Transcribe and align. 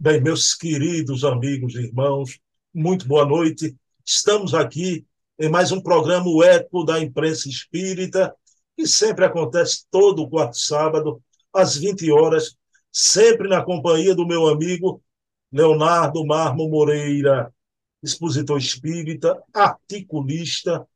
Bem, 0.00 0.20
meus 0.20 0.54
queridos 0.54 1.24
amigos 1.24 1.74
e 1.74 1.80
irmãos, 1.80 2.38
muito 2.72 3.04
boa 3.08 3.26
noite. 3.26 3.76
Estamos 4.06 4.54
aqui 4.54 5.04
em 5.36 5.48
mais 5.48 5.72
um 5.72 5.80
programa 5.80 6.28
O 6.28 6.40
Eco 6.40 6.84
da 6.84 7.00
Imprensa 7.00 7.48
Espírita, 7.48 8.32
que 8.76 8.86
sempre 8.86 9.24
acontece 9.24 9.86
todo 9.90 10.28
quarto 10.30 10.56
sábado, 10.56 11.20
às 11.52 11.76
20 11.76 12.12
horas, 12.12 12.56
sempre 12.92 13.48
na 13.48 13.60
companhia 13.60 14.14
do 14.14 14.24
meu 14.24 14.46
amigo 14.46 15.02
Leonardo 15.50 16.24
Marmo 16.24 16.68
Moreira, 16.68 17.52
expositor 18.00 18.56
espírita, 18.56 19.42
articulista, 19.52 20.86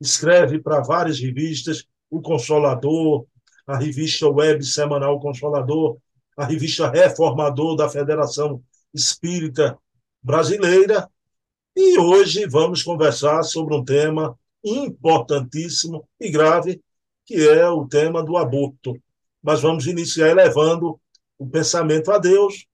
escreve 0.00 0.58
para 0.58 0.80
várias 0.80 1.20
revistas, 1.20 1.84
O 2.08 2.22
Consolador, 2.22 3.26
a 3.66 3.76
revista 3.76 4.26
web 4.30 4.64
semanal 4.64 5.20
Consolador, 5.20 5.98
a 6.36 6.44
revista 6.44 6.90
Reformador 6.90 7.76
da 7.76 7.88
Federação 7.88 8.62
Espírita 8.94 9.78
Brasileira. 10.22 11.08
E 11.76 11.98
hoje 11.98 12.46
vamos 12.46 12.82
conversar 12.82 13.42
sobre 13.42 13.74
um 13.74 13.84
tema 13.84 14.38
importantíssimo 14.64 16.08
e 16.18 16.30
grave, 16.30 16.82
que 17.24 17.34
é 17.48 17.68
o 17.68 17.86
tema 17.86 18.22
do 18.22 18.36
aborto. 18.36 19.00
Mas 19.42 19.60
vamos 19.60 19.86
iniciar 19.86 20.28
elevando 20.28 21.00
o 21.38 21.48
pensamento 21.48 22.10
a 22.10 22.18
Deus, 22.18 22.66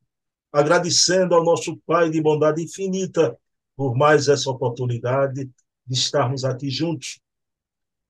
agradecendo 0.52 1.34
ao 1.34 1.44
nosso 1.44 1.76
Pai 1.86 2.10
de 2.10 2.20
bondade 2.20 2.62
infinita 2.62 3.36
por 3.76 3.94
mais 3.94 4.26
essa 4.26 4.50
oportunidade 4.50 5.48
de 5.86 5.94
estarmos 5.94 6.44
aqui 6.44 6.70
juntos 6.70 7.20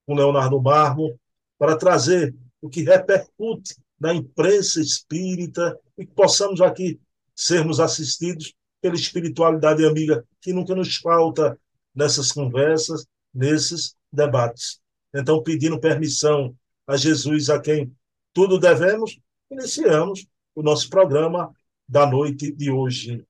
com 0.07 0.15
Leonardo 0.15 0.63
Marmo 0.63 1.19
para 1.59 1.77
trazer 1.77 2.35
o 2.63 2.69
que 2.69 2.83
repercute 2.83 3.75
da 3.99 4.15
imprensa 4.15 4.81
espírita 4.81 5.79
e 5.97 6.05
que 6.05 6.13
possamos 6.13 6.61
aqui 6.61 7.01
sermos 7.35 7.81
assistidos 7.81 8.55
pela 8.81 8.95
espiritualidade 8.95 9.85
amiga 9.85 10.25
que 10.41 10.53
nunca 10.53 10.75
nos 10.75 10.97
falta 10.97 11.59
nessas 11.95 12.31
conversas, 12.31 13.07
nesses 13.33 13.97
debates. 14.13 14.81
Então, 15.15 15.43
pedindo 15.43 15.81
permissão 15.81 16.55
a 16.87 16.97
Jesus, 16.97 17.49
a 17.51 17.61
quem 17.61 17.93
tudo 18.33 18.59
devemos, 18.59 19.19
iniciamos 19.51 20.27
o 20.55 20.63
nosso 20.63 20.89
programa 20.91 21.53
da 21.89 22.07
noite 22.07 22.53
de 22.53 22.71
hoje. 22.71 23.25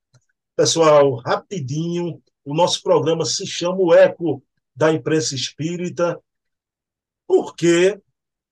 Pessoal, 0.56 1.16
rapidinho, 1.16 2.20
o 2.44 2.54
nosso 2.54 2.82
programa 2.82 3.24
se 3.24 3.46
chama 3.46 3.78
O 3.78 3.94
Eco 3.94 4.42
da 4.74 4.92
Imprensa 4.92 5.34
Espírita, 5.34 6.20
porque 7.26 8.00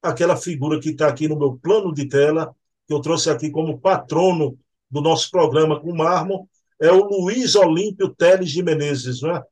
aquela 0.05 0.37
figura 0.37 0.79
que 0.79 0.91
está 0.91 1.09
aqui 1.09 1.27
no 1.27 1.39
meu 1.39 1.57
plano 1.57 1.93
de 1.93 2.07
tela, 2.07 2.55
que 2.87 2.93
eu 2.93 3.01
trouxe 3.01 3.31
aqui 3.31 3.51
como 3.51 3.81
patrono 3.81 4.59
do 4.91 5.01
nosso 5.01 5.31
programa 5.31 5.81
com 5.81 5.95
mármore, 5.95 6.45
é 6.81 6.93
o 6.93 7.05
Luiz 7.05 7.55
Olímpio 7.55 8.15
Teles 8.15 8.51
de 8.51 8.63
Menezes. 8.63 9.23
Né? 9.23 9.43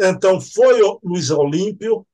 Então, 0.00 0.40
foi 0.40 0.82
o 0.82 0.98
Luiz 1.04 1.30
Olímpio 1.30 2.06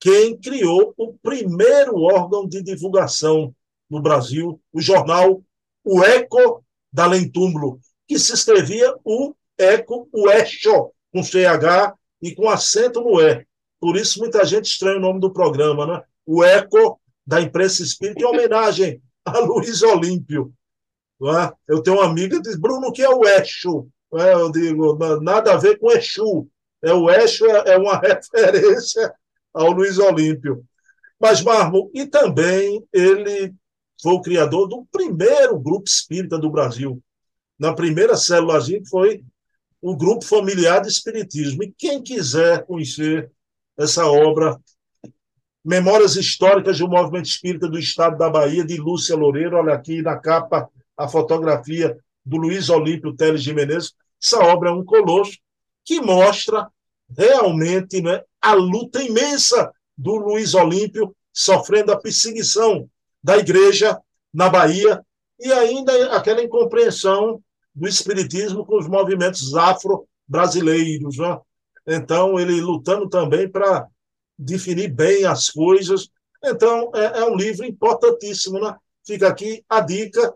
quem 0.00 0.36
criou 0.38 0.94
o 0.96 1.12
primeiro 1.14 2.00
órgão 2.02 2.48
de 2.48 2.62
divulgação 2.62 3.54
no 3.90 4.00
Brasil, 4.00 4.60
o 4.72 4.80
jornal 4.80 5.42
O 5.84 6.04
Eco 6.04 6.64
da 6.92 7.06
Lentúmulo, 7.06 7.80
que 8.06 8.18
se 8.18 8.32
escrevia 8.32 8.94
o 9.04 9.34
Eco, 9.58 10.08
o 10.12 10.30
Echo, 10.30 10.92
com 11.12 11.22
CH 11.22 11.94
e 12.22 12.34
com 12.34 12.48
acento 12.48 13.00
no 13.00 13.20
E. 13.20 13.44
Por 13.80 13.96
isso, 13.96 14.20
muita 14.20 14.44
gente 14.44 14.66
estranha 14.66 14.98
o 14.98 15.00
nome 15.00 15.20
do 15.20 15.32
programa, 15.32 15.86
né? 15.86 16.02
O 16.28 16.44
eco 16.44 17.00
da 17.26 17.40
imprensa 17.40 17.82
espírita 17.82 18.20
em 18.20 18.26
homenagem 18.26 19.02
a 19.24 19.38
Luiz 19.38 19.82
Olímpio. 19.82 20.52
É? 21.22 21.52
Eu 21.66 21.82
tenho 21.82 21.96
uma 21.96 22.04
amiga 22.04 22.36
que 22.36 22.42
diz, 22.42 22.60
Bruno, 22.60 22.88
o 22.88 22.92
que 22.92 23.02
é 23.02 23.08
o 23.08 23.24
Exu? 23.24 23.88
É, 24.14 24.34
eu 24.34 24.52
digo, 24.52 24.96
nada 25.22 25.54
a 25.54 25.56
ver 25.56 25.78
com 25.78 25.90
Exu. 25.90 26.46
É, 26.82 26.92
o 26.92 27.10
Exu 27.10 27.46
é, 27.46 27.72
é 27.72 27.78
uma 27.78 27.96
referência 27.98 29.12
ao 29.54 29.70
Luiz 29.70 29.98
Olímpio. 29.98 30.62
Mas, 31.18 31.42
Marmo, 31.42 31.90
e 31.94 32.06
também 32.06 32.86
ele 32.92 33.54
foi 34.00 34.12
o 34.12 34.20
criador 34.20 34.68
do 34.68 34.86
primeiro 34.92 35.58
grupo 35.58 35.88
espírita 35.88 36.38
do 36.38 36.50
Brasil. 36.50 37.02
Na 37.58 37.72
primeira 37.72 38.16
célula 38.16 38.60
foi 38.88 39.24
o 39.80 39.96
Grupo 39.96 40.24
Familiar 40.24 40.82
de 40.82 40.88
Espiritismo. 40.88 41.64
E 41.64 41.74
quem 41.76 42.02
quiser 42.02 42.66
conhecer 42.66 43.32
essa 43.76 44.06
obra 44.06 44.60
Memórias 45.64 46.16
Históricas 46.16 46.78
do 46.78 46.88
Movimento 46.88 47.26
Espírita 47.26 47.68
do 47.68 47.78
Estado 47.78 48.16
da 48.16 48.30
Bahia, 48.30 48.64
de 48.64 48.76
Lúcia 48.76 49.16
Loureiro. 49.16 49.56
Olha 49.56 49.74
aqui 49.74 50.02
na 50.02 50.16
capa 50.16 50.68
a 50.96 51.08
fotografia 51.08 51.96
do 52.24 52.36
Luiz 52.36 52.68
Olímpio 52.68 53.14
Teles 53.14 53.42
de 53.42 53.54
Menezes. 53.54 53.92
Essa 54.22 54.38
obra 54.40 54.70
é 54.70 54.72
um 54.72 54.84
colosso 54.84 55.38
que 55.84 56.00
mostra 56.00 56.68
realmente 57.16 58.02
né, 58.02 58.22
a 58.40 58.52
luta 58.54 59.02
imensa 59.02 59.72
do 59.96 60.16
Luiz 60.16 60.54
Olímpio 60.54 61.14
sofrendo 61.32 61.92
a 61.92 61.96
perseguição 61.98 62.88
da 63.22 63.38
igreja 63.38 63.98
na 64.32 64.48
Bahia 64.48 65.04
e 65.40 65.52
ainda 65.52 66.16
aquela 66.16 66.42
incompreensão 66.42 67.42
do 67.74 67.88
espiritismo 67.88 68.64
com 68.66 68.76
os 68.76 68.88
movimentos 68.88 69.54
afro-brasileiros. 69.54 71.16
Né? 71.16 71.38
Então, 71.86 72.38
ele 72.38 72.60
lutando 72.60 73.08
também 73.08 73.48
para 73.48 73.86
definir 74.38 74.88
bem 74.88 75.24
as 75.24 75.50
coisas. 75.50 76.08
Então, 76.44 76.90
é, 76.94 77.20
é 77.20 77.24
um 77.24 77.34
livro 77.34 77.66
importantíssimo, 77.66 78.60
né? 78.60 78.76
Fica 79.04 79.28
aqui 79.28 79.64
a 79.68 79.80
dica, 79.80 80.32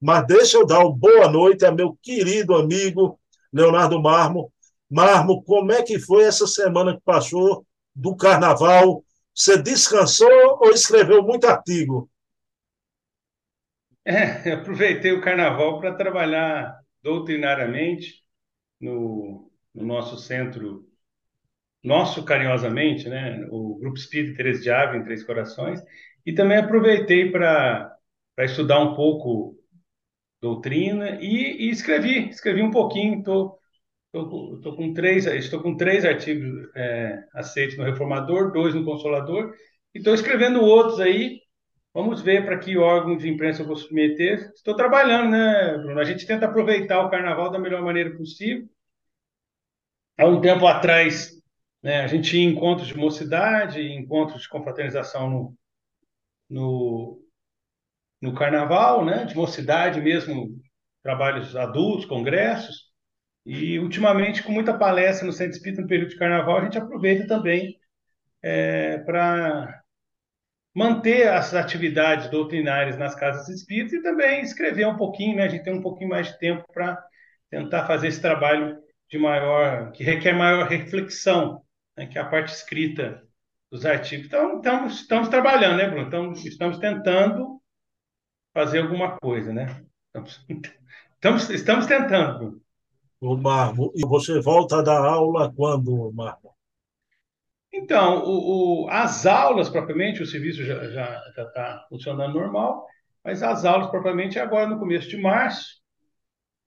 mas 0.00 0.26
deixa 0.26 0.58
eu 0.58 0.66
dar 0.66 0.80
uma 0.80 0.94
boa 0.94 1.30
noite 1.30 1.64
a 1.64 1.72
meu 1.72 1.96
querido 2.02 2.54
amigo 2.54 3.18
Leonardo 3.52 4.00
Marmo. 4.02 4.52
Marmo, 4.90 5.42
como 5.42 5.72
é 5.72 5.82
que 5.82 5.98
foi 5.98 6.24
essa 6.24 6.46
semana 6.46 6.94
que 6.94 7.02
passou 7.04 7.64
do 7.94 8.14
carnaval? 8.14 9.02
Você 9.34 9.56
descansou 9.60 10.58
ou 10.60 10.70
escreveu 10.70 11.22
muito 11.22 11.46
artigo? 11.46 12.10
É, 14.04 14.52
aproveitei 14.52 15.12
o 15.12 15.20
carnaval 15.20 15.80
para 15.80 15.94
trabalhar 15.94 16.80
doutrinariamente 17.02 18.24
no, 18.80 19.50
no 19.74 19.84
nosso 19.84 20.16
centro 20.16 20.85
nosso 21.86 22.24
carinhosamente, 22.24 23.08
né, 23.08 23.46
o 23.48 23.78
Grupo 23.78 23.96
Espírita 23.96 24.36
Teresa 24.36 24.60
de 24.60 24.70
Ave, 24.70 24.98
em 24.98 25.04
Três 25.04 25.22
Corações, 25.22 25.80
e 26.24 26.34
também 26.34 26.58
aproveitei 26.58 27.30
para 27.30 27.96
estudar 28.40 28.80
um 28.80 28.94
pouco 28.94 29.56
doutrina 30.40 31.18
e, 31.20 31.68
e, 31.68 31.70
escrevi, 31.70 32.28
escrevi 32.28 32.60
um 32.60 32.72
pouquinho, 32.72 33.22
tô, 33.22 33.56
tô, 34.12 34.60
tô, 34.60 34.76
com 34.76 34.92
três, 34.92 35.26
estou 35.26 35.62
com 35.62 35.76
três 35.76 36.04
artigos 36.04 36.68
é, 36.74 37.24
aceitos 37.32 37.78
no 37.78 37.84
Reformador, 37.84 38.52
dois 38.52 38.74
no 38.74 38.84
Consolador, 38.84 39.54
e 39.94 39.98
estou 39.98 40.12
escrevendo 40.12 40.62
outros 40.62 40.98
aí, 41.00 41.40
vamos 41.94 42.20
ver 42.20 42.44
para 42.44 42.58
que 42.58 42.76
órgão 42.76 43.16
de 43.16 43.28
imprensa 43.28 43.62
eu 43.62 43.66
vou 43.66 43.76
submeter, 43.76 44.50
estou 44.56 44.74
trabalhando, 44.74 45.30
né, 45.30 45.78
Bruno? 45.78 46.00
A 46.00 46.04
gente 46.04 46.26
tenta 46.26 46.46
aproveitar 46.46 47.00
o 47.00 47.10
Carnaval 47.10 47.50
da 47.50 47.60
melhor 47.60 47.82
maneira 47.82 48.10
possível, 48.16 48.68
há 50.18 50.26
um 50.26 50.40
tempo 50.40 50.66
atrás 50.66 51.35
né? 51.86 52.00
A 52.00 52.08
gente 52.08 52.36
em 52.36 52.48
encontros 52.48 52.88
de 52.88 52.96
mocidade, 52.96 53.80
encontros 53.80 54.42
de 54.42 54.48
confraternização 54.48 55.30
no, 55.30 55.56
no, 56.50 57.22
no 58.20 58.34
carnaval, 58.34 59.04
né? 59.04 59.24
de 59.24 59.36
mocidade 59.36 60.00
mesmo, 60.00 60.48
trabalhos 61.00 61.54
adultos, 61.54 62.04
congressos. 62.04 62.86
E, 63.44 63.78
ultimamente, 63.78 64.42
com 64.42 64.50
muita 64.50 64.76
palestra 64.76 65.24
no 65.24 65.32
Centro 65.32 65.52
Espírita 65.52 65.80
no 65.80 65.86
período 65.86 66.08
de 66.10 66.18
carnaval, 66.18 66.58
a 66.58 66.64
gente 66.64 66.76
aproveita 66.76 67.24
também 67.28 67.78
é, 68.42 68.98
para 68.98 69.80
manter 70.74 71.28
as 71.28 71.54
atividades 71.54 72.28
doutrinárias 72.28 72.98
nas 72.98 73.14
casas 73.14 73.48
espíritas 73.48 73.92
e 73.92 74.02
também 74.02 74.42
escrever 74.42 74.88
um 74.88 74.96
pouquinho, 74.96 75.36
né? 75.36 75.44
A 75.44 75.48
gente 75.48 75.62
tem 75.62 75.72
um 75.72 75.82
pouquinho 75.82 76.10
mais 76.10 76.26
de 76.26 76.38
tempo 76.40 76.64
para 76.74 77.00
tentar 77.48 77.86
fazer 77.86 78.08
esse 78.08 78.20
trabalho 78.20 78.76
de 79.08 79.18
maior, 79.18 79.92
que 79.92 80.02
requer 80.02 80.32
maior 80.32 80.66
reflexão 80.66 81.64
né, 81.96 82.06
que 82.06 82.18
é 82.18 82.20
a 82.20 82.28
parte 82.28 82.52
escrita 82.52 83.26
dos 83.70 83.86
artigos. 83.86 84.26
Então, 84.26 84.56
estamos, 84.56 85.00
estamos 85.00 85.28
trabalhando, 85.28 85.78
né, 85.78 85.88
Bruno? 85.88 86.06
Então, 86.06 86.32
estamos 86.32 86.78
tentando 86.78 87.60
fazer 88.52 88.80
alguma 88.80 89.16
coisa, 89.18 89.52
né? 89.52 89.84
Estamos, 90.06 90.46
estamos, 91.14 91.50
estamos 91.50 91.86
tentando, 91.86 92.38
Bruno. 92.38 92.60
O 93.18 93.36
Marmo, 93.36 93.92
e 93.94 94.06
você 94.06 94.40
volta 94.40 94.78
a 94.78 94.82
dar 94.82 95.02
aula 95.02 95.52
quando, 95.54 96.12
Marmo? 96.12 96.54
Então, 97.72 98.24
o, 98.24 98.84
o, 98.84 98.88
as 98.88 99.26
aulas 99.26 99.68
propriamente, 99.68 100.22
o 100.22 100.26
serviço 100.26 100.64
já 100.64 101.22
está 101.28 101.44
tá 101.46 101.86
funcionando 101.88 102.34
normal, 102.34 102.86
mas 103.24 103.42
as 103.42 103.64
aulas 103.64 103.90
propriamente 103.90 104.38
é 104.38 104.42
agora 104.42 104.66
no 104.66 104.78
começo 104.78 105.08
de 105.08 105.16
março, 105.16 105.80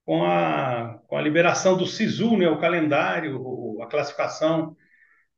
com 0.05 0.23
a, 0.23 0.99
com 1.07 1.15
a 1.15 1.21
liberação 1.21 1.77
do 1.77 1.85
SISU, 1.85 2.37
né, 2.37 2.49
o 2.49 2.59
calendário, 2.59 3.81
a 3.81 3.87
classificação 3.87 4.75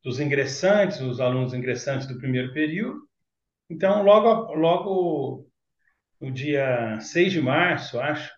dos 0.03 0.19
ingressantes, 0.19 0.99
os 1.01 1.19
alunos 1.19 1.53
ingressantes 1.53 2.07
do 2.07 2.17
primeiro 2.17 2.53
período. 2.53 3.01
Então, 3.69 4.03
logo, 4.03 4.53
logo 4.53 5.47
no 6.19 6.31
dia 6.31 6.99
6 6.99 7.31
de 7.33 7.41
março, 7.41 7.99
acho, 7.99 8.31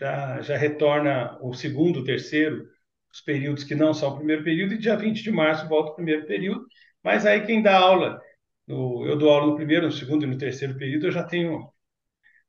já, 0.00 0.40
já 0.42 0.56
retorna 0.56 1.38
o 1.42 1.54
segundo, 1.54 2.00
o 2.00 2.04
terceiro, 2.04 2.68
os 3.12 3.20
períodos 3.20 3.64
que 3.64 3.74
não 3.74 3.94
são 3.94 4.10
o 4.10 4.16
primeiro 4.16 4.44
período, 4.44 4.74
e 4.74 4.78
dia 4.78 4.96
20 4.96 5.22
de 5.22 5.30
março 5.30 5.68
volta 5.68 5.92
o 5.92 5.96
primeiro 5.96 6.26
período. 6.26 6.66
Mas 7.02 7.26
aí 7.26 7.44
quem 7.46 7.62
dá 7.62 7.76
aula, 7.78 8.20
no, 8.66 9.06
eu 9.06 9.16
dou 9.16 9.30
aula 9.30 9.46
no 9.48 9.56
primeiro, 9.56 9.86
no 9.86 9.92
segundo 9.92 10.24
e 10.24 10.26
no 10.26 10.38
terceiro 10.38 10.76
período, 10.76 11.06
eu 11.06 11.12
já 11.12 11.24
tenho 11.24 11.70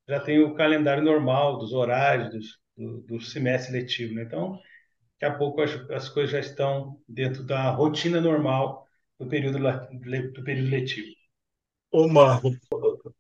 já 0.07 0.19
tenho 0.19 0.47
o 0.47 0.55
calendário 0.55 1.03
normal 1.03 1.59
dos 1.59 1.71
horários 1.71 2.31
dos, 2.31 2.59
do, 2.75 3.01
do 3.01 3.21
semestre 3.21 3.71
letivo. 3.73 4.15
Né? 4.15 4.23
Então, 4.23 4.59
daqui 5.19 5.25
a 5.25 5.37
pouco 5.37 5.61
as, 5.61 5.71
as 5.91 6.09
coisas 6.09 6.31
já 6.31 6.39
estão 6.39 6.97
dentro 7.07 7.43
da 7.43 7.69
rotina 7.71 8.21
normal 8.21 8.87
do 9.19 9.27
período, 9.27 9.59
do 9.59 10.43
período 10.43 10.69
letivo. 10.69 11.07
Ô, 11.91 12.07
Marco, 12.07 12.51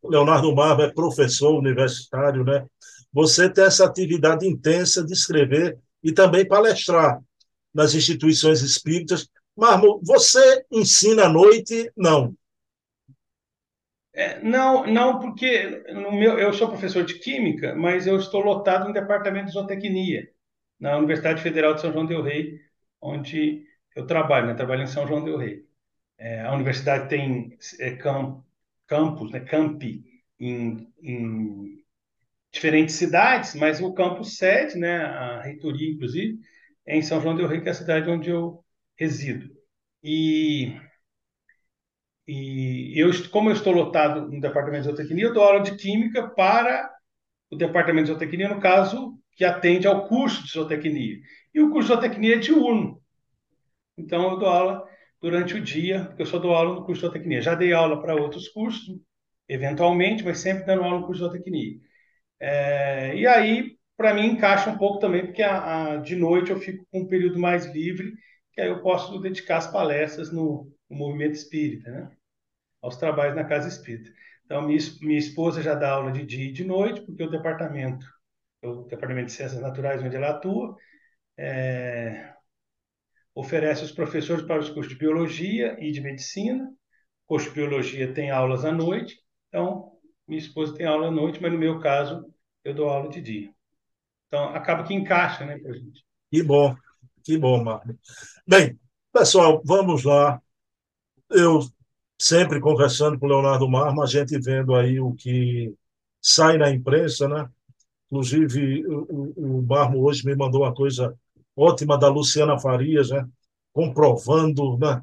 Leonardo 0.03 0.55
Marco 0.55 0.83
é 0.83 0.93
professor 0.93 1.57
universitário, 1.57 2.43
né? 2.43 2.65
Você 3.11 3.49
tem 3.49 3.65
essa 3.65 3.85
atividade 3.85 4.47
intensa 4.47 5.03
de 5.03 5.11
escrever 5.11 5.77
e 6.03 6.11
também 6.13 6.47
palestrar 6.47 7.19
nas 7.73 7.93
instituições 7.95 8.61
espíritas. 8.61 9.27
Marmo, 9.57 9.99
você 10.03 10.63
ensina 10.71 11.25
à 11.25 11.29
noite? 11.29 11.91
Não. 11.97 12.33
É, 14.13 14.41
não, 14.41 14.85
não, 14.85 15.19
porque 15.19 15.83
no 15.93 16.11
meu, 16.11 16.37
eu 16.37 16.53
sou 16.53 16.67
professor 16.67 17.03
de 17.03 17.19
Química, 17.19 17.75
mas 17.75 18.05
eu 18.05 18.17
estou 18.17 18.41
lotado 18.41 18.87
no 18.87 18.93
departamento 18.93 19.47
de 19.47 19.53
zootecnia, 19.53 20.29
na 20.79 20.97
Universidade 20.97 21.41
Federal 21.41 21.73
de 21.73 21.81
São 21.81 21.91
João 21.91 22.05
del 22.05 22.21
Rei, 22.21 22.59
onde 23.01 23.65
eu 23.95 24.05
trabalho, 24.05 24.47
né? 24.47 24.53
trabalho 24.53 24.83
em 24.83 24.87
São 24.87 25.07
João 25.07 25.23
del 25.23 25.37
Rei. 25.37 25.65
É, 26.17 26.41
a 26.41 26.53
universidade 26.53 27.09
tem 27.09 27.57
é, 27.79 27.95
camp, 27.95 28.43
campus, 28.87 29.31
né? 29.31 29.39
campi, 29.41 30.03
em, 30.39 30.91
em 31.01 31.83
diferentes 32.51 32.95
cidades, 32.95 33.55
mas 33.55 33.81
o 33.81 33.93
campus 33.93 34.37
sede, 34.37 34.77
né? 34.77 34.97
a 34.97 35.41
reitoria, 35.41 35.89
inclusive, 35.89 36.39
é 36.85 36.97
em 36.97 37.01
São 37.01 37.21
João 37.21 37.35
del 37.35 37.47
Rei, 37.47 37.61
que 37.61 37.67
é 37.67 37.71
a 37.71 37.75
cidade 37.75 38.09
onde 38.09 38.29
eu 38.29 38.63
resido. 38.97 39.49
E 40.03 40.75
e 42.31 42.93
eu, 42.95 43.09
como 43.31 43.49
eu 43.49 43.53
estou 43.53 43.73
lotado 43.73 44.31
no 44.31 44.39
departamento 44.39 44.83
de 44.83 44.89
zootecnia, 44.89 45.25
eu 45.25 45.33
dou 45.33 45.43
aula 45.43 45.61
de 45.61 45.75
química 45.75 46.29
para 46.29 46.87
o 47.49 47.55
departamento 47.55 48.05
de 48.05 48.11
zootecnia, 48.11 48.47
no 48.47 48.61
caso, 48.61 49.18
que 49.39 49.45
atende 49.45 49.87
ao 49.87 50.05
curso 50.05 50.43
de 50.43 50.51
zootecnia. 50.51 51.17
E 51.53 51.61
o 51.61 51.71
curso 51.71 51.87
de 51.87 51.93
zootecnia 51.93 52.35
é 52.35 52.39
diurno. 52.39 53.01
Então, 53.97 54.31
eu 54.31 54.37
dou 54.37 54.49
aula 54.49 54.85
durante 55.21 55.55
o 55.55 55.61
dia, 55.63 56.07
porque 56.07 56.23
eu 56.23 56.25
só 56.25 56.37
dou 56.37 56.53
aula 56.53 56.75
no 56.75 56.85
curso 56.85 57.01
de 57.01 57.07
zootecnia. 57.07 57.41
Já 57.41 57.55
dei 57.55 57.71
aula 57.71 58.01
para 58.01 58.15
outros 58.15 58.49
cursos, 58.49 58.99
eventualmente, 59.47 60.25
mas 60.25 60.39
sempre 60.39 60.65
dando 60.65 60.83
aula 60.83 60.99
no 60.99 61.05
curso 61.05 61.23
de 61.23 61.29
zootecnia. 61.29 61.79
É, 62.37 63.15
e 63.15 63.25
aí, 63.25 63.77
para 63.95 64.13
mim, 64.13 64.25
encaixa 64.25 64.69
um 64.71 64.77
pouco 64.77 64.99
também, 64.99 65.25
porque 65.25 65.41
a, 65.41 65.93
a, 65.93 65.97
de 65.97 66.17
noite 66.17 66.51
eu 66.51 66.59
fico 66.59 66.85
com 66.91 66.99
um 67.03 67.07
período 67.07 67.39
mais 67.39 67.65
livre, 67.73 68.11
que 68.51 68.59
aí 68.59 68.67
eu 68.67 68.81
posso 68.81 69.19
dedicar 69.19 69.59
as 69.59 69.71
palestras 69.71 70.33
no, 70.33 70.69
no 70.89 70.97
movimento 70.97 71.35
espírita, 71.35 71.89
né? 71.89 72.11
aos 72.81 72.97
trabalhos 72.97 73.37
na 73.37 73.45
casa 73.45 73.69
espírita. 73.69 74.11
Então, 74.43 74.61
minha, 74.63 74.79
minha 75.01 75.19
esposa 75.19 75.61
já 75.61 75.75
dá 75.75 75.91
aula 75.91 76.11
de 76.11 76.25
dia 76.25 76.49
e 76.49 76.51
de 76.51 76.65
noite, 76.65 76.99
porque 77.03 77.23
o 77.23 77.31
departamento, 77.31 78.05
o 78.63 78.83
departamento 78.83 79.27
de 79.27 79.33
ciências 79.33 79.61
naturais 79.61 80.03
onde 80.03 80.15
ela 80.15 80.31
atua, 80.31 80.75
é, 81.37 82.33
oferece 83.33 83.83
os 83.83 83.91
professores 83.91 84.45
para 84.45 84.59
os 84.59 84.69
cursos 84.69 84.93
de 84.93 84.99
biologia 84.99 85.77
e 85.79 85.91
de 85.91 86.01
medicina. 86.01 86.65
O 87.25 87.27
curso 87.27 87.49
de 87.49 87.55
biologia 87.55 88.13
tem 88.13 88.31
aulas 88.31 88.65
à 88.65 88.71
noite, 88.71 89.17
então 89.47 89.93
minha 90.27 90.39
esposa 90.39 90.75
tem 90.75 90.85
aula 90.85 91.07
à 91.07 91.11
noite, 91.11 91.41
mas 91.41 91.51
no 91.51 91.57
meu 91.57 91.79
caso 91.79 92.25
eu 92.63 92.73
dou 92.73 92.89
aula 92.89 93.09
de 93.09 93.21
dia. 93.21 93.53
Então 94.27 94.49
acaba 94.49 94.83
que 94.83 94.93
encaixa, 94.93 95.45
né, 95.45 95.57
para 95.57 95.73
gente. 95.73 96.03
Que 96.31 96.43
bom, 96.43 96.75
que 97.23 97.37
bom, 97.37 97.63
Marco. 97.63 97.97
Bem, 98.47 98.79
pessoal, 99.11 99.61
vamos 99.65 100.03
lá. 100.03 100.41
Eu 101.29 101.61
sempre 102.19 102.59
conversando 102.59 103.17
com 103.17 103.25
o 103.25 103.29
Leonardo 103.29 103.69
Marmo, 103.69 104.03
a 104.03 104.05
gente 104.05 104.37
vendo 104.39 104.75
aí 104.75 104.99
o 104.99 105.13
que 105.13 105.73
sai 106.21 106.57
na 106.57 106.69
imprensa, 106.69 107.27
né? 107.27 107.49
Inclusive, 108.11 108.85
o, 108.87 109.33
o 109.59 109.61
Marmo 109.61 110.03
hoje 110.03 110.25
me 110.25 110.35
mandou 110.35 110.61
uma 110.63 110.73
coisa 110.73 111.15
ótima 111.55 111.97
da 111.97 112.07
Luciana 112.07 112.59
Farias, 112.59 113.09
né? 113.09 113.27
comprovando 113.71 114.77
né? 114.77 115.01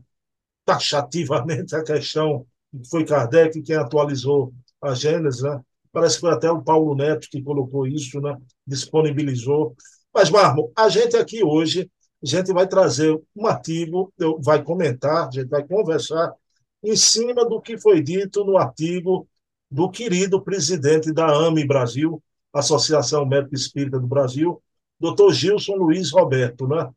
taxativamente 0.64 1.74
a 1.76 1.84
questão 1.84 2.46
que 2.72 2.88
foi 2.90 3.04
Kardec 3.04 3.62
quem 3.62 3.76
atualizou 3.76 4.52
a 4.82 4.92
Gênesis, 4.94 5.42
né? 5.42 5.60
Parece 5.92 6.16
que 6.16 6.22
foi 6.22 6.32
até 6.32 6.50
o 6.50 6.62
Paulo 6.62 6.94
Neto 6.94 7.28
que 7.30 7.40
colocou 7.40 7.86
isso, 7.86 8.20
né? 8.20 8.36
disponibilizou. 8.66 9.74
Mas, 10.12 10.28
Marmo, 10.28 10.70
a 10.76 10.88
gente 10.88 11.16
aqui 11.16 11.42
hoje, 11.42 11.90
a 12.22 12.26
gente 12.26 12.52
vai 12.52 12.66
trazer 12.66 13.18
um 13.34 13.46
artigo, 13.46 14.12
vai 14.40 14.62
comentar, 14.62 15.28
a 15.28 15.30
gente 15.30 15.48
vai 15.48 15.66
conversar 15.66 16.34
em 16.82 16.96
cima 16.96 17.48
do 17.48 17.60
que 17.60 17.78
foi 17.78 18.02
dito 18.02 18.44
no 18.44 18.58
artigo 18.58 19.26
do 19.70 19.90
querido 19.90 20.42
presidente 20.42 21.12
da 21.12 21.26
AME 21.26 21.66
Brasil, 21.66 22.22
Associação 22.58 23.26
Médica 23.26 23.54
Espírita 23.54 23.98
do 23.98 24.06
Brasil, 24.06 24.62
Dr. 25.00 25.32
Gilson 25.32 25.74
Luiz 25.74 26.10
Roberto, 26.10 26.66
né? 26.66 26.88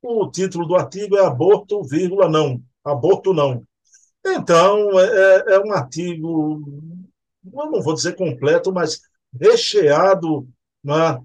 O 0.00 0.30
título 0.30 0.66
do 0.66 0.76
artigo 0.76 1.16
é 1.16 1.24
Aborto, 1.24 1.82
vírgula, 1.82 2.28
não. 2.28 2.62
Aborto 2.84 3.34
não. 3.34 3.62
Então, 4.24 4.98
é, 4.98 5.06
é, 5.06 5.54
é 5.54 5.60
um 5.60 5.72
artigo, 5.72 6.62
eu 7.44 7.70
não 7.70 7.82
vou 7.82 7.94
dizer 7.94 8.14
completo, 8.14 8.72
mas 8.72 9.00
recheado 9.40 10.46
né? 10.82 11.20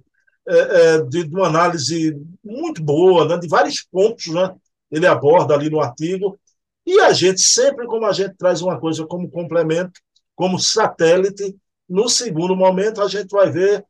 É, 0.45 0.57
é, 0.57 1.01
de, 1.03 1.23
de, 1.23 1.35
uma 1.35 1.47
análise 1.47 2.17
muito 2.43 2.83
boa, 2.83 3.25
né? 3.25 3.37
de 3.37 3.47
vários 3.47 3.81
pontos, 3.81 4.27
né? 4.27 4.53
ele 4.91 5.07
aborda 5.07 5.53
ali 5.53 5.69
no 5.69 5.79
artigo, 5.79 6.37
e 6.85 6.99
a 6.99 7.13
gente, 7.13 7.41
sempre 7.41 7.87
como 7.87 8.05
a 8.05 8.11
gente 8.11 8.35
traz 8.35 8.61
uma 8.61 8.77
coisa 8.77 9.05
como 9.05 9.31
complemento, 9.31 10.01
como 10.35 10.59
satélite, 10.59 11.55
no 11.87 12.09
segundo 12.09 12.55
momento 12.55 13.01
a 13.01 13.07
gente 13.07 13.29
vai 13.29 13.51
ver, 13.51 13.85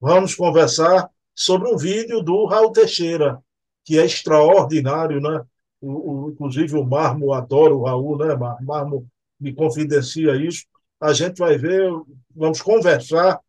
vamos 0.00 0.34
conversar 0.34 1.08
sobre 1.34 1.72
um 1.72 1.76
vídeo 1.76 2.22
do 2.22 2.46
Raul 2.46 2.72
Teixeira, 2.72 3.42
que 3.84 3.98
é 3.98 4.04
extraordinário, 4.04 5.20
né? 5.20 5.42
O, 5.80 6.26
o, 6.26 6.30
inclusive 6.30 6.76
o 6.76 6.84
Marmo 6.84 7.32
adora 7.32 7.74
o 7.74 7.84
Raul, 7.84 8.18
né? 8.18 8.34
Marmo 8.62 9.06
me 9.40 9.52
confidencia 9.52 10.36
isso. 10.36 10.64
A 11.00 11.12
gente 11.12 11.38
vai 11.38 11.58
ver, 11.58 11.90
vamos 12.34 12.62
conversar 12.62 13.40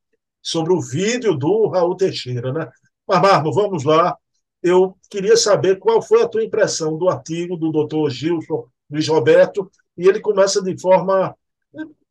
sobre 0.42 0.74
o 0.74 0.82
vídeo 0.82 1.38
do 1.38 1.68
Raul 1.68 1.96
Teixeira, 1.96 2.52
né? 2.52 2.72
Mas, 3.08 3.22
Marmo, 3.22 3.54
vamos 3.54 3.84
lá 3.84 4.18
eu 4.64 4.98
queria 5.10 5.36
saber 5.36 5.78
qual 5.78 6.02
foi 6.02 6.24
a 6.24 6.28
tua 6.28 6.44
impressão 6.44 6.98
do 6.98 7.10
artigo 7.10 7.58
do 7.58 7.70
doutor 7.70 8.10
Gilson 8.10 8.66
Luiz 8.90 9.08
Roberto, 9.08 9.70
e 9.98 10.08
ele 10.08 10.22
começa 10.22 10.62
de 10.62 10.80
forma 10.80 11.36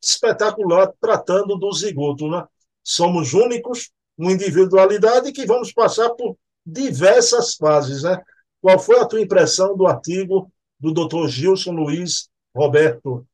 espetacular 0.03 0.91
tratando 0.99 1.57
do 1.57 1.71
zigoto. 1.71 2.29
Né? 2.29 2.43
Somos 2.83 3.33
únicos, 3.33 3.91
uma 4.17 4.31
individualidade 4.31 5.31
que 5.31 5.45
vamos 5.45 5.71
passar 5.71 6.09
por 6.11 6.37
diversas 6.65 7.55
fases. 7.55 8.03
Né? 8.03 8.21
Qual 8.61 8.77
foi 8.77 8.99
a 8.99 9.05
tua 9.05 9.21
impressão 9.21 9.75
do 9.75 9.87
artigo 9.87 10.51
do 10.79 10.93
doutor 10.93 11.27
Gilson 11.29 11.71
Luiz 11.71 12.29
Roberto? 12.55 13.25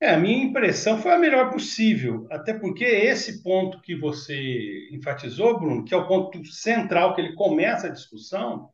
É, 0.00 0.10
a 0.10 0.18
minha 0.18 0.44
impressão 0.44 1.00
foi 1.00 1.12
a 1.12 1.18
melhor 1.18 1.50
possível, 1.50 2.26
até 2.30 2.52
porque 2.52 2.84
esse 2.84 3.42
ponto 3.42 3.80
que 3.80 3.96
você 3.96 4.88
enfatizou, 4.92 5.58
Bruno, 5.58 5.82
que 5.82 5.94
é 5.94 5.96
o 5.96 6.06
ponto 6.06 6.44
central 6.44 7.14
que 7.14 7.22
ele 7.22 7.34
começa 7.34 7.86
a 7.86 7.90
discussão, 7.90 8.68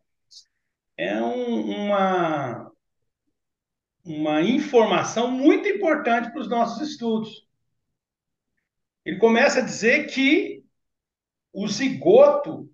é 0.96 1.22
um, 1.22 1.86
uma, 1.86 2.70
uma 4.10 4.42
informação 4.42 5.30
muito 5.30 5.68
importante 5.68 6.30
para 6.32 6.40
os 6.40 6.48
nossos 6.48 6.90
estudos. 6.90 7.46
Ele 9.04 9.18
começa 9.18 9.60
a 9.60 9.64
dizer 9.64 10.08
que 10.08 10.64
o 11.52 11.66
zigoto 11.68 12.68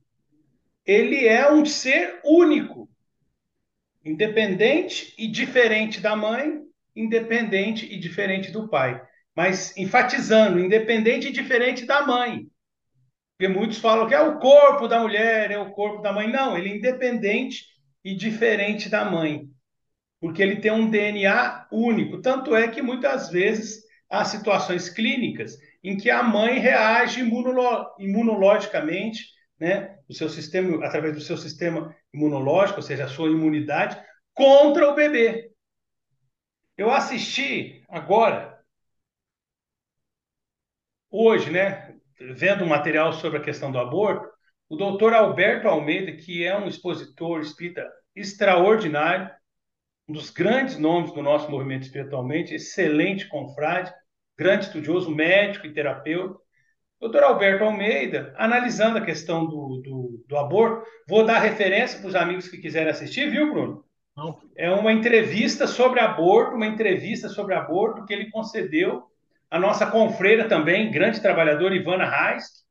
ele 0.84 1.26
é 1.26 1.52
um 1.52 1.64
ser 1.66 2.20
único, 2.24 2.88
independente 4.04 5.14
e 5.18 5.28
diferente 5.28 6.00
da 6.00 6.16
mãe, 6.16 6.62
independente 6.94 7.84
e 7.84 7.98
diferente 7.98 8.50
do 8.50 8.68
pai. 8.68 9.02
Mas 9.34 9.76
enfatizando, 9.76 10.58
independente 10.58 11.28
e 11.28 11.32
diferente 11.32 11.84
da 11.84 12.06
mãe. 12.06 12.46
Porque 13.36 13.52
muitos 13.52 13.76
falam 13.76 14.08
que 14.08 14.14
é 14.14 14.20
o 14.20 14.38
corpo 14.38 14.88
da 14.88 15.00
mulher, 15.00 15.50
é 15.50 15.58
o 15.58 15.72
corpo 15.72 16.00
da 16.00 16.12
mãe. 16.12 16.30
Não, 16.30 16.56
ele 16.56 16.70
é 16.70 16.76
independente 16.76 17.66
e 18.02 18.14
diferente 18.14 18.88
da 18.88 19.04
mãe. 19.04 19.50
Porque 20.20 20.42
ele 20.42 20.56
tem 20.56 20.70
um 20.70 20.90
DNA 20.90 21.68
único. 21.70 22.20
Tanto 22.20 22.54
é 22.54 22.68
que 22.68 22.82
muitas 22.82 23.30
vezes 23.30 23.84
há 24.08 24.24
situações 24.24 24.88
clínicas 24.88 25.58
em 25.82 25.96
que 25.96 26.10
a 26.10 26.22
mãe 26.22 26.58
reage 26.58 27.20
imunolo 27.20 27.86
imunologicamente, 27.98 29.24
né, 29.58 29.98
o 30.08 30.14
seu 30.14 30.28
sistema, 30.28 30.84
através 30.84 31.14
do 31.14 31.20
seu 31.20 31.36
sistema 31.36 31.94
imunológico, 32.12 32.80
ou 32.80 32.82
seja, 32.82 33.04
a 33.04 33.08
sua 33.08 33.30
imunidade, 33.30 34.00
contra 34.34 34.88
o 34.88 34.94
bebê. 34.94 35.50
Eu 36.76 36.90
assisti 36.90 37.82
agora, 37.88 38.58
hoje, 41.10 41.50
né? 41.50 41.96
vendo 42.18 42.66
material 42.66 43.12
sobre 43.12 43.38
a 43.38 43.42
questão 43.42 43.70
do 43.70 43.78
aborto, 43.78 44.28
o 44.68 44.76
doutor 44.76 45.14
Alberto 45.14 45.68
Almeida, 45.68 46.12
que 46.12 46.44
é 46.44 46.56
um 46.56 46.66
expositor 46.66 47.40
espírita 47.40 47.88
extraordinário, 48.14 49.30
um 50.08 50.12
dos 50.12 50.30
grandes 50.30 50.78
nomes 50.78 51.12
do 51.12 51.22
nosso 51.22 51.50
movimento 51.50 51.82
espiritualmente, 51.82 52.54
excelente 52.54 53.26
confrade, 53.28 53.92
grande 54.38 54.66
estudioso, 54.66 55.14
médico 55.14 55.66
e 55.66 55.72
terapeuta. 55.72 56.38
Doutor 57.00 57.24
Alberto 57.24 57.64
Almeida, 57.64 58.34
analisando 58.38 58.98
a 58.98 59.04
questão 59.04 59.44
do, 59.44 59.82
do, 59.82 60.24
do 60.26 60.36
aborto, 60.36 60.86
vou 61.06 61.24
dar 61.24 61.40
referência 61.40 61.98
para 61.98 62.08
os 62.08 62.14
amigos 62.14 62.48
que 62.48 62.58
quiserem 62.58 62.88
assistir, 62.88 63.30
viu, 63.30 63.52
Bruno? 63.52 63.84
Não. 64.16 64.40
É 64.56 64.70
uma 64.70 64.92
entrevista 64.92 65.66
sobre 65.66 66.00
aborto, 66.00 66.56
uma 66.56 66.66
entrevista 66.66 67.28
sobre 67.28 67.54
aborto 67.54 68.04
que 68.06 68.14
ele 68.14 68.30
concedeu 68.30 69.04
à 69.50 69.58
nossa 69.58 69.86
confreira 69.86 70.48
também, 70.48 70.90
grande 70.90 71.20
trabalhadora, 71.20 71.76
Ivana 71.76 72.08
Reis, 72.08 72.64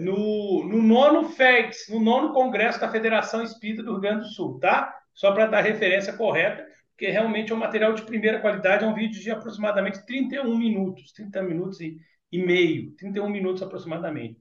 no, 0.00 0.64
no 0.64 0.82
nono 0.82 1.28
FEGS, 1.28 1.88
no 1.90 2.00
nono 2.00 2.32
Congresso 2.32 2.80
da 2.80 2.90
Federação 2.90 3.42
Espírita 3.42 3.82
do 3.82 3.92
Rio 3.92 4.00
Grande 4.00 4.20
do 4.20 4.28
Sul, 4.28 4.58
tá? 4.58 5.01
Só 5.14 5.32
para 5.32 5.46
dar 5.46 5.60
referência 5.60 6.12
correta, 6.12 6.66
porque 6.90 7.10
realmente 7.10 7.52
é 7.52 7.54
um 7.54 7.58
material 7.58 7.92
de 7.94 8.02
primeira 8.02 8.40
qualidade, 8.40 8.84
é 8.84 8.86
um 8.86 8.94
vídeo 8.94 9.20
de 9.20 9.30
aproximadamente 9.30 10.04
31 10.06 10.56
minutos, 10.56 11.12
30 11.12 11.42
minutos 11.42 11.80
e, 11.80 11.96
e 12.30 12.38
meio, 12.38 12.92
31 12.96 13.28
minutos 13.28 13.62
aproximadamente. 13.62 14.40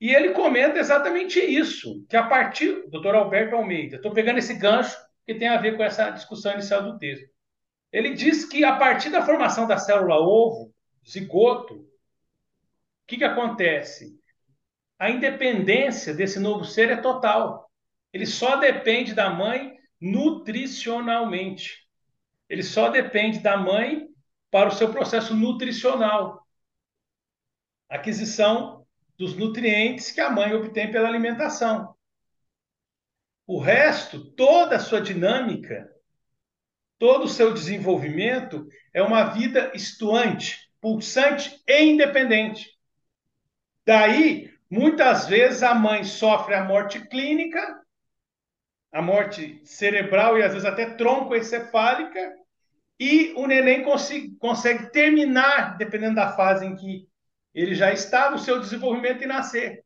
E 0.00 0.14
ele 0.14 0.30
comenta 0.30 0.78
exatamente 0.78 1.40
isso, 1.40 2.04
que 2.08 2.16
a 2.16 2.22
partir, 2.26 2.88
doutor 2.90 3.14
Alberto 3.14 3.56
Almeida, 3.56 3.96
estou 3.96 4.12
pegando 4.12 4.38
esse 4.38 4.54
gancho 4.54 4.96
que 5.26 5.34
tem 5.34 5.48
a 5.48 5.60
ver 5.60 5.76
com 5.76 5.82
essa 5.82 6.10
discussão 6.10 6.52
inicial 6.52 6.82
do 6.82 6.98
texto. 6.98 7.28
Ele 7.92 8.14
diz 8.14 8.44
que 8.44 8.64
a 8.64 8.76
partir 8.76 9.10
da 9.10 9.24
formação 9.24 9.66
da 9.66 9.78
célula 9.78 10.16
ovo, 10.16 10.72
zigoto, 11.08 11.74
o 11.74 11.86
que, 13.06 13.18
que 13.18 13.24
acontece? 13.24 14.18
A 14.98 15.10
independência 15.10 16.12
desse 16.12 16.38
novo 16.38 16.64
ser 16.64 16.90
é 16.90 16.96
total. 16.96 17.70
Ele 18.12 18.26
só 18.26 18.56
depende 18.56 19.14
da 19.14 19.30
mãe 19.30 19.75
nutricionalmente. 20.00 21.86
Ele 22.48 22.62
só 22.62 22.88
depende 22.88 23.40
da 23.40 23.56
mãe 23.56 24.08
para 24.50 24.68
o 24.68 24.72
seu 24.72 24.90
processo 24.90 25.34
nutricional. 25.34 26.46
Aquisição 27.88 28.86
dos 29.16 29.34
nutrientes 29.34 30.10
que 30.10 30.20
a 30.20 30.30
mãe 30.30 30.54
obtém 30.54 30.90
pela 30.90 31.08
alimentação. 31.08 31.94
O 33.46 33.58
resto, 33.58 34.32
toda 34.32 34.76
a 34.76 34.80
sua 34.80 35.00
dinâmica, 35.00 35.90
todo 36.98 37.24
o 37.24 37.28
seu 37.28 37.52
desenvolvimento 37.54 38.66
é 38.92 39.02
uma 39.02 39.24
vida 39.24 39.72
estuante, 39.74 40.70
pulsante 40.80 41.62
e 41.66 41.82
independente. 41.82 42.76
Daí, 43.84 44.52
muitas 44.68 45.26
vezes 45.28 45.62
a 45.62 45.74
mãe 45.74 46.02
sofre 46.02 46.54
a 46.54 46.64
morte 46.64 47.00
clínica, 47.08 47.80
a 48.96 49.02
morte 49.02 49.60
cerebral 49.62 50.38
e 50.38 50.42
às 50.42 50.54
vezes 50.54 50.66
até 50.66 50.86
troncoencefálica, 50.94 52.34
e 52.98 53.34
o 53.36 53.46
neném 53.46 53.82
consegue, 53.82 54.90
terminar, 54.90 55.76
dependendo 55.76 56.14
da 56.14 56.32
fase 56.32 56.64
em 56.64 56.74
que 56.74 57.06
ele 57.54 57.74
já 57.74 57.92
está, 57.92 58.34
o 58.34 58.38
seu 58.38 58.58
desenvolvimento 58.58 59.22
e 59.22 59.26
nascer. 59.26 59.84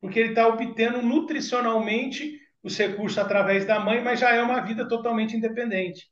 Porque 0.00 0.18
ele 0.18 0.30
está 0.30 0.48
obtendo 0.48 1.00
nutricionalmente 1.00 2.36
os 2.64 2.76
recursos 2.76 3.16
através 3.16 3.64
da 3.64 3.78
mãe, 3.78 4.02
mas 4.02 4.18
já 4.18 4.34
é 4.34 4.42
uma 4.42 4.60
vida 4.60 4.88
totalmente 4.88 5.36
independente. 5.36 6.10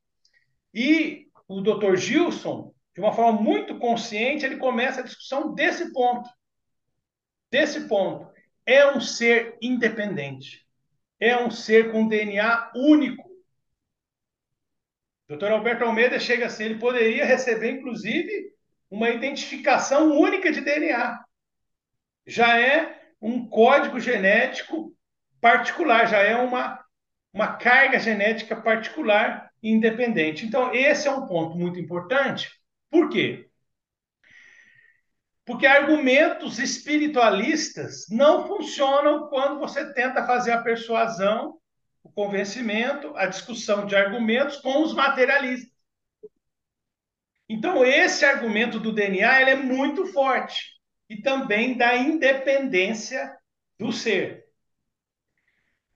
E 0.72 1.26
o 1.48 1.60
Dr. 1.60 1.96
Gilson, 1.96 2.72
de 2.94 3.00
uma 3.00 3.12
forma 3.12 3.42
muito 3.42 3.76
consciente, 3.76 4.46
ele 4.46 4.56
começa 4.56 5.00
a 5.00 5.04
discussão 5.04 5.52
desse 5.52 5.92
ponto. 5.92 6.30
Desse 7.50 7.88
ponto. 7.88 8.30
É 8.64 8.88
um 8.92 9.00
ser 9.00 9.58
independente. 9.60 10.69
É 11.20 11.36
um 11.36 11.50
ser 11.50 11.92
com 11.92 12.08
DNA 12.08 12.72
único. 12.74 13.28
O 15.28 15.36
Dr. 15.36 15.52
Alberto 15.52 15.84
Almeida 15.84 16.18
chega 16.18 16.46
assim, 16.46 16.64
ele 16.64 16.78
poderia 16.78 17.24
receber, 17.24 17.70
inclusive, 17.70 18.52
uma 18.90 19.10
identificação 19.10 20.10
única 20.18 20.50
de 20.50 20.60
DNA. 20.60 21.22
Já 22.26 22.58
é 22.58 23.00
um 23.20 23.46
código 23.46 24.00
genético 24.00 24.96
particular, 25.40 26.06
já 26.06 26.18
é 26.18 26.36
uma, 26.36 26.82
uma 27.32 27.56
carga 27.56 27.98
genética 27.98 28.56
particular 28.56 29.50
e 29.62 29.70
independente. 29.70 30.46
Então, 30.46 30.74
esse 30.74 31.06
é 31.06 31.10
um 31.10 31.26
ponto 31.26 31.56
muito 31.56 31.78
importante. 31.78 32.50
Por 32.90 33.10
quê? 33.10 33.49
Porque 35.50 35.66
argumentos 35.66 36.60
espiritualistas 36.60 38.06
não 38.08 38.46
funcionam 38.46 39.28
quando 39.28 39.58
você 39.58 39.92
tenta 39.92 40.24
fazer 40.24 40.52
a 40.52 40.62
persuasão, 40.62 41.58
o 42.04 42.08
convencimento, 42.08 43.12
a 43.16 43.26
discussão 43.26 43.84
de 43.84 43.96
argumentos 43.96 44.58
com 44.58 44.80
os 44.80 44.94
materialistas. 44.94 45.76
Então, 47.48 47.84
esse 47.84 48.24
argumento 48.24 48.78
do 48.78 48.92
DNA 48.92 49.50
é 49.50 49.56
muito 49.56 50.06
forte 50.12 50.68
e 51.08 51.20
também 51.20 51.76
da 51.76 51.96
independência 51.96 53.36
do 53.76 53.92
ser. 53.92 54.44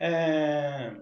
É... 0.00 0.96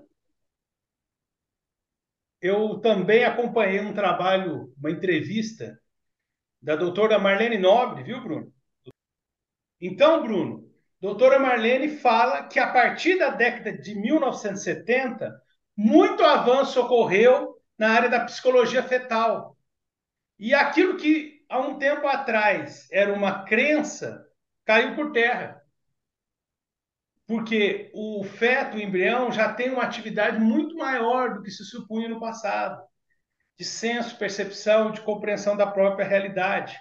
Eu 2.38 2.80
também 2.80 3.24
acompanhei 3.24 3.80
um 3.80 3.94
trabalho, 3.94 4.74
uma 4.76 4.90
entrevista 4.90 5.80
da 6.62 6.76
doutora 6.76 7.18
Marlene 7.18 7.58
Nobre, 7.58 8.04
viu, 8.04 8.22
Bruno? 8.22 8.52
Então, 9.80 10.22
Bruno, 10.22 10.70
doutora 11.00 11.38
Marlene 11.38 11.96
fala 11.96 12.44
que 12.44 12.60
a 12.60 12.72
partir 12.72 13.18
da 13.18 13.30
década 13.30 13.72
de 13.72 13.94
1970, 13.94 15.34
muito 15.76 16.22
avanço 16.22 16.80
ocorreu 16.80 17.56
na 17.76 17.90
área 17.90 18.08
da 18.08 18.24
psicologia 18.24 18.82
fetal. 18.82 19.56
E 20.38 20.54
aquilo 20.54 20.96
que 20.96 21.44
há 21.48 21.58
um 21.58 21.78
tempo 21.78 22.06
atrás 22.06 22.86
era 22.92 23.12
uma 23.12 23.44
crença 23.44 24.24
caiu 24.64 24.94
por 24.94 25.10
terra 25.12 25.62
porque 27.26 27.90
o 27.94 28.22
feto, 28.24 28.76
o 28.76 28.80
embrião, 28.80 29.32
já 29.32 29.54
tem 29.54 29.70
uma 29.70 29.82
atividade 29.82 30.38
muito 30.38 30.76
maior 30.76 31.34
do 31.34 31.42
que 31.42 31.50
se 31.50 31.64
supunha 31.64 32.06
no 32.06 32.20
passado, 32.20 32.82
de 33.62 33.68
senso, 33.68 34.18
percepção, 34.18 34.90
de 34.90 35.00
compreensão 35.02 35.56
da 35.56 35.64
própria 35.64 36.04
realidade. 36.04 36.76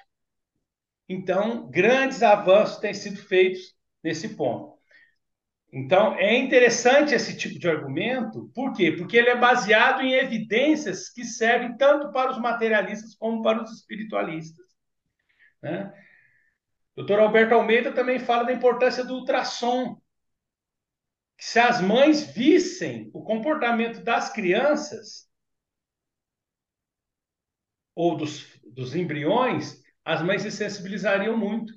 Então, 1.08 1.70
grandes 1.70 2.24
avanços 2.24 2.80
têm 2.80 2.92
sido 2.92 3.18
feitos 3.18 3.76
nesse 4.04 4.30
ponto. 4.30 4.80
Então, 5.72 6.16
é 6.16 6.36
interessante 6.36 7.14
esse 7.14 7.38
tipo 7.38 7.60
de 7.60 7.70
argumento, 7.70 8.52
por 8.56 8.74
quê? 8.74 8.92
Porque 8.92 9.16
ele 9.16 9.30
é 9.30 9.38
baseado 9.38 10.02
em 10.02 10.14
evidências 10.14 11.08
que 11.10 11.24
servem 11.24 11.78
tanto 11.78 12.12
para 12.12 12.32
os 12.32 12.40
materialistas 12.40 13.14
como 13.14 13.44
para 13.44 13.62
os 13.62 13.72
espiritualistas. 13.72 14.66
Né? 15.62 15.94
O 16.96 17.04
Dr. 17.04 17.20
Alberto 17.20 17.54
Almeida 17.54 17.92
também 17.92 18.18
fala 18.18 18.44
da 18.44 18.54
importância 18.54 19.06
do 19.06 19.14
ultrassom 19.14 20.02
se 21.38 21.60
as 21.60 21.80
mães 21.80 22.24
vissem 22.24 23.12
o 23.14 23.24
comportamento 23.24 24.04
das 24.04 24.32
crianças 24.34 25.31
ou 28.02 28.16
dos, 28.16 28.48
dos 28.66 28.96
embriões, 28.96 29.82
as 30.04 30.22
mães 30.22 30.42
se 30.42 30.52
sensibilizariam 30.52 31.38
muito. 31.38 31.74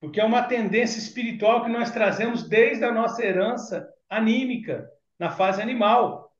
Porque 0.00 0.20
é 0.20 0.24
uma 0.24 0.42
tendência 0.42 0.98
espiritual 0.98 1.62
que 1.62 1.70
nós 1.70 1.90
trazemos 1.90 2.48
desde 2.48 2.84
a 2.84 2.92
nossa 2.92 3.24
herança 3.24 3.88
anímica, 4.10 4.88
na 5.18 5.30
fase 5.30 5.62
animal. 5.62 6.34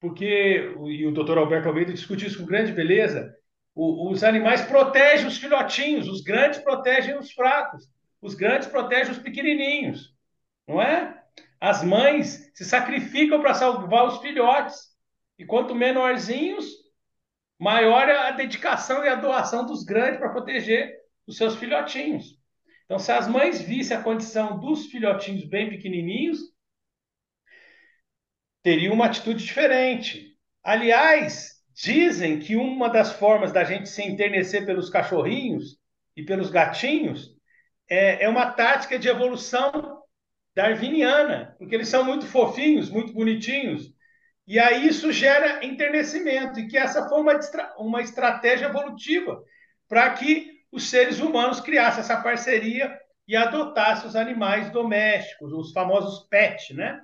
Porque, 0.00 0.72
e 0.86 1.06
o 1.06 1.12
doutor 1.12 1.36
Alberto 1.36 1.68
Almeida 1.68 1.92
discute 1.92 2.26
isso 2.26 2.38
com 2.38 2.46
grande 2.46 2.72
beleza, 2.72 3.34
o, 3.74 4.10
os 4.10 4.24
animais 4.24 4.62
protegem 4.62 5.26
os 5.26 5.36
filhotinhos, 5.36 6.08
os 6.08 6.22
grandes 6.22 6.60
protegem 6.60 7.18
os 7.18 7.32
fracos, 7.32 7.84
os 8.22 8.34
grandes 8.34 8.68
protegem 8.68 9.12
os 9.12 9.18
pequenininhos 9.18 10.14
não 10.66 10.80
é? 10.80 11.22
As 11.60 11.82
mães 11.82 12.50
se 12.54 12.64
sacrificam 12.64 13.40
para 13.40 13.54
salvar 13.54 14.06
os 14.06 14.18
filhotes. 14.18 14.94
E 15.38 15.44
quanto 15.44 15.74
menorzinhos, 15.74 16.83
maior 17.64 18.10
é 18.10 18.14
a 18.14 18.30
dedicação 18.30 19.02
e 19.02 19.08
a 19.08 19.14
doação 19.14 19.64
dos 19.64 19.84
grandes 19.84 20.18
para 20.18 20.28
proteger 20.28 20.94
os 21.26 21.38
seus 21.38 21.56
filhotinhos. 21.56 22.38
Então, 22.84 22.98
se 22.98 23.10
as 23.10 23.26
mães 23.26 23.62
vissem 23.62 23.96
a 23.96 24.02
condição 24.02 24.60
dos 24.60 24.88
filhotinhos 24.88 25.48
bem 25.48 25.70
pequenininhos, 25.70 26.38
teriam 28.62 28.92
uma 28.92 29.06
atitude 29.06 29.42
diferente. 29.42 30.36
Aliás, 30.62 31.52
dizem 31.74 32.38
que 32.38 32.54
uma 32.54 32.90
das 32.90 33.14
formas 33.14 33.50
da 33.50 33.64
gente 33.64 33.88
se 33.88 34.02
enternecer 34.02 34.66
pelos 34.66 34.90
cachorrinhos 34.90 35.78
e 36.14 36.22
pelos 36.22 36.50
gatinhos 36.50 37.34
é, 37.88 38.24
é 38.24 38.28
uma 38.28 38.52
tática 38.52 38.98
de 38.98 39.08
evolução 39.08 40.02
darwiniana, 40.54 41.56
porque 41.58 41.74
eles 41.74 41.88
são 41.88 42.04
muito 42.04 42.26
fofinhos, 42.26 42.90
muito 42.90 43.14
bonitinhos, 43.14 43.93
e 44.46 44.58
aí 44.58 44.86
isso 44.86 45.10
gera 45.10 45.64
enternecimento, 45.64 46.60
e 46.60 46.66
que 46.66 46.76
essa 46.76 47.08
foi 47.08 47.20
uma, 47.20 47.38
uma 47.78 48.02
estratégia 48.02 48.66
evolutiva 48.66 49.42
para 49.88 50.10
que 50.10 50.50
os 50.70 50.90
seres 50.90 51.20
humanos 51.20 51.60
criassem 51.60 52.00
essa 52.00 52.20
parceria 52.20 52.94
e 53.26 53.36
adotassem 53.36 54.06
os 54.06 54.16
animais 54.16 54.70
domésticos, 54.70 55.52
os 55.52 55.72
famosos 55.72 56.26
pets, 56.28 56.76
né? 56.76 57.00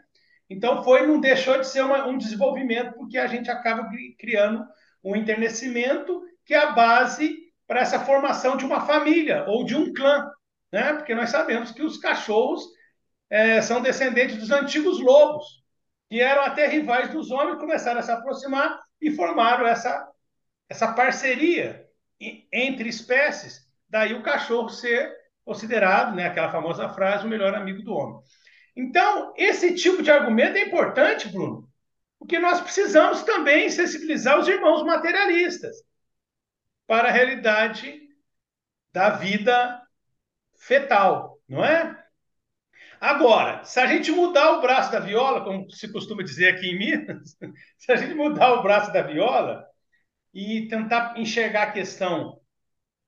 Então 0.50 0.82
foi, 0.82 1.06
não 1.06 1.20
deixou 1.20 1.58
de 1.58 1.66
ser 1.66 1.82
uma, 1.82 2.06
um 2.06 2.18
desenvolvimento, 2.18 2.94
porque 2.94 3.16
a 3.16 3.26
gente 3.26 3.50
acaba 3.50 3.88
criando 4.18 4.64
um 5.02 5.16
enternecimento 5.16 6.22
que 6.44 6.52
é 6.52 6.58
a 6.58 6.72
base 6.72 7.38
para 7.66 7.80
essa 7.80 8.00
formação 8.00 8.56
de 8.56 8.64
uma 8.64 8.84
família 8.84 9.44
ou 9.46 9.64
de 9.64 9.76
um 9.76 9.92
clã, 9.92 10.28
né? 10.72 10.92
Porque 10.94 11.14
nós 11.14 11.30
sabemos 11.30 11.70
que 11.70 11.82
os 11.82 11.96
cachorros 11.96 12.64
é, 13.30 13.62
são 13.62 13.80
descendentes 13.80 14.36
dos 14.36 14.50
antigos 14.50 15.00
lobos, 15.00 15.46
que 16.10 16.20
eram 16.20 16.42
até 16.42 16.66
rivais 16.66 17.10
dos 17.10 17.30
homens, 17.30 17.60
começaram 17.60 18.00
a 18.00 18.02
se 18.02 18.10
aproximar 18.10 18.80
e 19.00 19.12
formaram 19.12 19.64
essa, 19.64 20.08
essa 20.68 20.92
parceria 20.92 21.86
entre 22.52 22.88
espécies. 22.88 23.60
Daí 23.88 24.12
o 24.12 24.22
cachorro 24.22 24.68
ser 24.68 25.08
considerado, 25.44 26.14
né, 26.16 26.26
aquela 26.26 26.50
famosa 26.50 26.88
frase, 26.88 27.24
o 27.24 27.28
melhor 27.28 27.54
amigo 27.54 27.82
do 27.82 27.94
homem. 27.94 28.20
Então, 28.76 29.32
esse 29.36 29.74
tipo 29.76 30.02
de 30.02 30.10
argumento 30.10 30.58
é 30.58 30.62
importante, 30.62 31.28
Bruno, 31.28 31.68
porque 32.18 32.40
nós 32.40 32.60
precisamos 32.60 33.22
também 33.22 33.70
sensibilizar 33.70 34.38
os 34.38 34.48
irmãos 34.48 34.82
materialistas 34.82 35.76
para 36.88 37.08
a 37.08 37.12
realidade 37.12 38.00
da 38.92 39.10
vida 39.10 39.80
fetal, 40.56 41.38
não 41.48 41.64
é? 41.64 41.99
Agora, 43.00 43.64
se 43.64 43.80
a 43.80 43.86
gente 43.86 44.12
mudar 44.12 44.58
o 44.58 44.60
braço 44.60 44.92
da 44.92 45.00
viola, 45.00 45.42
como 45.42 45.70
se 45.70 45.90
costuma 45.90 46.22
dizer 46.22 46.50
aqui 46.50 46.66
em 46.66 46.78
Minas, 46.78 47.34
se 47.78 47.90
a 47.90 47.96
gente 47.96 48.12
mudar 48.12 48.52
o 48.52 48.62
braço 48.62 48.92
da 48.92 49.00
viola 49.00 49.66
e 50.34 50.68
tentar 50.68 51.18
enxergar 51.18 51.62
a 51.62 51.72
questão 51.72 52.38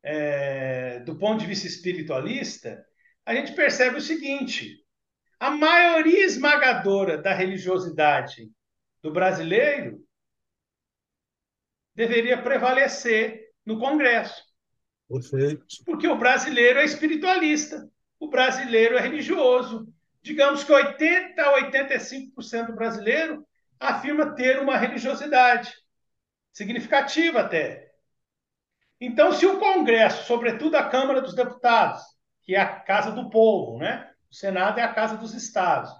é, 0.02 1.00
do 1.00 1.18
ponto 1.18 1.40
de 1.40 1.46
vista 1.46 1.66
espiritualista, 1.66 2.82
a 3.26 3.34
gente 3.34 3.52
percebe 3.52 3.98
o 3.98 4.00
seguinte: 4.00 4.78
a 5.38 5.50
maioria 5.50 6.24
esmagadora 6.24 7.18
da 7.18 7.34
religiosidade 7.34 8.50
do 9.02 9.12
brasileiro 9.12 10.02
deveria 11.94 12.42
prevalecer 12.42 13.50
no 13.66 13.78
Congresso. 13.78 14.42
Perfeito. 15.06 15.66
Porque 15.84 16.08
o 16.08 16.16
brasileiro 16.16 16.78
é 16.78 16.84
espiritualista 16.86 17.91
o 18.22 18.28
brasileiro 18.28 18.96
é 18.96 19.00
religioso. 19.00 19.92
Digamos 20.22 20.62
que 20.62 20.72
80 20.72 21.42
a 21.42 21.60
85% 21.72 22.66
do 22.66 22.72
brasileiro 22.72 23.44
afirma 23.80 24.36
ter 24.36 24.60
uma 24.60 24.76
religiosidade 24.76 25.74
significativa 26.52 27.40
até. 27.40 27.90
Então, 29.00 29.32
se 29.32 29.44
o 29.44 29.58
Congresso, 29.58 30.24
sobretudo 30.24 30.76
a 30.76 30.88
Câmara 30.88 31.20
dos 31.20 31.34
Deputados, 31.34 32.00
que 32.44 32.54
é 32.54 32.60
a 32.60 32.80
casa 32.80 33.10
do 33.10 33.28
povo, 33.28 33.78
né? 33.78 34.08
O 34.30 34.34
Senado 34.36 34.78
é 34.78 34.84
a 34.84 34.94
casa 34.94 35.16
dos 35.16 35.34
estados. 35.34 35.90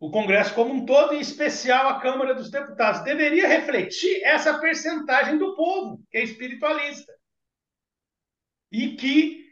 O 0.00 0.10
Congresso 0.10 0.54
como 0.54 0.72
um 0.72 0.86
todo, 0.86 1.12
em 1.12 1.20
especial 1.20 1.90
a 1.90 2.00
Câmara 2.00 2.34
dos 2.34 2.50
Deputados, 2.50 3.02
deveria 3.02 3.46
refletir 3.46 4.22
essa 4.24 4.58
percentagem 4.58 5.36
do 5.36 5.54
povo, 5.54 6.02
que 6.10 6.16
é 6.16 6.24
espiritualista. 6.24 7.12
E 8.72 8.96
que 8.96 9.45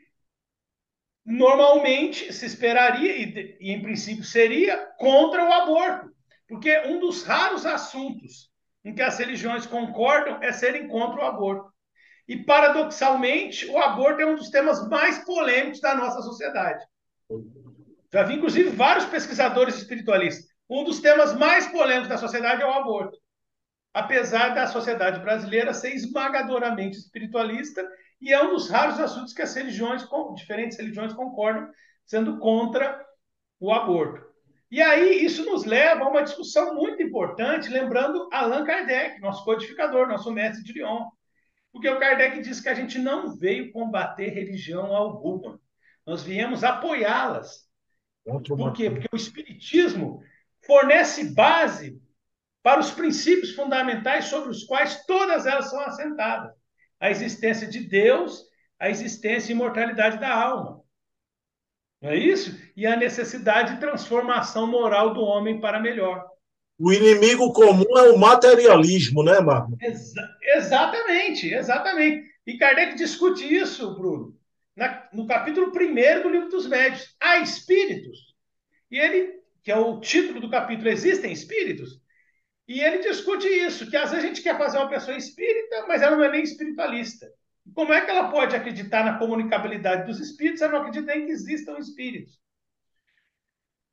normalmente 1.25 2.33
se 2.33 2.45
esperaria, 2.45 3.16
e, 3.16 3.57
e, 3.61 3.71
em 3.73 3.83
princípio 3.83 4.25
seria, 4.25 4.76
contra 4.99 5.45
o 5.45 5.52
aborto. 5.52 6.12
Porque 6.47 6.78
um 6.87 7.00
dos 7.00 7.23
raros 7.23 7.64
assuntos 7.64 8.50
em 8.85 8.95
que 8.95 9.02
as 9.02 9.19
religiões 9.19 9.64
concordam 9.64 10.43
é 10.43 10.52
serem 10.52 10.87
contra 10.87 11.21
o 11.21 11.25
aborto. 11.25 11.73
E, 12.28 12.37
paradoxalmente, 12.37 13.66
o 13.66 13.78
aborto 13.78 14.21
é 14.21 14.26
um 14.26 14.37
dos 14.37 14.50
temas 14.50 14.87
mais 14.88 15.25
polêmicos 15.25 15.81
da 15.81 15.95
nossa 15.95 16.21
sociedade. 16.23 16.85
Já 18.12 18.22
vi, 18.22 18.35
inclusive, 18.35 18.68
vários 18.70 19.07
pesquisadores 19.07 19.77
espiritualistas. 19.77 20.46
Um 20.68 20.85
dos 20.85 21.01
temas 21.01 21.35
mais 21.35 21.66
polêmicos 21.66 22.09
da 22.09 22.18
sociedade 22.18 22.62
é 22.62 22.66
o 22.66 22.72
aborto. 22.72 23.18
Apesar 23.92 24.51
da 24.55 24.66
sociedade 24.66 25.20
brasileira 25.20 25.72
ser 25.72 25.94
esmagadoramente 25.94 26.99
espiritualista 26.99 27.87
e 28.20 28.33
é 28.33 28.42
um 28.42 28.50
dos 28.50 28.68
raros 28.70 28.98
assuntos 28.98 29.33
que 29.33 29.42
as 29.42 29.55
religiões, 29.55 30.07
diferentes 30.35 30.79
religiões, 30.79 31.12
concordam, 31.12 31.70
sendo 32.07 32.38
contra 32.38 33.05
o 33.61 33.72
aborto. 33.72 34.24
E 34.70 34.81
aí 34.83 35.24
isso 35.24 35.44
nos 35.44 35.64
leva 35.64 36.05
a 36.05 36.09
uma 36.09 36.22
discussão 36.22 36.74
muito 36.74 37.03
importante, 37.03 37.68
lembrando 37.68 38.29
Allan 38.33 38.64
Kardec, 38.64 39.20
nosso 39.20 39.44
codificador, 39.44 40.09
nosso 40.09 40.33
mestre 40.33 40.64
de 40.64 40.72
Lyon. 40.72 41.07
Porque 41.72 41.88
o 41.88 41.98
Kardec 41.98 42.40
diz 42.40 42.61
que 42.61 42.68
a 42.68 42.74
gente 42.74 42.98
não 42.98 43.37
veio 43.37 43.72
combater 43.72 44.29
religião 44.31 44.94
alguma. 44.94 45.61
Nós 46.07 46.22
viemos 46.22 46.64
apoiá-las. 46.64 47.68
Por 48.24 48.72
quê? 48.72 48.90
Porque 48.90 49.09
o 49.12 49.16
Espiritismo 49.16 50.22
fornece 50.66 51.35
base 51.35 52.00
para 52.62 52.81
os 52.81 52.90
princípios 52.90 53.55
fundamentais 53.55 54.27
sobre 54.27 54.50
os 54.50 54.64
quais 54.64 55.05
todas 55.05 55.46
elas 55.46 55.68
são 55.68 55.81
assentadas 55.81 56.55
a 57.00 57.11
existência 57.11 57.66
de 57.66 57.80
Deus, 57.80 58.44
a 58.78 58.90
existência 58.90 59.52
e 59.52 59.54
imortalidade 59.54 60.18
da 60.18 60.35
alma. 60.35 60.83
Não 62.00 62.11
é 62.11 62.16
isso? 62.16 62.59
E 62.76 62.87
a 62.87 62.96
necessidade 62.96 63.74
de 63.74 63.80
transformação 63.80 64.66
moral 64.66 65.14
do 65.14 65.22
homem 65.22 65.61
para 65.61 65.80
melhor. 65.80 66.26
O 66.78 66.92
inimigo 66.92 67.52
comum 67.52 67.96
é 67.96 68.11
o 68.11 68.18
materialismo, 68.18 69.22
né, 69.22 69.40
Marco? 69.40 69.76
Exa 69.80 70.28
exatamente, 70.57 71.52
exatamente. 71.52 72.26
E 72.46 72.59
Kardec 72.59 72.96
discute 72.96 73.42
isso, 73.42 73.94
Bruno, 73.94 74.37
na, 74.76 75.09
no 75.12 75.26
capítulo 75.26 75.68
1 75.68 76.22
do 76.22 76.28
livro 76.28 76.48
dos 76.48 76.66
médios. 76.66 77.14
Há 77.20 77.38
espíritos. 77.38 78.35
E 78.90 78.98
ele, 78.98 79.40
que 79.62 79.72
é 79.72 79.76
o 79.76 79.98
título 80.00 80.40
do 80.40 80.50
capítulo, 80.50 80.88
Existem 80.88 81.33
Espíritos? 81.33 82.00
E 82.66 82.81
ele 82.81 82.98
discute 82.98 83.46
isso, 83.46 83.90
que 83.90 83.96
às 83.96 84.11
vezes 84.11 84.24
a 84.24 84.29
gente 84.29 84.42
quer 84.42 84.57
fazer 84.57 84.79
uma 84.79 84.88
pessoa 84.88 85.16
espírita, 85.16 85.85
mas 85.87 86.00
ela 86.00 86.16
não 86.16 86.24
é 86.24 86.31
nem 86.31 86.42
espiritualista. 86.42 87.31
Como 87.74 87.92
é 87.92 88.05
que 88.05 88.11
ela 88.11 88.31
pode 88.31 88.57
acreditar 88.57 89.05
na 89.05 89.18
comunicabilidade 89.18 90.07
dos 90.07 90.20
espíritos 90.20 90.59
se 90.59 90.64
ela 90.64 90.74
não 90.74 90.81
acredita 90.81 91.14
em 91.14 91.27
que 91.27 91.33
existam 91.33 91.79
espíritos? 91.79 92.38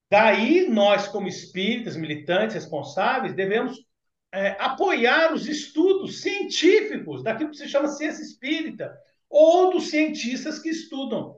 Daí, 0.10 0.70
nós, 0.70 1.08
como 1.08 1.28
espíritas, 1.28 1.96
militantes, 1.96 2.56
responsáveis, 2.56 3.34
devemos 3.34 3.78
é, 4.34 4.58
apoiar 4.60 5.34
os 5.34 5.48
estudos 5.48 6.22
científicos 6.22 7.24
daquilo 7.24 7.52
que 7.52 7.58
se 7.58 7.68
chama 7.68 7.88
ciência 7.88 8.22
espírita, 8.22 8.94
ou 9.30 9.72
dos 9.72 9.90
cientistas 9.90 10.60
que 10.60 10.70
estudam 10.70 11.38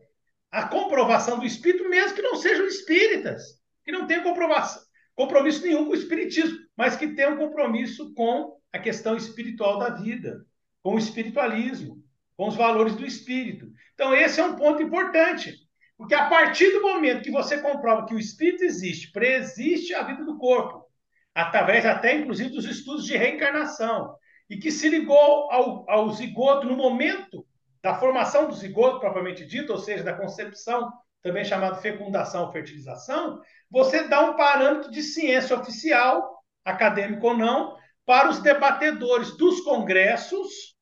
a 0.52 0.68
comprovação 0.68 1.40
do 1.40 1.46
espírito, 1.46 1.88
mesmo 1.90 2.16
que 2.16 2.22
não 2.22 2.36
sejam 2.36 2.66
espíritas, 2.66 3.60
que 3.84 3.92
não 3.92 4.08
tenham 4.08 4.24
compromisso 4.24 5.64
nenhum 5.64 5.86
com 5.86 5.92
o 5.92 5.96
espiritismo 5.96 6.63
mas 6.76 6.96
que 6.96 7.08
tem 7.08 7.30
um 7.30 7.38
compromisso 7.38 8.14
com 8.14 8.58
a 8.72 8.80
questão 8.80 9.16
espiritual 9.16 9.78
da 9.78 9.90
vida, 9.90 10.46
com 10.82 10.96
o 10.96 11.00
espiritualismo, 11.00 12.04
com 12.36 12.48
os 12.48 12.56
valores 12.56 12.96
do 12.96 13.06
espírito. 13.06 13.72
Então, 13.94 14.14
esse 14.14 14.40
é 14.40 14.44
um 14.44 14.56
ponto 14.56 14.82
importante, 14.82 15.56
porque 15.98 16.16
a 16.16 16.28
partir 16.28 16.72
do 16.72 16.82
momento 16.82 17.24
que 17.24 17.32
você 17.32 17.60
comprova 17.60 18.06
que 18.06 18.16
o 18.16 18.20
espírito 18.20 18.64
existe, 18.64 19.12
preexiste 19.12 19.94
a 19.94 20.04
vida 20.04 20.26
do 20.26 20.38
corpo, 20.38 20.86
através 21.34 21.86
até, 21.86 22.16
inclusive, 22.16 22.50
dos 22.50 22.66
estudos 22.66 23.06
de 23.06 23.16
reencarnação, 23.16 24.16
e 24.50 24.58
que 24.58 24.72
se 24.72 24.90
ligou 24.90 25.52
ao, 25.52 25.90
ao 25.90 26.12
zigoto 26.12 26.68
no 26.68 26.76
momento 26.76 27.46
da 27.82 27.96
formação 27.96 28.48
do 28.48 28.56
zigoto, 28.56 29.00
propriamente 29.00 29.46
dito, 29.46 29.72
ou 29.72 29.80
seja, 29.80 30.04
da 30.04 30.14
concepção, 30.14 30.92
também 31.22 31.46
chamada 31.46 31.78
fecundação 31.78 32.46
ou 32.46 32.52
fertilização, 32.52 33.42
você 33.70 34.08
dá 34.08 34.22
um 34.22 34.36
parâmetro 34.36 34.92
de 34.92 35.02
ciência 35.02 35.58
oficial 35.58 36.33
acadêmico 36.64 37.28
ou 37.28 37.38
não, 37.38 37.78
para 38.06 38.30
os 38.30 38.40
debatedores 38.40 39.36
dos 39.38 39.62
congressos, 39.62 40.76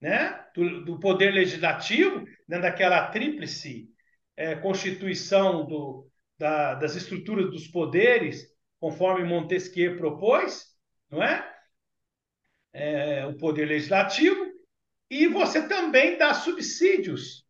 né, 0.00 0.44
do, 0.54 0.84
do 0.84 1.00
poder 1.00 1.30
legislativo, 1.30 2.24
dentro 2.46 2.62
daquela 2.62 3.08
tríplice 3.08 3.88
é, 4.36 4.54
constituição 4.56 5.66
do, 5.66 6.08
da, 6.38 6.74
das 6.74 6.94
estruturas 6.94 7.50
dos 7.50 7.68
poderes, 7.68 8.46
conforme 8.78 9.24
Montesquieu 9.24 9.96
propôs, 9.96 10.66
não 11.10 11.22
é? 11.22 11.50
é? 12.72 13.26
O 13.26 13.36
poder 13.36 13.66
legislativo, 13.66 14.52
e 15.08 15.26
você 15.28 15.66
também 15.66 16.18
dá 16.18 16.34
subsídios 16.34 17.46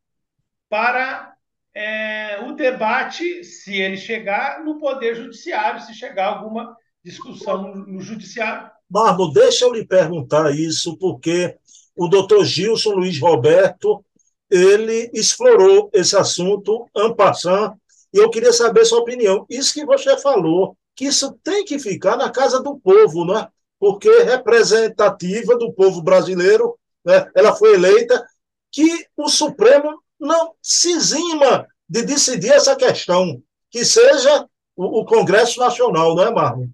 para 0.69 1.35
é, 1.73 2.39
o 2.41 2.53
debate, 2.53 3.43
se 3.43 3.75
ele 3.75 3.97
chegar, 3.97 4.63
no 4.65 4.79
poder 4.79 5.17
judiciário, 5.17 5.81
se 5.81 5.95
chegar 5.95 6.27
alguma 6.27 6.77
discussão 7.05 7.75
no, 7.75 8.01
judiciário. 8.01 8.71
Marmo, 8.91 9.33
deixa 9.33 9.65
eu 9.65 9.73
lhe 9.73 9.87
perguntar 9.87 10.55
isso, 10.55 10.97
porque 10.97 11.57
o 11.97 12.09
doutor 12.09 12.45
Gilson 12.45 12.91
Luiz 12.91 13.21
Roberto 13.21 14.05
ele 14.51 15.11
explorou 15.13 15.91
esse 15.93 16.17
assunto 16.17 16.89
en 16.97 17.15
passant, 17.15 17.75
e 18.13 18.19
eu 18.19 18.31
queria 18.31 18.53
saber 18.53 18.85
sua 18.85 19.01
opinião. 19.01 19.45
Isso 19.51 19.75
que 19.75 19.85
você 19.85 20.17
falou, 20.19 20.77
que 20.95 21.07
isso 21.07 21.33
tem 21.43 21.65
que 21.65 21.79
ficar 21.79 22.17
na 22.17 22.31
casa 22.31 22.63
do 22.63 22.79
povo, 22.79 23.25
não 23.25 23.39
é? 23.39 23.49
porque 23.79 24.09
é 24.09 24.23
representativa 24.23 25.59
do 25.59 25.73
povo 25.73 26.01
brasileiro, 26.01 26.79
né? 27.05 27.31
ela 27.35 27.55
foi 27.55 27.75
eleita, 27.75 28.25
que 28.73 29.07
o 29.17 29.29
Supremo 29.29 30.01
não 30.19 30.55
se 30.63 30.91
exima 30.93 31.67
de 31.89 32.03
decidir 32.03 32.53
essa 32.53 32.75
questão, 32.77 33.43
que 33.71 33.85
seja 33.85 34.49
o, 34.75 35.01
o 35.01 35.05
Congresso 35.05 35.61
Nacional, 35.61 36.15
não 36.15 36.25
é, 36.25 36.31
Marlon? 36.33 36.69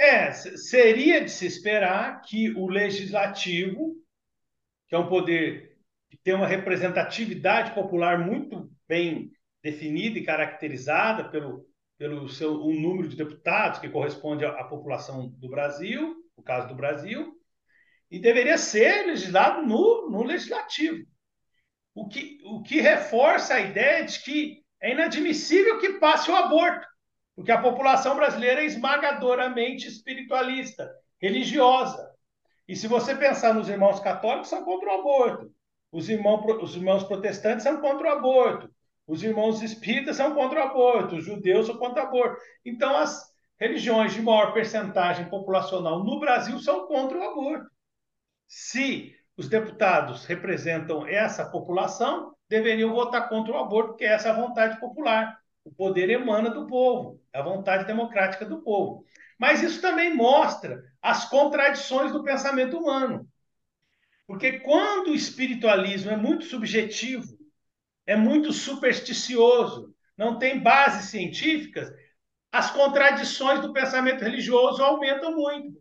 É, 0.00 0.32
seria 0.32 1.22
de 1.22 1.30
se 1.30 1.44
esperar 1.44 2.22
que 2.22 2.54
o 2.54 2.66
legislativo, 2.66 3.94
que 4.88 4.94
é 4.94 4.98
um 4.98 5.10
poder 5.10 5.76
que 6.08 6.16
tem 6.16 6.32
uma 6.32 6.46
representatividade 6.46 7.74
popular 7.74 8.18
muito 8.18 8.72
bem 8.88 9.30
definida 9.62 10.18
e 10.18 10.24
caracterizada 10.24 11.28
pelo, 11.28 11.66
pelo 11.98 12.30
seu 12.30 12.64
um 12.64 12.80
número 12.80 13.08
de 13.08 13.14
deputados 13.14 13.78
que 13.78 13.90
corresponde 13.90 14.42
à, 14.42 14.52
à 14.52 14.64
população 14.64 15.28
do 15.36 15.50
Brasil, 15.50 16.16
no 16.34 16.42
caso 16.42 16.66
do 16.66 16.74
Brasil, 16.74 17.34
e 18.10 18.18
deveria 18.18 18.56
ser 18.56 19.06
legislado 19.06 19.66
no, 19.66 20.10
no 20.10 20.22
legislativo. 20.22 21.04
O 21.94 22.08
que, 22.08 22.38
o 22.44 22.62
que 22.62 22.80
reforça 22.80 23.52
a 23.52 23.60
ideia 23.60 24.06
de 24.06 24.18
que 24.22 24.64
é 24.80 24.92
inadmissível 24.92 25.78
que 25.78 25.98
passe 25.98 26.30
o 26.30 26.34
aborto, 26.34 26.86
porque 27.40 27.52
a 27.52 27.62
população 27.62 28.16
brasileira 28.16 28.60
é 28.60 28.66
esmagadoramente 28.66 29.88
espiritualista, 29.88 30.94
religiosa. 31.18 32.14
E 32.68 32.76
se 32.76 32.86
você 32.86 33.14
pensar 33.14 33.54
nos 33.54 33.66
irmãos 33.66 33.98
católicos, 33.98 34.50
são 34.50 34.62
contra 34.62 34.90
o 34.90 35.00
aborto. 35.00 35.50
Os 35.90 36.10
irmãos, 36.10 36.44
os 36.62 36.76
irmãos 36.76 37.02
protestantes 37.02 37.62
são 37.62 37.80
contra 37.80 38.08
o 38.08 38.12
aborto. 38.12 38.70
Os 39.06 39.22
irmãos 39.22 39.62
espíritas 39.62 40.16
são 40.16 40.34
contra 40.34 40.60
o 40.60 40.62
aborto. 40.64 41.16
Os 41.16 41.24
judeus 41.24 41.64
são 41.66 41.78
contra 41.78 42.04
o 42.04 42.06
aborto. 42.08 42.42
Então, 42.62 42.94
as 42.94 43.32
religiões 43.58 44.12
de 44.12 44.20
maior 44.20 44.52
percentagem 44.52 45.30
populacional 45.30 46.04
no 46.04 46.20
Brasil 46.20 46.58
são 46.58 46.86
contra 46.86 47.16
o 47.16 47.22
aborto. 47.22 47.70
Se 48.46 49.16
os 49.34 49.48
deputados 49.48 50.26
representam 50.26 51.06
essa 51.06 51.48
população, 51.48 52.34
deveriam 52.50 52.92
votar 52.92 53.30
contra 53.30 53.54
o 53.54 53.56
aborto, 53.56 53.92
porque 53.92 54.04
essa 54.04 54.28
é 54.28 54.30
a 54.30 54.36
vontade 54.36 54.78
popular. 54.78 55.40
O 55.64 55.72
poder 55.72 56.10
emana 56.10 56.50
do 56.50 56.66
povo, 56.66 57.18
é 57.18 57.19
a 57.32 57.42
vontade 57.42 57.86
democrática 57.86 58.44
do 58.44 58.62
povo. 58.62 59.04
Mas 59.38 59.62
isso 59.62 59.80
também 59.80 60.14
mostra 60.14 60.82
as 61.00 61.28
contradições 61.28 62.12
do 62.12 62.22
pensamento 62.22 62.78
humano. 62.78 63.28
Porque 64.26 64.60
quando 64.60 65.08
o 65.08 65.14
espiritualismo 65.14 66.10
é 66.10 66.16
muito 66.16 66.44
subjetivo, 66.44 67.38
é 68.06 68.16
muito 68.16 68.52
supersticioso, 68.52 69.94
não 70.16 70.38
tem 70.38 70.60
bases 70.60 71.10
científicas, 71.10 71.90
as 72.52 72.70
contradições 72.70 73.60
do 73.60 73.72
pensamento 73.72 74.22
religioso 74.22 74.82
aumentam 74.82 75.34
muito. 75.34 75.78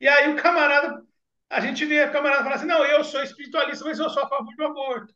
E 0.00 0.06
aí 0.06 0.32
o 0.32 0.36
camarada 0.36 1.02
a 1.50 1.60
gente 1.60 1.84
vê 1.86 2.02
a 2.02 2.10
camarada 2.10 2.42
falar 2.42 2.56
assim: 2.56 2.66
não, 2.66 2.84
eu 2.84 3.02
sou 3.02 3.22
espiritualista, 3.22 3.84
mas 3.84 3.98
eu 3.98 4.10
sou 4.10 4.22
a 4.22 4.28
favor 4.28 4.54
do 4.54 4.64
aborto. 4.64 5.14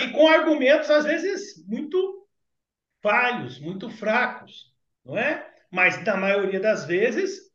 e 0.00 0.10
com 0.12 0.28
argumentos, 0.28 0.90
às 0.90 1.04
vezes, 1.04 1.66
muito 1.66 2.21
falhos, 3.02 3.58
muito 3.58 3.90
fracos, 3.90 4.72
não 5.04 5.18
é? 5.18 5.46
Mas, 5.70 6.02
na 6.04 6.16
maioria 6.16 6.60
das 6.60 6.86
vezes, 6.86 7.52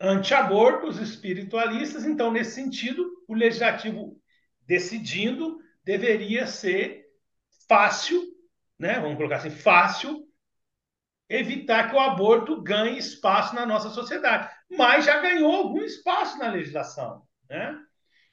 anti-abortos, 0.00 0.98
espiritualistas. 0.98 2.04
Então, 2.04 2.30
nesse 2.30 2.52
sentido, 2.52 3.10
o 3.26 3.34
legislativo 3.34 4.20
decidindo 4.66 5.58
deveria 5.84 6.46
ser 6.46 7.06
fácil, 7.68 8.22
né? 8.78 9.00
vamos 9.00 9.16
colocar 9.16 9.36
assim, 9.36 9.50
fácil, 9.50 10.26
evitar 11.28 11.90
que 11.90 11.96
o 11.96 12.00
aborto 12.00 12.62
ganhe 12.62 12.98
espaço 12.98 13.54
na 13.54 13.66
nossa 13.66 13.90
sociedade. 13.90 14.52
Mas 14.70 15.04
já 15.04 15.20
ganhou 15.20 15.52
algum 15.52 15.82
espaço 15.82 16.38
na 16.38 16.50
legislação. 16.50 17.22
Né? 17.48 17.76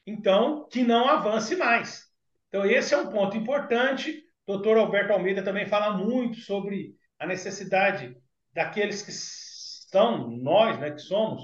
Então, 0.05 0.67
que 0.69 0.83
não 0.83 1.07
avance 1.07 1.55
mais. 1.55 2.11
Então, 2.49 2.65
esse 2.65 2.93
é 2.93 2.97
um 2.97 3.09
ponto 3.09 3.37
importante. 3.37 4.22
Doutor 4.45 4.77
Alberto 4.77 5.13
Almeida 5.13 5.41
também 5.41 5.65
fala 5.65 5.97
muito 5.97 6.37
sobre 6.39 6.95
a 7.19 7.25
necessidade 7.25 8.15
daqueles 8.53 9.01
que 9.01 9.11
estão, 9.11 10.29
nós, 10.29 10.79
né, 10.79 10.91
que 10.91 11.01
somos 11.01 11.43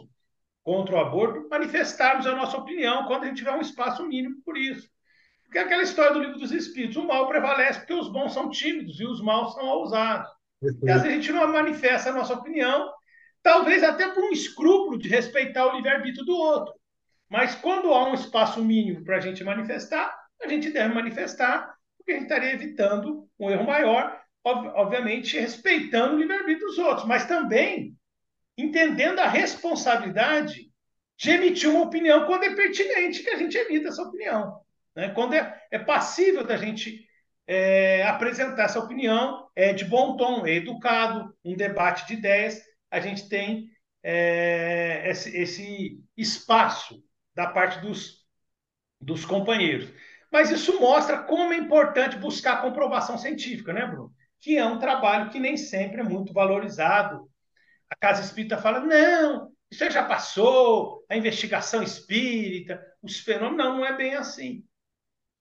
contra 0.64 0.96
o 0.96 1.00
aborto, 1.00 1.48
manifestarmos 1.50 2.28
a 2.28 2.36
nossa 2.36 2.58
opinião 2.58 3.06
quando 3.06 3.24
a 3.24 3.28
gente 3.28 3.38
tiver 3.38 3.52
um 3.52 3.62
espaço 3.62 4.06
mínimo 4.06 4.36
por 4.44 4.58
isso. 4.58 4.88
Porque 5.44 5.58
é 5.58 5.62
aquela 5.62 5.82
história 5.82 6.14
do 6.14 6.20
livro 6.20 6.38
dos 6.38 6.52
Espíritos, 6.52 6.98
o 6.98 7.08
mal 7.08 7.28
prevalece 7.28 7.80
porque 7.80 7.94
os 7.94 8.12
bons 8.12 8.34
são 8.34 8.50
tímidos 8.50 9.00
e 9.00 9.06
os 9.06 9.22
maus 9.22 9.54
são 9.54 9.66
ousados. 9.66 10.30
E 10.62 10.92
às 10.92 11.02
vezes 11.02 11.18
a 11.18 11.22
gente 11.22 11.32
não 11.32 11.48
manifesta 11.48 12.10
a 12.10 12.14
nossa 12.14 12.34
opinião, 12.34 12.92
talvez 13.42 13.84
até 13.84 14.10
por 14.10 14.24
um 14.24 14.32
escrúpulo 14.32 15.00
de 15.00 15.10
respeitar 15.10 15.66
o 15.66 15.76
livre-arbítrio 15.76 16.26
do 16.26 16.36
outro. 16.36 16.74
Mas 17.30 17.56
quando 17.56 17.94
há 17.94 18.10
um 18.10 18.14
espaço 18.14 18.64
mínimo 18.64 19.04
para 19.04 19.18
a 19.18 19.20
gente 19.20 19.44
manifestar, 19.44 20.14
a 20.44 20.48
gente 20.48 20.70
deve 20.70 20.94
manifestar, 20.94 21.74
porque 22.10 22.14
a 22.14 22.16
gente 22.16 22.24
estaria 22.24 22.54
evitando 22.54 23.30
um 23.40 23.50
erro 23.52 23.66
maior, 23.66 24.20
obviamente 24.44 25.38
respeitando 25.38 26.16
o 26.16 26.20
livre-arbítrio 26.20 26.68
dos 26.68 26.80
outros, 26.80 27.08
mas 27.08 27.26
também 27.26 27.96
entendendo 28.58 29.20
a 29.20 29.28
responsabilidade 29.28 30.72
de 31.18 31.30
emitir 31.30 31.70
uma 31.70 31.84
opinião 31.84 32.26
quando 32.26 32.46
é 32.46 32.56
pertinente 32.56 33.22
que 33.22 33.30
a 33.30 33.38
gente 33.38 33.58
emita 33.58 33.90
essa 33.90 34.02
opinião. 34.02 34.60
Né? 34.96 35.10
Quando 35.10 35.34
é, 35.34 35.62
é 35.70 35.78
passível 35.78 36.44
da 36.44 36.58
gente 36.58 37.06
é, 37.46 38.04
apresentar 38.04 38.64
essa 38.64 38.80
opinião 38.80 39.48
é 39.56 39.72
de 39.74 39.86
bom 39.86 40.18
tom, 40.18 40.46
é 40.46 40.54
educado, 40.54 41.34
um 41.44 41.56
debate 41.56 42.08
de 42.08 42.14
ideias. 42.14 42.60
A 42.90 43.00
gente 43.00 43.30
tem 43.30 43.70
é, 44.02 45.04
esse, 45.10 45.38
esse, 45.38 46.04
espaço 46.18 47.04
da 47.36 47.48
parte 47.48 47.80
dos, 47.82 48.26
dos 49.00 49.26
companheiros. 49.26 49.90
Mas 50.32 50.52
isso 50.52 50.80
mostra 50.80 51.24
como 51.24 51.54
é 51.54 51.58
importante 51.58 52.18
buscar 52.18 52.62
comprovação 52.62 53.18
científica, 53.18 53.74
né, 53.74 53.86
Bruno? 53.86 54.14
Que 54.40 54.58
é 54.58 54.66
um 54.66 54.80
trabalho 54.80 55.30
que 55.30 55.40
nem 55.40 55.58
sempre 55.58 56.02
é 56.02 56.04
muito 56.04 56.32
valorizado. 56.34 57.30
A 57.90 57.96
Casa 57.96 58.22
Espírita 58.22 58.58
fala: 58.58 58.80
não, 58.80 59.52
isso 59.72 59.90
já 59.90 60.04
passou, 60.04 61.04
a 61.10 61.18
investigação 61.18 61.82
espírita, 61.82 62.82
os 63.02 63.20
fenômenos. 63.20 63.58
Não, 63.58 63.78
não 63.78 63.86
é 63.86 63.96
bem 63.96 64.16
assim 64.16 64.64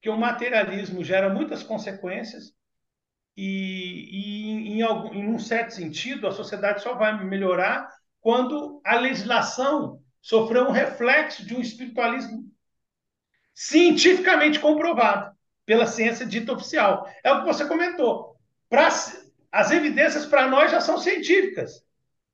que 0.01 0.09
o 0.09 0.17
materialismo 0.17 1.03
gera 1.03 1.29
muitas 1.29 1.63
consequências 1.63 2.53
e, 3.37 4.09
e 4.11 4.73
em, 4.73 4.83
algum, 4.83 5.13
em 5.15 5.29
um 5.29 5.39
certo 5.39 5.71
sentido, 5.71 6.27
a 6.27 6.33
sociedade 6.33 6.83
só 6.83 6.95
vai 6.95 7.25
melhorar 7.25 7.89
quando 8.21 8.81
a 8.85 8.97
legislação 8.97 10.01
sofreu 10.21 10.65
um 10.65 10.73
reflexo 10.73 11.47
de 11.47 11.55
um 11.55 11.61
espiritualismo 11.61 12.45
cientificamente 13.59 14.61
comprovado 14.61 15.37
pela 15.67 15.85
ciência 15.85 16.25
dita 16.25 16.53
oficial. 16.53 17.11
É 17.25 17.33
o 17.33 17.41
que 17.41 17.47
você 17.47 17.67
comentou. 17.67 18.37
Pra, 18.71 18.87
as 19.51 19.71
evidências 19.73 20.25
para 20.25 20.47
nós 20.47 20.71
já 20.71 20.81
são 20.81 20.97
científicas 20.97 21.85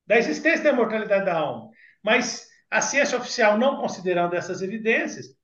da 0.07 0.19
existência 0.19 0.65
da 0.65 0.73
imortalidade 0.73 1.25
da 1.25 1.35
alma, 1.35 1.71
mas 2.03 2.47
a 2.71 2.83
ciência 2.83 3.17
oficial, 3.17 3.57
não 3.57 3.81
considerando 3.81 4.37
essas 4.37 4.61
evidências, 4.61 5.35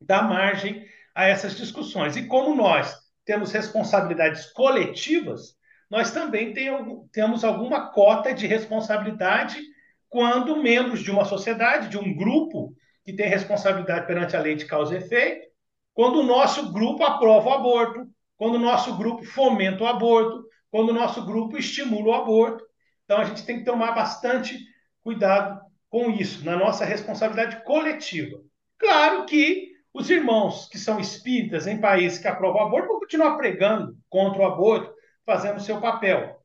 dá 0.00 0.22
margem 0.22 0.86
a 1.12 1.26
essas 1.26 1.56
discussões. 1.56 2.14
E 2.16 2.26
como 2.26 2.54
nós 2.54 2.96
temos 3.24 3.50
responsabilidades 3.50 4.46
coletivas, 4.52 5.56
nós 5.90 6.12
também 6.12 6.52
tem, 6.52 6.70
temos 7.10 7.42
alguma 7.42 7.90
cota 7.90 8.32
de 8.32 8.46
responsabilidade 8.46 9.60
quando 10.08 10.62
membros 10.62 11.02
de 11.02 11.10
uma 11.10 11.24
sociedade, 11.24 11.88
de 11.88 11.98
um 11.98 12.16
grupo 12.16 12.76
que 13.10 13.16
tem 13.16 13.28
responsabilidade 13.28 14.06
perante 14.06 14.36
a 14.36 14.40
lei 14.40 14.54
de 14.54 14.66
causa 14.66 14.94
e 14.94 14.98
efeito, 14.98 15.48
quando 15.92 16.20
o 16.20 16.22
nosso 16.22 16.72
grupo 16.72 17.02
aprova 17.02 17.48
o 17.48 17.52
aborto, 17.52 18.08
quando 18.36 18.54
o 18.54 18.58
nosso 18.58 18.96
grupo 18.96 19.24
fomenta 19.24 19.82
o 19.82 19.86
aborto, 19.86 20.44
quando 20.70 20.90
o 20.90 20.94
nosso 20.94 21.26
grupo 21.26 21.58
estimula 21.58 22.08
o 22.08 22.14
aborto. 22.14 22.64
Então 23.04 23.18
a 23.18 23.24
gente 23.24 23.44
tem 23.44 23.58
que 23.58 23.64
tomar 23.64 23.92
bastante 23.92 24.60
cuidado 25.02 25.60
com 25.88 26.10
isso, 26.10 26.44
na 26.44 26.56
nossa 26.56 26.84
responsabilidade 26.84 27.64
coletiva. 27.64 28.40
Claro 28.78 29.26
que 29.26 29.72
os 29.92 30.08
irmãos 30.08 30.68
que 30.68 30.78
são 30.78 31.00
espíritas 31.00 31.66
em 31.66 31.80
países 31.80 32.18
que 32.18 32.28
aprovam 32.28 32.62
o 32.62 32.66
aborto 32.66 32.88
vão 32.88 33.00
continuar 33.00 33.36
pregando 33.36 33.98
contra 34.08 34.40
o 34.40 34.46
aborto, 34.46 34.94
fazendo 35.26 35.56
o 35.56 35.60
seu 35.60 35.80
papel. 35.80 36.40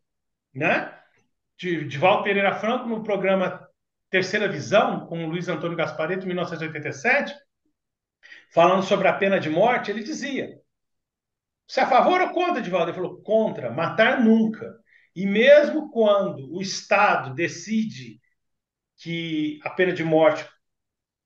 Né? 0.51 0.91
De, 1.57 1.85
de 1.85 1.97
Val 1.99 2.23
Pereira 2.23 2.55
Franco, 2.55 2.89
no 2.89 3.03
programa 3.03 3.64
Terceira 4.09 4.47
Visão, 4.47 5.05
com 5.07 5.27
Luiz 5.27 5.47
Antônio 5.47 5.77
Gaspareto, 5.77 6.23
em 6.23 6.27
1987, 6.27 7.33
falando 8.53 8.83
sobre 8.83 9.07
a 9.07 9.13
pena 9.13 9.39
de 9.39 9.49
morte, 9.49 9.91
ele 9.91 10.03
dizia: 10.03 10.59
Você 11.67 11.79
é 11.79 11.83
a 11.83 11.89
favor 11.89 12.21
ou 12.21 12.29
contra, 12.29 12.61
Divaldo? 12.61 12.91
Ele 12.91 12.95
falou: 12.95 13.21
contra, 13.21 13.71
matar 13.71 14.23
nunca. 14.23 14.73
E 15.15 15.25
mesmo 15.25 15.89
quando 15.91 16.53
o 16.53 16.61
Estado 16.61 17.33
decide 17.33 18.19
que 18.97 19.59
a 19.63 19.69
pena 19.69 19.93
de 19.93 20.03
morte 20.03 20.45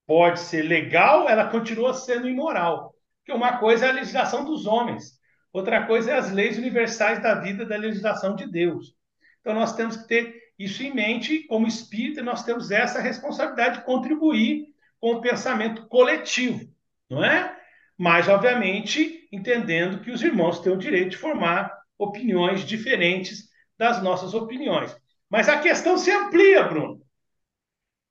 pode 0.06 0.40
ser 0.40 0.64
legal, 0.64 1.30
ela 1.30 1.50
continua 1.50 1.94
sendo 1.94 2.28
imoral. 2.28 2.96
Porque 3.20 3.32
uma 3.32 3.60
coisa 3.60 3.86
é 3.86 3.90
a 3.90 3.94
legislação 3.94 4.44
dos 4.44 4.66
homens, 4.66 5.20
outra 5.54 5.86
coisa 5.86 6.12
é 6.12 6.18
as 6.18 6.32
leis 6.32 6.58
universais 6.58 7.22
da 7.22 7.36
vida 7.36 7.66
da 7.66 7.78
legislação 7.78 8.36
de 8.36 8.50
Deus. 8.50 8.96
Então 9.40 9.54
nós 9.54 9.76
temos 9.76 9.98
que 9.98 10.08
ter 10.08 10.49
isso 10.60 10.84
em 10.84 10.94
mente, 10.94 11.44
como 11.44 11.66
espírita, 11.66 12.22
nós 12.22 12.44
temos 12.44 12.70
essa 12.70 13.00
responsabilidade 13.00 13.80
de 13.80 13.86
contribuir 13.86 14.68
com 15.00 15.14
o 15.14 15.22
pensamento 15.22 15.88
coletivo. 15.88 16.70
não 17.10 17.24
é? 17.24 17.58
Mas, 17.98 18.28
obviamente, 18.28 19.28
entendendo 19.32 20.02
que 20.02 20.12
os 20.12 20.22
irmãos 20.22 20.60
têm 20.60 20.74
o 20.74 20.78
direito 20.78 21.12
de 21.12 21.18
formar 21.18 21.74
opiniões 21.98 22.66
diferentes 22.66 23.50
das 23.78 24.04
nossas 24.04 24.34
opiniões. 24.34 24.96
Mas 25.30 25.48
a 25.48 25.60
questão 25.60 25.98
se 25.98 26.12
amplia, 26.12 26.64
Bruno. 26.64 27.02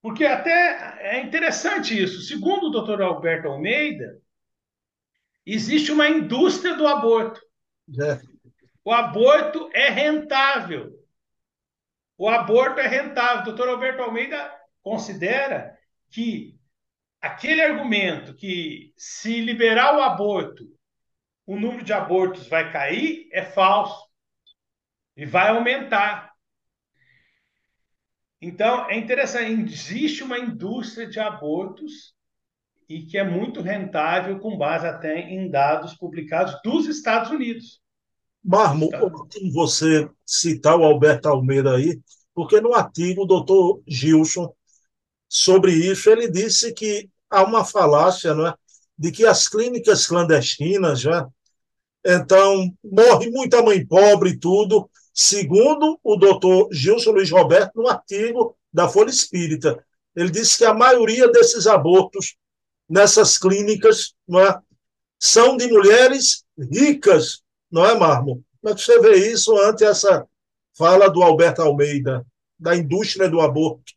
Porque 0.00 0.24
até 0.24 1.16
é 1.16 1.20
interessante 1.20 2.00
isso. 2.00 2.22
Segundo 2.22 2.68
o 2.68 2.70
doutor 2.70 3.02
Alberto 3.02 3.48
Almeida, 3.48 4.20
existe 5.44 5.92
uma 5.92 6.08
indústria 6.08 6.74
do 6.74 6.86
aborto. 6.86 7.40
É. 8.00 8.20
O 8.84 8.92
aborto 8.92 9.68
é 9.74 9.90
rentável. 9.90 10.97
O 12.18 12.28
aborto 12.28 12.80
é 12.80 12.88
rentável. 12.88 13.42
O 13.42 13.44
doutor 13.44 13.68
Alberto 13.68 14.02
Almeida 14.02 14.52
considera 14.82 15.78
que 16.10 16.58
aquele 17.20 17.62
argumento 17.62 18.34
que 18.34 18.92
se 18.96 19.40
liberar 19.40 19.96
o 19.96 20.02
aborto, 20.02 20.64
o 21.46 21.58
número 21.58 21.84
de 21.84 21.92
abortos 21.92 22.48
vai 22.48 22.72
cair, 22.72 23.28
é 23.32 23.44
falso. 23.44 24.04
E 25.16 25.24
vai 25.24 25.48
aumentar. 25.48 26.32
Então, 28.40 28.88
é 28.90 28.96
interessante, 28.96 29.72
existe 29.72 30.22
uma 30.22 30.38
indústria 30.38 31.08
de 31.08 31.18
abortos 31.18 32.14
e 32.88 33.02
que 33.02 33.18
é 33.18 33.24
muito 33.24 33.60
rentável 33.60 34.38
com 34.38 34.56
base 34.56 34.86
até 34.86 35.20
em 35.20 35.50
dados 35.50 35.94
publicados 35.94 36.60
dos 36.62 36.86
Estados 36.86 37.30
Unidos. 37.30 37.80
Marmo, 38.48 38.86
então, 38.86 39.12
você 39.52 40.08
citar 40.24 40.74
o 40.74 40.82
Alberto 40.82 41.28
Almeida 41.28 41.76
aí, 41.76 42.00
porque 42.34 42.62
no 42.62 42.72
artigo 42.72 43.24
o 43.24 43.26
doutor 43.26 43.82
Gilson, 43.86 44.50
sobre 45.28 45.72
isso, 45.72 46.08
ele 46.08 46.30
disse 46.30 46.72
que 46.72 47.10
há 47.28 47.42
uma 47.44 47.62
falácia 47.62 48.34
não 48.34 48.46
é, 48.46 48.54
de 48.98 49.12
que 49.12 49.26
as 49.26 49.46
clínicas 49.46 50.06
clandestinas, 50.06 50.98
já, 50.98 51.28
é, 52.02 52.14
então, 52.14 52.74
morre 52.82 53.28
muita 53.28 53.62
mãe 53.62 53.86
pobre 53.86 54.30
e 54.30 54.38
tudo, 54.38 54.88
segundo 55.12 56.00
o 56.02 56.16
doutor 56.16 56.70
Gilson 56.72 57.10
Luiz 57.10 57.30
Roberto, 57.30 57.72
no 57.76 57.86
artigo 57.86 58.56
da 58.72 58.88
Folha 58.88 59.10
Espírita. 59.10 59.84
Ele 60.16 60.30
disse 60.30 60.56
que 60.56 60.64
a 60.64 60.72
maioria 60.72 61.30
desses 61.30 61.66
abortos 61.66 62.34
nessas 62.88 63.36
clínicas 63.36 64.14
não 64.26 64.40
é, 64.40 64.58
são 65.18 65.54
de 65.54 65.66
mulheres 65.66 66.44
ricas, 66.72 67.42
não 67.70 67.84
é, 67.84 67.94
Marmo? 67.94 68.44
Como 68.60 68.72
é 68.72 68.76
que 68.76 68.82
você 68.82 69.00
vê 69.00 69.30
isso 69.30 69.56
ante 69.58 69.84
essa 69.84 70.26
fala 70.76 71.10
do 71.10 71.22
Alberto 71.22 71.62
Almeida, 71.62 72.24
da 72.58 72.76
indústria 72.76 73.28
do 73.28 73.40
aborto? 73.40 73.92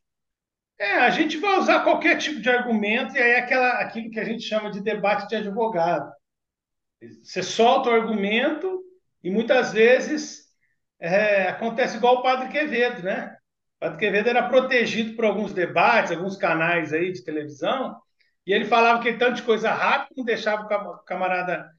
É, 0.78 0.94
a 0.96 1.10
gente 1.12 1.38
vai 1.38 1.60
usar 1.60 1.84
qualquer 1.84 2.18
tipo 2.18 2.42
de 2.42 2.50
argumento, 2.50 3.16
e 3.16 3.20
aí 3.20 3.32
é 3.32 3.40
aquela, 3.40 3.70
aquilo 3.74 4.10
que 4.10 4.20
a 4.20 4.24
gente 4.24 4.44
chama 4.44 4.72
de 4.72 4.82
debate 4.82 5.28
de 5.28 5.36
advogado. 5.36 6.12
Você 7.24 7.44
solta 7.44 7.90
o 7.90 7.94
argumento 7.94 8.82
e 9.24 9.30
muitas 9.30 9.74
vezes 9.74 10.46
é, 11.00 11.48
acontece 11.48 11.98
igual 11.98 12.18
o 12.18 12.24
Padre 12.24 12.50
Quevedo, 12.50 13.04
né? 13.04 13.36
O 13.78 13.80
Padre 13.80 14.00
Quevedo 14.00 14.30
era 14.30 14.50
protegido 14.50 15.16
por 15.16 15.26
alguns 15.26 15.54
debates, 15.54 16.12
alguns 16.12 16.36
canais 16.36 16.94
aí 16.94 17.12
de 17.12 17.24
televisão, 17.24 17.96
e 18.46 18.54
ele 18.54 18.66
falava 18.66 19.02
que 19.02 19.14
tanto 19.14 19.36
de 19.36 19.44
coisa 19.44 19.72
rápida, 19.72 20.14
não 20.18 20.26
deixava 20.26 20.64
o 20.64 20.98
camarada 21.04 21.70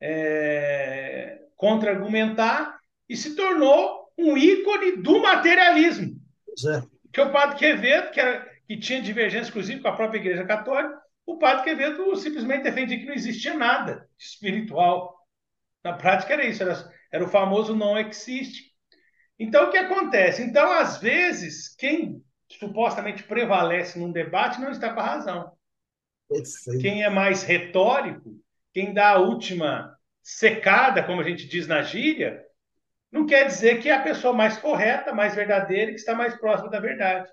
é, 0.00 1.38
contra-argumentar, 1.56 2.78
e 3.08 3.16
se 3.16 3.34
tornou 3.34 4.12
um 4.16 4.36
ícone 4.36 4.96
do 4.96 5.20
materialismo. 5.20 6.16
É. 6.66 6.82
Que 7.12 7.20
o 7.20 7.32
Padre 7.32 7.56
Quevedo, 7.56 8.10
que, 8.10 8.20
era, 8.20 8.46
que 8.66 8.76
tinha 8.78 9.00
divergência, 9.00 9.50
inclusive, 9.50 9.80
com 9.80 9.88
a 9.88 9.96
própria 9.96 10.18
Igreja 10.18 10.44
Católica, 10.44 11.00
o 11.26 11.38
Padre 11.38 11.64
Quevedo 11.64 12.16
simplesmente 12.16 12.64
defendia 12.64 12.98
que 12.98 13.06
não 13.06 13.14
existia 13.14 13.54
nada 13.54 14.08
espiritual. 14.18 15.16
Na 15.84 15.92
prática 15.92 16.32
era 16.32 16.44
isso, 16.44 16.62
era, 16.62 16.92
era 17.12 17.24
o 17.24 17.28
famoso 17.28 17.76
não 17.76 17.98
existe. 17.98 18.72
Então, 19.38 19.68
o 19.68 19.70
que 19.70 19.78
acontece? 19.78 20.42
Então, 20.42 20.72
às 20.72 20.98
vezes, 20.98 21.74
quem 21.76 22.22
supostamente 22.50 23.22
prevalece 23.22 23.98
num 23.98 24.10
debate 24.10 24.60
não 24.60 24.70
está 24.70 24.92
com 24.92 25.00
a 25.00 25.04
razão. 25.04 25.52
Quem 26.80 27.04
é 27.04 27.10
mais 27.10 27.42
retórico, 27.42 28.38
quem 28.72 28.92
dá 28.92 29.10
a 29.10 29.18
última 29.18 29.96
secada, 30.22 31.02
como 31.02 31.20
a 31.20 31.24
gente 31.24 31.46
diz 31.46 31.66
na 31.66 31.82
gíria, 31.82 32.44
não 33.10 33.26
quer 33.26 33.46
dizer 33.46 33.80
que 33.80 33.88
é 33.88 33.94
a 33.94 34.02
pessoa 34.02 34.32
mais 34.34 34.58
correta, 34.58 35.14
mais 35.14 35.34
verdadeira, 35.34 35.90
que 35.90 35.98
está 35.98 36.14
mais 36.14 36.34
próxima 36.36 36.70
da 36.70 36.78
verdade. 36.78 37.30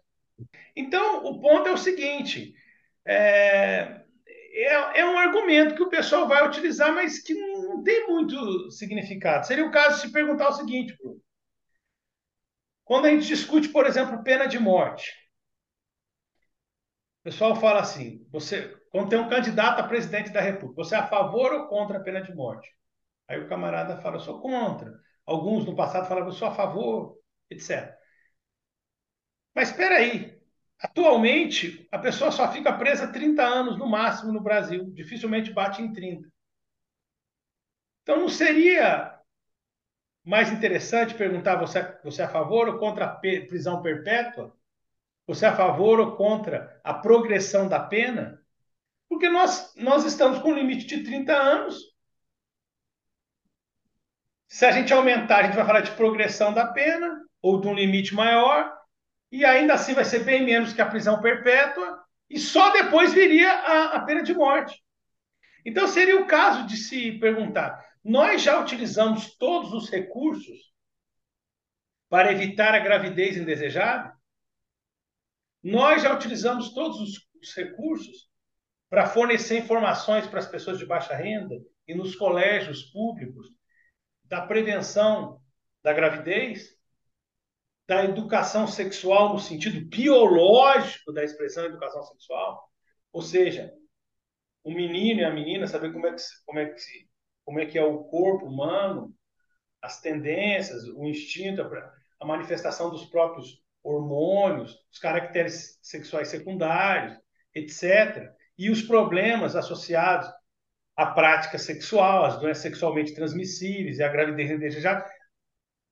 Então, 0.75 1.25
o 1.25 1.39
ponto 1.39 1.67
é 1.67 1.71
o 1.71 1.77
seguinte: 1.77 2.53
é, 3.05 4.01
é, 4.53 4.99
é, 4.99 5.05
um 5.05 5.17
argumento 5.17 5.75
que 5.75 5.83
o 5.83 5.89
pessoal 5.89 6.27
vai 6.27 6.47
utilizar, 6.47 6.93
mas 6.93 7.19
que 7.19 7.33
não 7.33 7.83
tem 7.83 8.07
muito 8.07 8.71
significado. 8.71 9.45
Seria 9.45 9.65
o 9.65 9.71
caso 9.71 9.95
de 9.95 10.01
se 10.03 10.11
perguntar 10.11 10.49
o 10.49 10.53
seguinte, 10.53 10.95
Bruno. 10.97 11.21
Quando 12.85 13.05
a 13.05 13.09
gente 13.09 13.27
discute, 13.27 13.67
por 13.69 13.85
exemplo, 13.85 14.23
pena 14.23 14.45
de 14.45 14.59
morte, 14.59 15.11
o 17.21 17.23
pessoal 17.25 17.55
fala 17.55 17.81
assim: 17.81 18.25
você, 18.31 18.73
quando 18.95 19.09
tem 19.09 19.19
um 19.19 19.27
candidato 19.27 19.81
a 19.81 19.87
presidente 19.89 20.29
da 20.29 20.39
República, 20.39 20.81
você 20.81 20.95
é 20.95 20.99
a 20.99 21.07
favor 21.07 21.51
ou 21.51 21.67
contra 21.67 21.97
a 21.97 22.01
pena 22.01 22.21
de 22.21 22.33
morte? 22.33 22.73
Aí 23.27 23.37
o 23.37 23.49
camarada 23.49 23.97
fala, 23.97 24.15
eu 24.15 24.21
sou 24.21 24.39
contra. 24.39 24.97
Alguns 25.25 25.65
no 25.65 25.75
passado 25.75 26.07
falavam, 26.07 26.29
eu 26.29 26.33
sou 26.33 26.47
a 26.47 26.55
favor, 26.55 27.19
etc. 27.49 27.93
Mas 29.53 29.71
espera 29.71 29.97
aí. 29.97 30.39
Atualmente, 30.79 31.85
a 31.91 31.99
pessoa 31.99 32.31
só 32.31 32.49
fica 32.53 32.71
presa 32.71 33.11
30 33.11 33.43
anos 33.43 33.77
no 33.77 33.85
máximo 33.85 34.31
no 34.31 34.39
Brasil. 34.39 34.89
Dificilmente 34.93 35.51
bate 35.51 35.81
em 35.81 35.91
30. 35.91 36.29
Então, 38.01 38.21
não 38.21 38.29
seria 38.29 39.19
mais 40.23 40.53
interessante 40.53 41.13
perguntar 41.15 41.57
você, 41.57 41.83
você 42.01 42.21
é 42.21 42.25
a 42.25 42.29
favor 42.29 42.69
ou 42.69 42.79
contra 42.79 43.03
a 43.03 43.15
prisão 43.17 43.81
perpétua? 43.81 44.55
Você 45.27 45.45
é 45.45 45.49
a 45.49 45.55
favor 45.57 45.99
ou 45.99 46.15
contra 46.15 46.79
a 46.81 46.93
progressão 46.93 47.67
da 47.67 47.81
pena? 47.81 48.44
Porque 49.09 49.29
nós, 49.29 49.73
nós 49.75 50.05
estamos 50.05 50.39
com 50.39 50.49
um 50.51 50.55
limite 50.55 50.85
de 50.85 51.03
30 51.03 51.33
anos. 51.33 51.77
Se 54.47 54.65
a 54.65 54.71
gente 54.71 54.93
aumentar, 54.93 55.39
a 55.39 55.43
gente 55.43 55.55
vai 55.55 55.65
falar 55.65 55.81
de 55.81 55.91
progressão 55.91 56.53
da 56.53 56.67
pena 56.67 57.21
ou 57.41 57.59
de 57.59 57.67
um 57.67 57.73
limite 57.73 58.15
maior, 58.15 58.73
e 59.31 59.43
ainda 59.43 59.73
assim 59.73 59.93
vai 59.93 60.05
ser 60.05 60.23
bem 60.23 60.43
menos 60.43 60.73
que 60.73 60.81
a 60.81 60.89
prisão 60.89 61.21
perpétua, 61.21 62.03
e 62.29 62.39
só 62.39 62.71
depois 62.71 63.13
viria 63.13 63.51
a, 63.51 63.97
a 63.97 63.99
pena 64.05 64.23
de 64.23 64.33
morte. 64.33 64.83
Então 65.65 65.87
seria 65.87 66.19
o 66.19 66.27
caso 66.27 66.65
de 66.65 66.77
se 66.77 67.13
perguntar: 67.19 67.83
nós 68.03 68.41
já 68.41 68.59
utilizamos 68.59 69.35
todos 69.35 69.73
os 69.73 69.89
recursos 69.89 70.73
para 72.07 72.31
evitar 72.31 72.73
a 72.73 72.79
gravidez 72.79 73.35
indesejada? 73.35 74.15
Nós 75.61 76.03
já 76.03 76.13
utilizamos 76.13 76.73
todos 76.73 76.99
os, 77.01 77.27
os 77.41 77.53
recursos 77.55 78.29
para 78.89 79.07
fornecer 79.07 79.59
informações 79.59 80.27
para 80.27 80.39
as 80.39 80.47
pessoas 80.47 80.77
de 80.77 80.85
baixa 80.85 81.15
renda 81.15 81.55
e 81.87 81.93
nos 81.93 82.15
colégios 82.15 82.83
públicos 82.83 83.47
da 84.23 84.41
prevenção 84.41 85.41
da 85.83 85.93
gravidez, 85.93 86.75
da 87.87 88.03
educação 88.03 88.67
sexual 88.67 89.33
no 89.33 89.39
sentido 89.39 89.85
biológico 89.87 91.13
da 91.13 91.23
expressão 91.23 91.65
educação 91.65 92.03
sexual, 92.03 92.67
ou 93.13 93.21
seja, 93.21 93.71
o 94.63 94.71
menino 94.71 95.21
e 95.21 95.23
a 95.23 95.31
menina 95.31 95.67
saber 95.67 95.93
como 95.93 96.07
é 96.07 96.13
que 96.13 96.21
como 96.45 96.59
é 96.59 96.65
que 96.65 96.81
como 97.43 97.59
é 97.59 97.65
que 97.67 97.77
é 97.77 97.83
o 97.83 98.03
corpo 98.05 98.47
humano, 98.47 99.13
as 99.79 100.01
tendências, 100.01 100.83
o 100.85 101.05
instinto, 101.05 101.61
a 101.61 102.25
manifestação 102.25 102.89
dos 102.89 103.05
próprios 103.05 103.63
hormônios, 103.83 104.75
os 104.91 104.97
caracteres 104.97 105.77
sexuais 105.83 106.29
secundários, 106.29 107.15
etc. 107.53 108.33
E 108.57 108.69
os 108.69 108.81
problemas 108.81 109.55
associados 109.55 110.29
a 110.95 111.07
prática 111.07 111.57
sexual, 111.57 112.23
as 112.23 112.39
doenças 112.39 112.63
sexualmente 112.63 113.13
transmissíveis 113.13 113.99
e 113.99 114.03
a 114.03 114.09
gravidez 114.09 114.49
indesejada. 114.49 115.05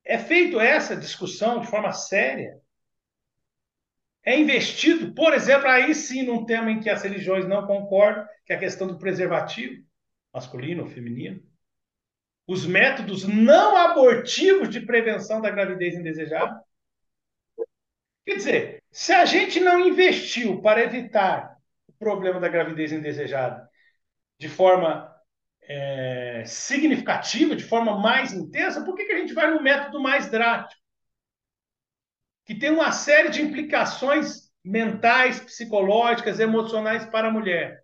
É 0.06 0.18
feito 0.18 0.60
essa 0.60 0.96
discussão 0.96 1.60
de 1.60 1.68
forma 1.68 1.92
séria. 1.92 2.58
É 4.26 4.40
investido, 4.40 5.14
por 5.14 5.34
exemplo, 5.34 5.68
aí 5.68 5.94
sim, 5.94 6.24
num 6.24 6.46
tema 6.46 6.72
em 6.72 6.80
que 6.80 6.90
as 6.90 7.04
religiões 7.04 7.46
não 7.46 7.68
concordam, 7.68 8.26
que 8.46 8.54
é 8.54 8.56
a 8.56 8.60
questão 8.60 8.88
do 8.88 8.98
preservativo, 8.98 9.84
masculino 10.34 10.84
ou 10.84 10.90
feminino. 10.90 11.44
Os 12.48 12.66
métodos 12.66 13.26
não 13.26 13.76
abortivos 13.76 14.70
de 14.70 14.82
prevenção 14.82 15.42
da 15.42 15.50
gravidez 15.50 15.96
indesejada. 15.96 16.62
Quer 18.26 18.36
dizer, 18.36 18.84
se 18.90 19.12
a 19.12 19.26
gente 19.26 19.60
não 19.60 19.86
investiu 19.86 20.62
para 20.62 20.82
evitar 20.82 21.53
o 21.94 21.98
problema 22.00 22.40
da 22.40 22.50
gravidez 22.50 22.92
indesejada 22.92 23.70
de 24.40 24.50
forma 24.50 25.14
é, 25.64 26.44
significativa, 26.46 27.56
de 27.56 27.64
forma 27.64 27.98
mais 27.98 28.34
intensa, 28.34 28.84
por 28.84 28.96
que, 28.96 29.06
que 29.06 29.14
a 29.14 29.20
gente 29.20 29.34
vai 29.34 29.50
no 29.50 29.62
método 29.62 30.00
mais 30.00 30.30
drástico? 30.30 30.82
Que 32.46 32.56
tem 32.56 32.72
uma 32.72 32.92
série 32.92 33.30
de 33.30 33.42
implicações 33.42 34.52
mentais, 34.64 35.40
psicológicas, 35.40 36.40
emocionais 36.40 37.06
para 37.06 37.30
a 37.30 37.32
mulher. 37.32 37.84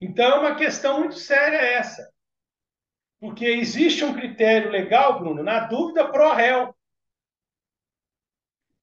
Então, 0.00 0.36
é 0.36 0.38
uma 0.40 0.56
questão 0.56 1.00
muito 1.00 1.16
séria 1.16 1.56
essa. 1.56 2.08
Porque 3.18 3.44
existe 3.44 4.04
um 4.04 4.14
critério 4.14 4.70
legal, 4.70 5.18
Bruno, 5.18 5.42
na 5.42 5.60
dúvida 5.60 6.10
pro 6.10 6.32
réu. 6.32 6.74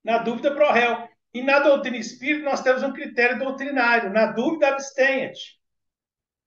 Na 0.04 0.18
dúvida 0.18 0.54
pro 0.54 0.72
réu. 0.72 1.08
E 1.36 1.44
na 1.44 1.60
doutrina 1.60 1.98
espírita 1.98 2.46
nós 2.46 2.64
temos 2.64 2.82
um 2.82 2.94
critério 2.94 3.38
doutrinário. 3.38 4.10
Na 4.10 4.28
dúvida, 4.28 4.70
abstenha-te. 4.70 5.60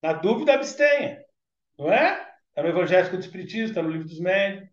Na 0.02 0.14
dúvida, 0.14 0.54
abstenha. 0.54 1.22
Não 1.78 1.92
é? 1.92 2.26
Está 2.48 2.62
no 2.62 2.70
Evangelho 2.70 3.10
do 3.10 3.20
Espiritismo, 3.20 3.68
está 3.68 3.82
no 3.82 3.90
Livro 3.90 4.08
dos 4.08 4.18
Médios. 4.18 4.66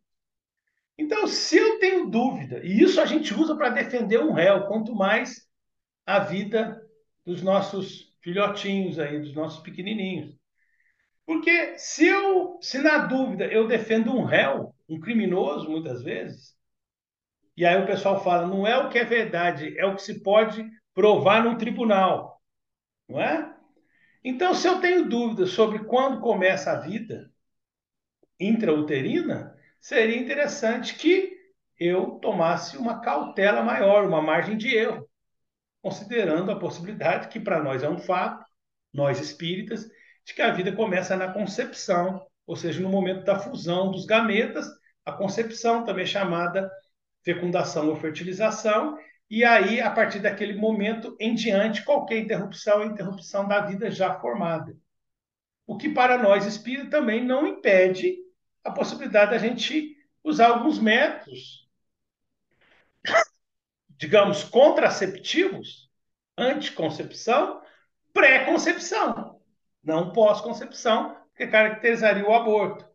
Então, 0.98 1.28
se 1.28 1.58
eu 1.58 1.80
tenho 1.80 2.10
dúvida, 2.10 2.62
e 2.64 2.82
isso 2.82 3.02
a 3.02 3.06
gente 3.06 3.34
usa 3.34 3.58
para 3.58 3.68
defender 3.68 4.22
um 4.22 4.32
réu, 4.32 4.68
quanto 4.68 4.96
mais 4.96 5.50
a 6.06 6.20
vida 6.20 6.82
dos 7.26 7.42
nossos 7.42 8.16
filhotinhos 8.22 8.98
aí, 8.98 9.20
dos 9.20 9.36
nossos 9.36 9.62
pequenininhos. 9.62 10.34
Porque 11.26 11.78
se 11.78 12.08
eu, 12.08 12.58
se 12.62 12.78
na 12.78 13.00
dúvida 13.00 13.48
eu 13.48 13.68
defendo 13.68 14.16
um 14.16 14.24
réu, 14.24 14.74
um 14.88 14.98
criminoso, 14.98 15.70
muitas 15.70 16.02
vezes, 16.02 16.55
e 17.58 17.66
aí 17.66 17.82
o 17.82 17.86
pessoal 17.86 18.24
fala, 18.24 18.48
não 18.48 18.68
é 18.68 18.78
o 18.78 18.90
que 18.90 18.98
é 18.98 19.04
verdade, 19.04 19.78
é 19.78 19.86
o 19.86 19.96
que 19.96 20.02
se 20.02 20.22
pode 20.22 20.68
provar 20.94 21.44
num 21.44 21.58
tribunal, 21.58 22.42
não 23.08 23.22
é? 23.22 23.54
Então, 24.24 24.54
se 24.54 24.68
eu 24.68 24.80
tenho 24.82 25.08
dúvidas 25.08 25.52
sobre 25.52 25.80
quando 25.86 26.20
começa 26.20 26.72
a 26.72 26.80
vida 26.80 27.32
intrauterina, 28.40 29.56
seria 29.80 30.18
interessante 30.18 30.96
que 30.96 31.36
eu 31.80 32.20
tomasse 32.20 32.78
uma 32.78 33.02
cautela 33.02 33.62
maior, 33.62 34.06
uma 34.06 34.22
margem 34.22 34.58
de 34.58 34.76
erro, 34.76 35.08
considerando 35.82 36.52
a 36.52 36.60
possibilidade 36.60 37.28
que 37.28 37.40
para 37.40 37.62
nós 37.62 37.84
é 37.84 37.90
um 37.90 38.00
fato, 38.00 38.46
nós 38.92 39.20
espíritas, 39.20 39.88
de 40.26 40.34
que 40.34 40.42
a 40.42 40.52
vida 40.52 40.72
começa 40.72 41.16
na 41.16 41.32
concepção, 41.32 42.26
ou 42.48 42.56
seja, 42.56 42.82
no 42.82 42.90
momento 42.90 43.24
da 43.24 43.38
fusão 43.38 43.92
dos 43.92 44.06
gametas, 44.06 44.66
a 45.06 45.12
concepção, 45.12 45.84
também 45.84 46.06
chamada 46.06 46.72
fecundação 47.26 47.90
ou 47.90 47.96
fertilização, 47.96 48.98
e 49.30 49.44
aí, 49.44 49.82
a 49.82 49.90
partir 49.90 50.20
daquele 50.20 50.54
momento 50.54 51.18
em 51.20 51.34
diante, 51.34 51.84
qualquer 51.84 52.20
interrupção 52.20 52.84
é 52.84 52.86
interrupção 52.86 53.48
da 53.48 53.62
vida 53.62 53.90
já 53.90 54.20
formada. 54.20 54.78
O 55.66 55.76
que 55.76 55.90
para 55.90 56.18
nós 56.18 56.46
espíritas 56.46 56.92
também 56.92 57.26
não 57.26 57.48
impede 57.48 58.16
a 58.64 58.70
possibilidade 58.70 59.32
da 59.32 59.40
gente 59.40 59.98
usar 60.24 60.50
alguns 60.50 60.78
métodos, 60.78 61.68
digamos, 63.90 64.44
contraceptivos, 64.44 65.90
anticoncepção, 66.38 67.62
pré-concepção, 68.14 69.42
não 69.84 70.12
pós-concepção, 70.12 71.18
que 71.36 71.48
caracterizaria 71.48 72.28
o 72.28 72.34
aborto. 72.34 72.88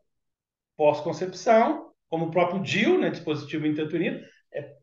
Pós-concepção, 0.76 1.89
como 2.10 2.26
o 2.26 2.30
próprio 2.30 2.60
DIL, 2.60 2.98
né, 2.98 3.08
dispositivo 3.08 3.66
intrauterino, 3.66 4.20
é, 4.52 4.76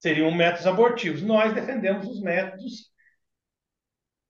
seriam 0.00 0.30
métodos 0.32 0.66
abortivos. 0.66 1.22
Nós 1.22 1.52
defendemos 1.52 2.08
os 2.08 2.20
métodos 2.20 2.90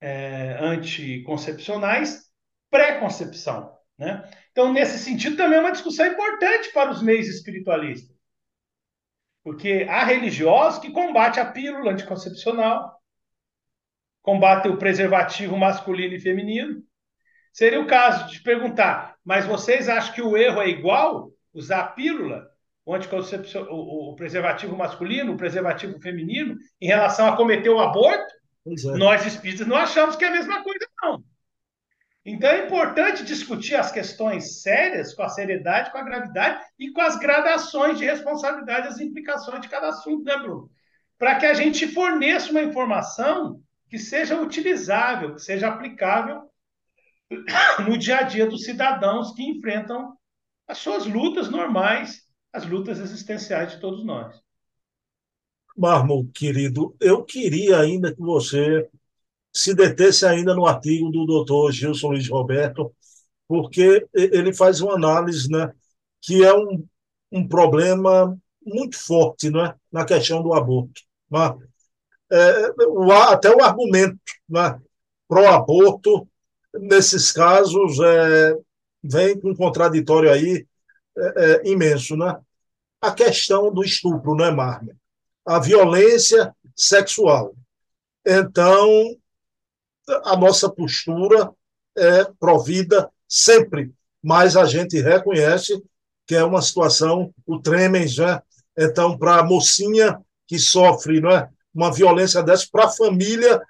é, 0.00 0.58
anticoncepcionais 0.60 2.26
pré-concepção. 2.68 3.74
Né? 3.96 4.28
Então, 4.50 4.72
nesse 4.72 4.98
sentido, 4.98 5.36
também 5.36 5.58
é 5.58 5.60
uma 5.60 5.72
discussão 5.72 6.06
importante 6.06 6.72
para 6.72 6.90
os 6.90 7.00
meios 7.00 7.28
espiritualistas. 7.28 8.14
Porque 9.44 9.86
há 9.88 10.04
religiosos 10.04 10.80
que 10.80 10.90
combatem 10.90 11.40
a 11.40 11.46
pílula 11.46 11.92
anticoncepcional, 11.92 13.00
combatem 14.20 14.72
o 14.72 14.76
preservativo 14.76 15.56
masculino 15.56 16.14
e 16.14 16.20
feminino. 16.20 16.82
Seria 17.52 17.80
o 17.80 17.86
caso 17.86 18.28
de 18.28 18.42
perguntar, 18.42 19.16
mas 19.24 19.46
vocês 19.46 19.88
acham 19.88 20.12
que 20.12 20.20
o 20.20 20.36
erro 20.36 20.60
é 20.60 20.68
igual? 20.68 21.30
Usar 21.56 21.80
a 21.80 21.86
pílula, 21.88 22.50
o, 22.84 22.92
o, 22.92 24.10
o 24.10 24.14
preservativo 24.14 24.76
masculino, 24.76 25.32
o 25.32 25.36
preservativo 25.36 25.98
feminino, 26.00 26.56
em 26.80 26.86
relação 26.86 27.26
a 27.26 27.36
cometer 27.36 27.70
o 27.70 27.80
aborto? 27.80 28.32
É. 28.66 28.96
Nós 28.98 29.24
espíritas 29.24 29.66
não 29.66 29.76
achamos 29.76 30.16
que 30.16 30.24
é 30.24 30.28
a 30.28 30.32
mesma 30.32 30.62
coisa, 30.62 30.86
não. 31.02 31.24
Então 32.24 32.50
é 32.50 32.66
importante 32.66 33.24
discutir 33.24 33.76
as 33.76 33.90
questões 33.90 34.60
sérias 34.60 35.14
com 35.14 35.22
a 35.22 35.28
seriedade, 35.28 35.92
com 35.92 35.98
a 35.98 36.02
gravidade 36.02 36.62
e 36.78 36.90
com 36.90 37.00
as 37.00 37.16
gradações 37.16 37.98
de 37.98 38.04
responsabilidade, 38.04 38.88
as 38.88 39.00
implicações 39.00 39.60
de 39.62 39.68
cada 39.68 39.88
assunto, 39.88 40.24
né, 40.24 40.36
Bruno? 40.36 40.68
Para 41.16 41.36
que 41.36 41.46
a 41.46 41.54
gente 41.54 41.86
forneça 41.86 42.50
uma 42.50 42.62
informação 42.62 43.62
que 43.88 43.98
seja 43.98 44.40
utilizável, 44.40 45.36
que 45.36 45.40
seja 45.40 45.68
aplicável 45.68 46.42
no 47.86 47.96
dia 47.96 48.18
a 48.18 48.22
dia 48.22 48.46
dos 48.46 48.64
cidadãos 48.64 49.32
que 49.32 49.42
enfrentam 49.42 50.16
as 50.66 50.78
suas 50.78 51.06
lutas 51.06 51.50
normais, 51.50 52.22
as 52.52 52.66
lutas 52.66 52.98
existenciais 52.98 53.72
de 53.72 53.80
todos 53.80 54.04
nós. 54.04 54.40
Marmo, 55.76 56.28
querido, 56.32 56.96
eu 57.00 57.22
queria 57.22 57.80
ainda 57.80 58.14
que 58.14 58.20
você 58.20 58.88
se 59.52 59.74
detesse 59.74 60.26
ainda 60.26 60.54
no 60.54 60.66
artigo 60.66 61.10
do 61.10 61.26
doutor 61.26 61.70
Gilson 61.72 62.08
Luiz 62.08 62.28
Roberto, 62.28 62.94
porque 63.46 64.06
ele 64.12 64.52
faz 64.54 64.80
uma 64.80 64.94
análise 64.94 65.50
né, 65.50 65.72
que 66.20 66.44
é 66.44 66.54
um, 66.54 66.84
um 67.30 67.46
problema 67.46 68.36
muito 68.64 68.98
forte 68.98 69.50
né, 69.50 69.74
na 69.92 70.04
questão 70.04 70.42
do 70.42 70.52
aborto. 70.52 71.00
Né? 71.30 71.56
É, 72.32 72.70
o, 72.88 73.12
até 73.12 73.54
o 73.54 73.62
argumento 73.62 74.18
né, 74.48 74.80
pró-aborto, 75.28 76.28
nesses 76.74 77.32
casos, 77.32 77.98
é, 78.00 78.58
vem 79.10 79.38
com 79.38 79.50
um 79.50 79.56
contraditório 79.56 80.30
aí 80.30 80.66
é, 81.16 81.44
é, 81.44 81.68
imenso. 81.68 82.16
Né? 82.16 82.36
A 83.00 83.12
questão 83.12 83.72
do 83.72 83.82
estupro, 83.82 84.34
não 84.34 84.44
é, 84.44 84.50
Marma? 84.50 84.92
A 85.44 85.58
violência 85.58 86.54
sexual. 86.74 87.54
Então, 88.26 89.16
a 90.24 90.36
nossa 90.36 90.68
postura 90.68 91.50
é 91.96 92.24
provida 92.38 93.08
sempre, 93.28 93.92
mas 94.22 94.56
a 94.56 94.64
gente 94.64 95.00
reconhece 95.00 95.80
que 96.26 96.34
é 96.34 96.44
uma 96.44 96.60
situação, 96.60 97.32
o 97.46 97.60
tremens, 97.60 98.18
né? 98.18 98.42
Então, 98.76 99.16
para 99.16 99.38
a 99.38 99.44
mocinha 99.44 100.20
que 100.46 100.58
sofre 100.58 101.20
não 101.20 101.30
é, 101.30 101.48
uma 101.72 101.92
violência 101.92 102.42
dessa, 102.42 102.66
para 102.70 102.86
a 102.86 102.90
família, 102.90 103.62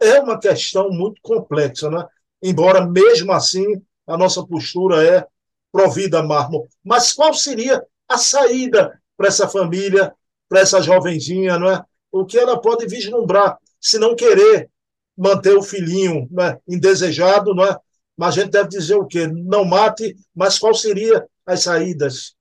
é 0.00 0.20
uma 0.20 0.38
questão 0.38 0.90
muito 0.90 1.20
complexa, 1.22 1.90
né? 1.90 2.06
Embora, 2.42 2.86
mesmo 2.86 3.32
assim, 3.32 3.80
a 4.06 4.16
nossa 4.16 4.44
postura 4.46 5.04
é 5.04 5.26
provida 5.70 6.22
mármore. 6.22 6.68
Mas 6.84 7.12
qual 7.12 7.32
seria 7.32 7.82
a 8.08 8.18
saída 8.18 9.00
para 9.16 9.28
essa 9.28 9.48
família, 9.48 10.14
para 10.48 10.60
essa 10.60 10.80
jovenzinha, 10.82 11.58
não 11.58 11.70
é? 11.70 11.82
O 12.10 12.26
que 12.26 12.38
ela 12.38 12.60
pode 12.60 12.86
vislumbrar, 12.86 13.58
se 13.80 13.98
não 13.98 14.14
querer 14.14 14.70
manter 15.16 15.56
o 15.56 15.62
filhinho 15.62 16.28
né, 16.30 16.58
indesejado, 16.68 17.54
não 17.54 17.64
é? 17.64 17.76
mas 18.16 18.36
a 18.36 18.42
gente 18.42 18.52
deve 18.52 18.68
dizer 18.68 18.94
o 18.94 19.06
quê? 19.06 19.26
Não 19.26 19.64
mate, 19.64 20.14
mas 20.34 20.58
qual 20.58 20.74
seria 20.74 21.26
as 21.46 21.62
saídas? 21.62 22.36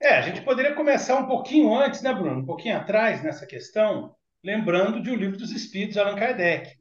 É, 0.00 0.18
a 0.18 0.22
gente 0.22 0.42
poderia 0.42 0.74
começar 0.74 1.16
um 1.16 1.26
pouquinho 1.26 1.74
antes, 1.74 2.02
né, 2.02 2.12
Bruno? 2.12 2.40
Um 2.40 2.46
pouquinho 2.46 2.76
atrás 2.76 3.22
nessa 3.22 3.46
questão, 3.46 4.14
lembrando 4.44 5.02
de 5.02 5.10
O 5.10 5.16
Livro 5.16 5.38
dos 5.38 5.50
Espíritos, 5.50 5.96
Allan 5.96 6.16
Kardec, 6.16 6.76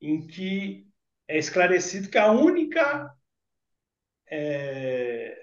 em 0.00 0.26
que 0.26 0.86
é 1.32 1.38
esclarecido 1.38 2.10
que 2.10 2.18
a 2.18 2.30
única 2.30 3.10
é, 4.30 5.34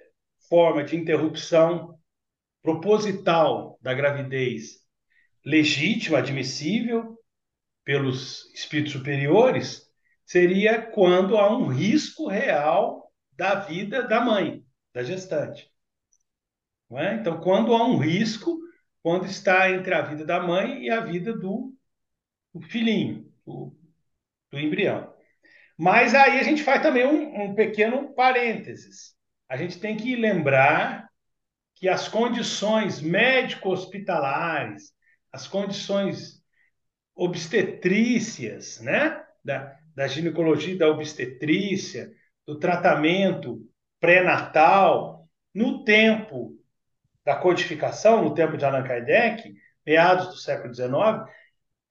forma 0.47 0.83
de 0.83 0.95
interrupção 0.95 1.99
proposital 2.61 3.79
da 3.81 3.93
gravidez 3.93 4.79
legítima, 5.43 6.19
admissível, 6.19 7.17
pelos 7.83 8.53
espíritos 8.53 8.93
superiores 8.93 9.89
seria 10.23 10.79
quando 10.79 11.37
há 11.37 11.51
um 11.51 11.65
risco 11.65 12.27
real 12.27 13.11
da 13.31 13.55
vida 13.55 14.03
da 14.07 14.21
mãe, 14.21 14.63
da 14.93 15.01
gestante. 15.01 15.71
É? 16.91 17.15
Então, 17.15 17.41
quando 17.41 17.73
há 17.73 17.83
um 17.83 17.97
risco, 17.97 18.59
quando 19.01 19.25
está 19.25 19.71
entre 19.71 19.95
a 19.95 20.03
vida 20.03 20.23
da 20.23 20.39
mãe 20.39 20.83
e 20.83 20.91
a 20.91 20.99
vida 20.99 21.33
do, 21.33 21.73
do 22.53 22.61
filhinho, 22.61 23.31
do, 23.43 23.75
do, 24.51 24.59
embrião. 24.59 25.18
Mas 25.79 26.13
aí 26.13 26.37
a 26.37 26.43
gente 26.43 26.61
faz 26.61 26.81
também 26.81 27.07
um, 27.07 27.41
um 27.41 27.55
pequeno 27.55 28.13
parênteses. 28.13 29.15
A 29.47 29.55
gente 29.55 29.79
tem 29.79 29.95
que 29.95 30.13
lembrar 30.13 31.07
que 31.73 31.87
as 31.87 32.09
condições 32.09 32.99
médico-hospitalares, 32.99 34.91
as 35.31 35.47
condições 35.47 36.43
obstetrícias, 37.15 38.81
né? 38.81 39.23
Da, 39.41 39.73
da 39.95 40.05
ginecologia 40.05 40.77
da 40.77 40.89
obstetrícia, 40.89 42.11
do 42.45 42.59
tratamento 42.59 43.65
pré-natal, 44.01 45.29
no 45.55 45.85
tempo 45.85 46.59
da 47.23 47.37
codificação, 47.37 48.21
no 48.21 48.33
tempo 48.33 48.57
de 48.57 48.65
Allan 48.65 48.83
Kardec, 48.83 49.53
meados 49.85 50.27
do 50.27 50.35
século 50.35 50.73
XIX, 50.73 50.91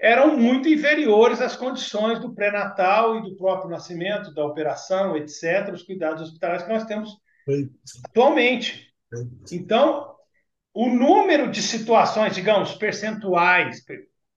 eram 0.01 0.37
muito 0.37 0.69
inferiores 0.69 1.41
às 1.41 1.57
condições 1.57 2.21
do 2.21 2.35
pré-natal 2.35 3.19
e 3.19 3.23
do 3.23 3.37
próprio 3.37 3.71
nascimento, 3.71 4.33
da 4.33 4.45
operação, 4.45 5.17
etc., 5.17 5.71
os 5.73 5.83
cuidados 5.83 6.23
hospitalares 6.23 6.63
que 6.63 6.73
nós 6.73 6.85
temos 6.85 7.11
atualmente. 8.07 8.93
Então, 9.51 10.15
o 10.73 10.89
número 10.89 11.51
de 11.51 11.61
situações, 11.61 12.35
digamos, 12.35 12.75
percentuais, 12.75 13.83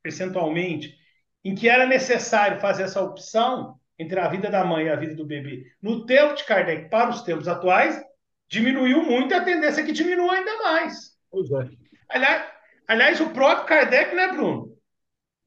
percentualmente, 0.01 0.95
em 1.43 1.53
que 1.53 1.69
era 1.69 1.85
necessário 1.85 2.59
fazer 2.59 2.83
essa 2.83 3.01
opção 3.01 3.75
entre 3.99 4.19
a 4.19 4.27
vida 4.27 4.49
da 4.49 4.65
mãe 4.65 4.85
e 4.85 4.89
a 4.89 4.95
vida 4.95 5.13
do 5.13 5.25
bebê, 5.25 5.65
no 5.81 6.05
tempo 6.05 6.33
de 6.33 6.43
Kardec 6.43 6.89
para 6.89 7.11
os 7.11 7.21
tempos 7.21 7.47
atuais, 7.47 8.01
diminuiu 8.49 9.03
muito 9.03 9.31
e 9.31 9.35
a 9.35 9.43
tendência 9.43 9.81
é 9.81 9.85
que 9.85 9.91
diminua 9.91 10.33
ainda 10.33 10.57
mais. 10.63 11.11
Pois 11.29 11.51
é. 11.51 11.69
Aliás, 12.09 12.51
aliás, 12.87 13.21
o 13.21 13.29
próprio 13.29 13.67
Kardec, 13.67 14.15
né, 14.15 14.29
Bruno? 14.29 14.70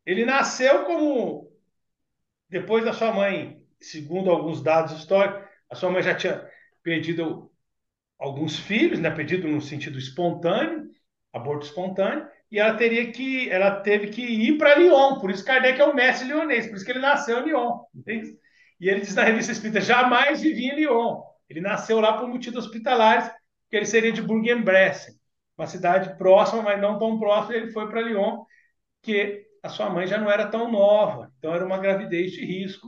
Ele 0.04 0.24
nasceu 0.24 0.84
como. 0.84 1.52
Depois 2.48 2.84
da 2.84 2.92
sua 2.92 3.12
mãe, 3.12 3.62
segundo 3.80 4.30
alguns 4.30 4.62
dados 4.62 4.92
históricos, 4.92 5.42
a 5.70 5.74
sua 5.74 5.90
mãe 5.90 6.02
já 6.02 6.14
tinha 6.14 6.48
perdido 6.82 7.50
alguns 8.18 8.58
filhos, 8.58 9.00
né, 9.00 9.10
perdido 9.10 9.48
no 9.48 9.60
sentido 9.60 9.98
espontâneo, 9.98 10.88
aborto 11.32 11.66
espontâneo, 11.66 12.28
e 12.50 12.58
ela 12.58 12.74
teria 12.74 13.10
que, 13.10 13.50
ela 13.50 13.80
teve 13.80 14.08
que 14.08 14.22
ir 14.22 14.56
para 14.56 14.76
Lyon, 14.76 15.18
por 15.18 15.30
isso 15.30 15.44
Kardec 15.44 15.80
é 15.80 15.84
o 15.84 15.94
mestre 15.94 16.28
lionês, 16.28 16.66
por 16.66 16.76
isso 16.76 16.84
que 16.84 16.92
ele 16.92 17.00
nasceu 17.00 17.40
em 17.40 17.46
Lyon. 17.46 17.80
Entende? 17.94 18.38
E 18.80 18.88
ele 18.88 19.00
diz 19.00 19.14
na 19.14 19.24
revista 19.24 19.52
Espírita, 19.52 19.80
jamais 19.80 20.40
vivia 20.40 20.72
em 20.72 20.76
Lyon. 20.76 21.22
Ele 21.48 21.60
nasceu 21.60 22.00
lá 22.00 22.16
por 22.16 22.28
motivos 22.28 22.64
hospitalares, 22.64 23.30
que 23.68 23.76
ele 23.76 23.86
seria 23.86 24.12
de 24.12 24.22
Bourg-en-Bresse, 24.22 25.18
uma 25.58 25.66
cidade 25.66 26.16
próxima, 26.16 26.62
mas 26.62 26.80
não 26.80 26.98
tão 26.98 27.18
próxima, 27.18 27.56
ele 27.56 27.72
foi 27.72 27.88
para 27.88 28.02
Lyon, 28.02 28.44
que 29.02 29.44
a 29.64 29.70
sua 29.70 29.88
mãe 29.88 30.06
já 30.06 30.18
não 30.18 30.30
era 30.30 30.46
tão 30.46 30.70
nova, 30.70 31.32
então 31.38 31.54
era 31.54 31.64
uma 31.64 31.78
gravidez 31.78 32.32
de 32.32 32.44
risco 32.44 32.86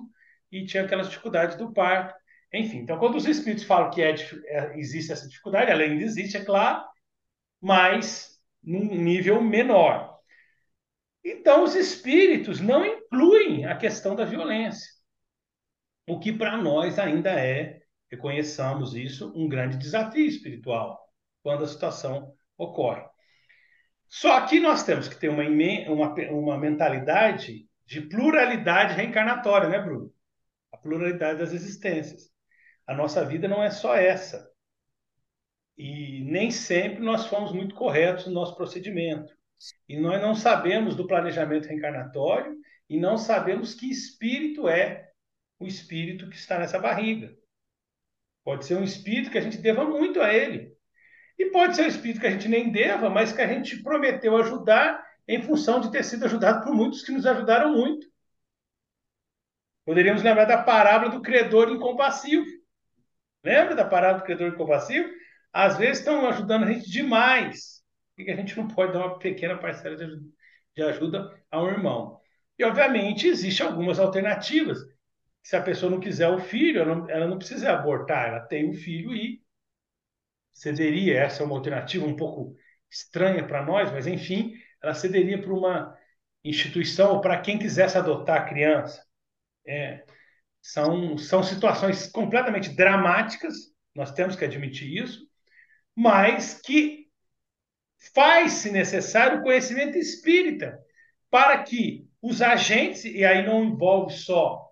e 0.52 0.66
tinha 0.66 0.84
aquelas 0.84 1.08
dificuldades 1.08 1.56
do 1.56 1.72
parto. 1.72 2.14
Enfim, 2.52 2.80
então 2.80 2.98
quando 2.98 3.16
os 3.16 3.24
espíritos 3.24 3.64
falam 3.64 3.90
que 3.90 4.02
é, 4.02 4.14
é, 4.46 4.78
existe 4.78 5.10
essa 5.10 5.26
dificuldade, 5.26 5.70
ela 5.70 5.82
ainda 5.82 6.04
existe, 6.04 6.36
é 6.36 6.44
claro, 6.44 6.84
mas 7.62 8.38
num 8.62 8.94
nível 8.94 9.40
menor. 9.40 10.18
Então 11.24 11.64
os 11.64 11.74
espíritos 11.74 12.60
não 12.60 12.84
incluem 12.84 13.64
a 13.64 13.74
questão 13.74 14.14
da 14.14 14.26
violência, 14.26 14.86
o 16.06 16.20
que 16.20 16.30
para 16.30 16.58
nós 16.58 16.98
ainda 16.98 17.30
é, 17.30 17.80
reconheçamos 18.10 18.94
isso, 18.94 19.32
um 19.34 19.48
grande 19.48 19.78
desafio 19.78 20.26
espiritual 20.26 21.00
quando 21.42 21.64
a 21.64 21.68
situação 21.68 22.34
ocorre. 22.58 23.02
Só 24.08 24.46
que 24.46 24.60
nós 24.60 24.84
temos 24.84 25.08
que 25.08 25.18
ter 25.18 25.28
uma, 25.28 25.42
uma, 25.88 26.14
uma 26.30 26.58
mentalidade 26.58 27.66
de 27.84 28.00
pluralidade 28.00 28.94
reencarnatória, 28.94 29.68
né, 29.68 29.78
Bruno? 29.80 30.12
A 30.72 30.76
pluralidade 30.76 31.38
das 31.38 31.52
existências. 31.52 32.30
A 32.86 32.94
nossa 32.94 33.24
vida 33.24 33.48
não 33.48 33.62
é 33.62 33.70
só 33.70 33.94
essa. 33.96 34.48
E 35.76 36.24
nem 36.24 36.50
sempre 36.50 37.04
nós 37.04 37.26
fomos 37.26 37.52
muito 37.52 37.74
corretos 37.74 38.26
no 38.26 38.32
nosso 38.32 38.56
procedimento. 38.56 39.32
E 39.88 39.98
nós 39.98 40.20
não 40.20 40.34
sabemos 40.34 40.94
do 40.94 41.06
planejamento 41.06 41.66
reencarnatório 41.66 42.56
e 42.88 42.98
não 42.98 43.16
sabemos 43.16 43.74
que 43.74 43.90
espírito 43.90 44.68
é 44.68 45.10
o 45.58 45.66
espírito 45.66 46.28
que 46.28 46.36
está 46.36 46.58
nessa 46.58 46.78
barriga. 46.78 47.34
Pode 48.44 48.64
ser 48.64 48.76
um 48.76 48.84
espírito 48.84 49.30
que 49.30 49.38
a 49.38 49.40
gente 49.40 49.58
deva 49.58 49.84
muito 49.84 50.20
a 50.20 50.32
ele. 50.32 50.75
E 51.38 51.46
pode 51.50 51.76
ser 51.76 51.82
um 51.82 51.88
espírito 51.88 52.20
que 52.20 52.26
a 52.26 52.30
gente 52.30 52.48
nem 52.48 52.70
deva, 52.70 53.10
mas 53.10 53.32
que 53.32 53.42
a 53.42 53.46
gente 53.46 53.82
prometeu 53.82 54.36
ajudar 54.36 55.04
em 55.28 55.42
função 55.42 55.80
de 55.80 55.90
ter 55.90 56.04
sido 56.04 56.24
ajudado 56.24 56.64
por 56.64 56.74
muitos 56.74 57.02
que 57.02 57.12
nos 57.12 57.26
ajudaram 57.26 57.72
muito. 57.72 58.06
Poderíamos 59.84 60.22
lembrar 60.22 60.46
da 60.46 60.62
parábola 60.62 61.10
do 61.10 61.22
credor 61.22 61.70
incompassivo. 61.70 62.46
Lembra 63.44 63.74
da 63.74 63.84
parábola 63.84 64.20
do 64.20 64.24
credor 64.24 64.48
incompassivo? 64.48 65.08
Às 65.52 65.76
vezes 65.76 65.98
estão 65.98 66.28
ajudando 66.28 66.64
a 66.64 66.72
gente 66.72 66.90
demais. 66.90 67.82
Que 68.16 68.30
a 68.30 68.36
gente 68.36 68.56
não 68.56 68.66
pode 68.66 68.92
dar 68.92 69.06
uma 69.06 69.18
pequena 69.18 69.58
parcela 69.58 69.96
de 69.96 70.82
ajuda 70.82 71.38
a 71.50 71.62
um 71.62 71.68
irmão? 71.68 72.18
E, 72.58 72.64
obviamente, 72.64 73.28
existem 73.28 73.66
algumas 73.66 73.98
alternativas. 73.98 74.78
Se 75.42 75.54
a 75.54 75.62
pessoa 75.62 75.90
não 75.90 76.00
quiser 76.00 76.28
o 76.28 76.38
filho, 76.38 76.80
ela 76.80 76.94
não, 76.94 77.10
ela 77.10 77.26
não 77.28 77.38
precisa 77.38 77.70
abortar, 77.70 78.28
ela 78.28 78.40
tem 78.40 78.68
o 78.68 78.72
filho 78.72 79.14
e 79.14 79.40
cederia, 80.56 81.18
essa 81.18 81.42
é 81.42 81.46
uma 81.46 81.54
alternativa 81.54 82.06
um 82.06 82.16
pouco 82.16 82.56
estranha 82.90 83.46
para 83.46 83.62
nós, 83.62 83.92
mas 83.92 84.06
enfim, 84.06 84.54
ela 84.82 84.94
cederia 84.94 85.40
para 85.40 85.52
uma 85.52 85.94
instituição 86.42 87.12
ou 87.12 87.20
para 87.20 87.40
quem 87.40 87.58
quisesse 87.58 87.98
adotar 87.98 88.40
a 88.40 88.44
criança. 88.44 89.04
É, 89.66 90.02
são, 90.62 91.18
são 91.18 91.42
situações 91.42 92.06
completamente 92.06 92.70
dramáticas, 92.70 93.54
nós 93.94 94.12
temos 94.12 94.34
que 94.34 94.44
admitir 94.46 95.02
isso, 95.02 95.28
mas 95.94 96.58
que 96.60 97.06
faz-se 98.14 98.70
necessário 98.70 99.40
o 99.40 99.42
conhecimento 99.42 99.98
espírita 99.98 100.78
para 101.30 101.62
que 101.62 102.08
os 102.22 102.40
agentes, 102.40 103.04
e 103.04 103.24
aí 103.26 103.44
não 103.44 103.62
envolve 103.62 104.14
só 104.14 104.70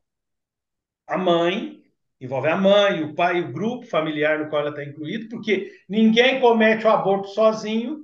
a 1.07 1.18
mãe, 1.18 1.84
envolve 2.24 2.48
a 2.48 2.56
mãe, 2.56 3.02
o 3.02 3.14
pai, 3.14 3.40
o 3.40 3.52
grupo 3.52 3.86
familiar 3.86 4.38
no 4.38 4.48
qual 4.48 4.62
ela 4.62 4.70
está 4.70 4.82
incluído, 4.82 5.28
porque 5.28 5.70
ninguém 5.88 6.40
comete 6.40 6.86
o 6.86 6.90
aborto 6.90 7.28
sozinho. 7.28 8.02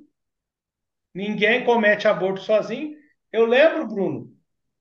Ninguém 1.15 1.65
comete 1.65 2.07
aborto 2.07 2.41
sozinho. 2.41 2.97
Eu 3.33 3.47
lembro, 3.47 3.87
Bruno, 3.87 4.31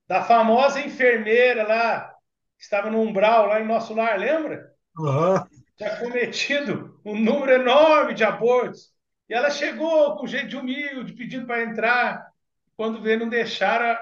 da 0.06 0.22
famosa 0.22 0.80
enfermeira 0.80 1.66
lá, 1.66 2.14
que 2.58 2.64
estava 2.64 2.90
no 2.90 3.00
umbral 3.00 3.46
lá 3.46 3.60
em 3.60 3.66
nosso 3.66 3.94
lar, 3.94 4.18
lembra? 4.18 4.70
Uhum. 4.98 5.42
Tinha 5.76 5.96
cometido 5.96 7.00
um 7.04 7.18
número 7.18 7.52
enorme 7.52 8.12
de 8.12 8.22
abortos. 8.22 8.92
E 9.28 9.32
ela 9.32 9.50
chegou 9.50 10.16
com 10.16 10.26
jeito 10.26 10.48
de 10.48 10.56
humilde, 10.56 11.14
pedindo 11.14 11.46
para 11.46 11.62
entrar. 11.62 12.30
Quando 12.76 13.00
veio, 13.00 13.20
não 13.20 13.28
deixaram, 13.28 13.98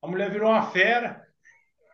a 0.00 0.06
mulher 0.06 0.30
virou 0.30 0.48
uma 0.48 0.70
fera. 0.70 1.22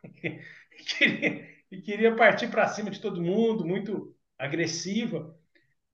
queria, 0.99 1.54
e 1.75 1.83
queria 1.83 2.15
partir 2.15 2.49
para 2.49 2.69
cima 2.69 2.91
de 2.91 3.01
todo 3.01 3.23
mundo, 3.23 3.67
muito 3.67 4.15
agressiva. 4.39 5.37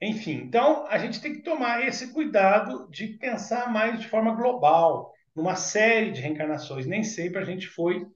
Enfim, 0.00 0.36
então 0.36 0.86
a 0.86 0.98
gente 0.98 1.20
tem 1.20 1.32
que 1.32 1.42
tomar 1.42 1.86
esse 1.86 2.12
cuidado 2.12 2.88
de 2.90 3.08
pensar 3.08 3.72
mais 3.72 4.00
de 4.00 4.08
forma 4.08 4.34
global, 4.34 5.12
numa 5.34 5.56
série 5.56 6.10
de 6.10 6.20
reencarnações. 6.20 6.86
Nem 6.86 7.02
sempre 7.02 7.40
a 7.40 7.44
gente 7.44 7.66
foi 7.66 8.06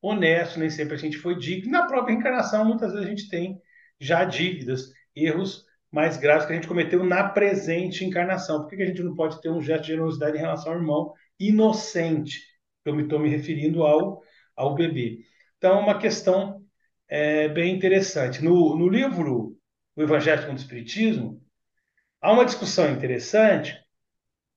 honesto, 0.00 0.58
nem 0.58 0.70
sempre 0.70 0.94
a 0.94 0.98
gente 0.98 1.16
foi 1.18 1.36
digno. 1.36 1.70
Na 1.70 1.86
própria 1.86 2.14
reencarnação, 2.14 2.64
muitas 2.64 2.92
vezes 2.92 3.06
a 3.06 3.10
gente 3.10 3.28
tem 3.28 3.60
já 4.00 4.24
dívidas, 4.24 4.92
erros 5.14 5.64
mais 5.90 6.16
graves 6.16 6.46
que 6.46 6.52
a 6.52 6.54
gente 6.54 6.68
cometeu 6.68 7.02
na 7.04 7.28
presente 7.28 8.04
encarnação. 8.04 8.62
Por 8.62 8.76
que 8.76 8.82
a 8.82 8.86
gente 8.86 9.02
não 9.02 9.14
pode 9.14 9.40
ter 9.40 9.50
um 9.50 9.62
gesto 9.62 9.82
de 9.82 9.88
generosidade 9.88 10.36
em 10.36 10.40
relação 10.40 10.72
ao 10.72 10.78
irmão 10.78 11.12
inocente? 11.38 12.40
Eu 12.84 12.94
me 12.94 13.04
estou 13.04 13.18
me 13.18 13.28
referindo 13.28 13.82
ao, 13.82 14.22
ao 14.54 14.74
bebê. 14.74 15.20
Então, 15.56 15.80
uma 15.80 15.98
questão 15.98 16.62
é, 17.08 17.48
bem 17.48 17.74
interessante. 17.74 18.44
No, 18.44 18.76
no 18.76 18.88
livro 18.88 19.56
O 19.96 20.02
Evangelho 20.02 20.42
segundo 20.42 20.58
o 20.58 20.60
Espiritismo, 20.60 21.42
há 22.20 22.32
uma 22.32 22.44
discussão 22.44 22.90
interessante 22.90 23.76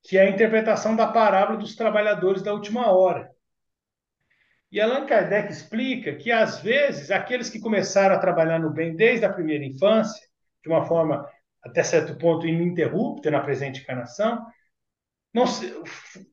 que 0.03 0.17
é 0.17 0.21
a 0.21 0.29
interpretação 0.29 0.95
da 0.95 1.07
parábola 1.07 1.59
dos 1.59 1.75
trabalhadores 1.75 2.41
da 2.41 2.53
última 2.53 2.91
hora. 2.91 3.29
E 4.71 4.79
Allan 4.79 5.05
Kardec 5.05 5.51
explica 5.51 6.15
que, 6.15 6.31
às 6.31 6.59
vezes, 6.59 7.11
aqueles 7.11 7.49
que 7.49 7.59
começaram 7.59 8.15
a 8.15 8.19
trabalhar 8.19 8.57
no 8.57 8.71
bem 8.71 8.95
desde 8.95 9.25
a 9.25 9.31
primeira 9.31 9.63
infância, 9.63 10.25
de 10.63 10.69
uma 10.69 10.85
forma 10.85 11.27
até 11.61 11.83
certo 11.83 12.17
ponto 12.17 12.47
ininterrupta 12.47 13.29
na 13.29 13.41
presente 13.41 13.81
encarnação, 13.81 14.43
não 15.33 15.45
se, 15.45 15.71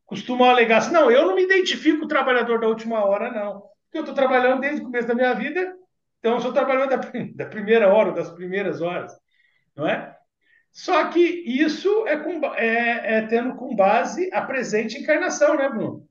costumam 0.07 0.49
alegar 0.49 0.79
assim: 0.79 0.93
não, 0.93 1.11
eu 1.11 1.27
não 1.27 1.35
me 1.35 1.43
identifico 1.43 1.99
com 1.99 2.05
o 2.07 2.09
trabalhador 2.09 2.61
da 2.61 2.69
última 2.69 3.05
hora, 3.05 3.31
não. 3.31 3.61
Porque 3.61 3.99
eu 3.99 4.03
estou 4.03 4.15
trabalhando 4.15 4.61
desde 4.61 4.81
o 4.81 4.85
começo 4.85 5.09
da 5.09 5.15
minha 5.15 5.35
vida 5.35 5.78
então, 6.19 6.33
eu 6.33 6.37
estou 6.39 6.53
trabalhando 6.53 6.91
da, 6.91 6.97
da 7.35 7.47
primeira 7.47 7.93
hora, 7.93 8.13
das 8.13 8.31
primeiras 8.31 8.81
horas, 8.81 9.13
não 9.75 9.87
é? 9.87 10.17
Só 10.73 11.09
que 11.09 11.21
isso 11.21 12.07
é, 12.07 12.17
com, 12.17 12.45
é, 12.55 13.19
é, 13.19 13.27
tendo 13.27 13.57
com 13.57 13.75
base 13.75 14.31
a 14.33 14.43
presente 14.43 14.99
encarnação, 14.99 15.57
né, 15.57 15.69
Bruno? 15.69 16.07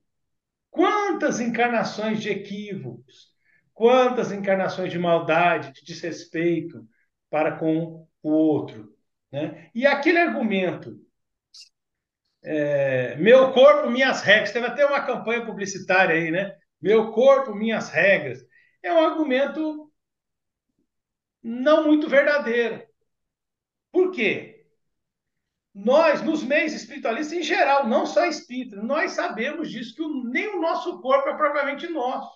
Quantas 0.69 1.39
encarnações 1.39 2.21
de 2.21 2.29
equívocos, 2.29 3.31
quantas 3.73 4.31
encarnações 4.31 4.91
de 4.91 4.99
maldade, 4.99 5.71
de 5.73 5.85
desrespeito 5.85 6.85
para 7.29 7.57
com 7.57 8.07
o 8.23 8.29
outro. 8.29 8.93
Né? 9.31 9.69
E 9.73 9.85
aquele 9.85 10.19
argumento, 10.19 10.99
é, 12.43 13.15
meu 13.17 13.51
corpo, 13.51 13.89
minhas 13.89 14.21
regras, 14.21 14.51
teve 14.51 14.65
até 14.65 14.85
uma 14.85 15.05
campanha 15.05 15.45
publicitária 15.45 16.15
aí, 16.15 16.31
né? 16.31 16.55
Meu 16.81 17.11
corpo, 17.11 17.53
minhas 17.53 17.89
regras. 17.89 18.43
É 18.81 18.91
um 18.93 18.99
argumento 18.99 19.86
não 21.41 21.85
muito 21.85 22.09
verdadeira. 22.09 22.87
Por 23.91 24.11
quê? 24.11 24.57
nós, 25.77 26.23
nos 26.23 26.43
meios 26.43 26.73
espiritualistas 26.73 27.37
em 27.37 27.43
geral, 27.43 27.87
não 27.87 28.03
só 28.07 28.25
espíritas, 28.25 28.83
nós 28.83 29.11
sabemos 29.11 29.69
disso, 29.69 29.93
que 29.95 30.29
nem 30.29 30.47
o 30.55 30.59
nosso 30.59 30.99
corpo 31.01 31.29
é 31.29 31.37
propriamente 31.37 31.87
nosso. 31.87 32.35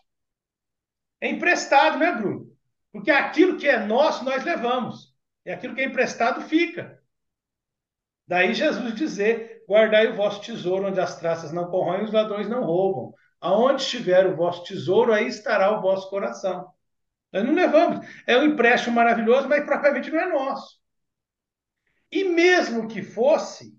É 1.20 1.28
emprestado, 1.28 1.98
né, 1.98 2.12
Bruno? 2.12 2.56
Porque 2.92 3.10
aquilo 3.10 3.58
que 3.58 3.68
é 3.68 3.80
nosso, 3.80 4.24
nós 4.24 4.44
levamos. 4.44 5.16
E 5.44 5.50
aquilo 5.50 5.74
que 5.74 5.82
é 5.82 5.86
emprestado 5.86 6.42
fica. 6.42 7.02
Daí 8.28 8.54
Jesus 8.54 8.94
dizer: 8.94 9.64
guardai 9.68 10.08
o 10.08 10.16
vosso 10.16 10.42
tesouro 10.42 10.88
onde 10.88 11.00
as 11.00 11.20
traças 11.20 11.52
não 11.52 11.72
corroem 11.72 12.02
e 12.02 12.06
os 12.06 12.14
ladrões 12.14 12.48
não 12.48 12.64
roubam. 12.64 13.12
Aonde 13.40 13.82
estiver 13.82 14.28
o 14.28 14.36
vosso 14.36 14.64
tesouro, 14.66 15.12
aí 15.12 15.28
estará 15.28 15.76
o 15.76 15.82
vosso 15.82 16.08
coração. 16.12 16.72
Nós 17.32 17.46
não 17.46 17.54
levamos. 17.54 18.06
É 18.28 18.38
um 18.38 18.44
empréstimo 18.44 18.96
maravilhoso, 18.96 19.48
mas 19.48 19.66
propriamente 19.66 20.10
não 20.10 20.20
é 20.20 20.28
nosso. 20.28 20.80
E 22.12 22.26
mesmo 22.26 22.88
que 22.88 23.02
fosse, 23.02 23.74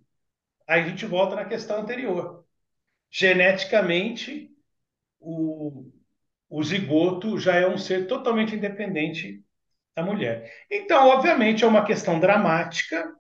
aí 0.66 0.82
a 0.82 0.88
gente 0.88 1.04
volta 1.04 1.36
na 1.36 1.44
questão 1.44 1.80
anterior. 1.80 2.44
Geneticamente, 3.10 4.50
o, 5.20 5.90
o 6.48 6.62
zigoto 6.62 7.38
já 7.38 7.56
é 7.56 7.66
um 7.66 7.76
ser 7.76 8.06
totalmente 8.06 8.54
independente 8.54 9.44
da 9.94 10.02
mulher. 10.02 10.50
Então, 10.70 11.08
obviamente, 11.08 11.62
é 11.62 11.66
uma 11.66 11.84
questão 11.84 12.18
dramática, 12.18 13.14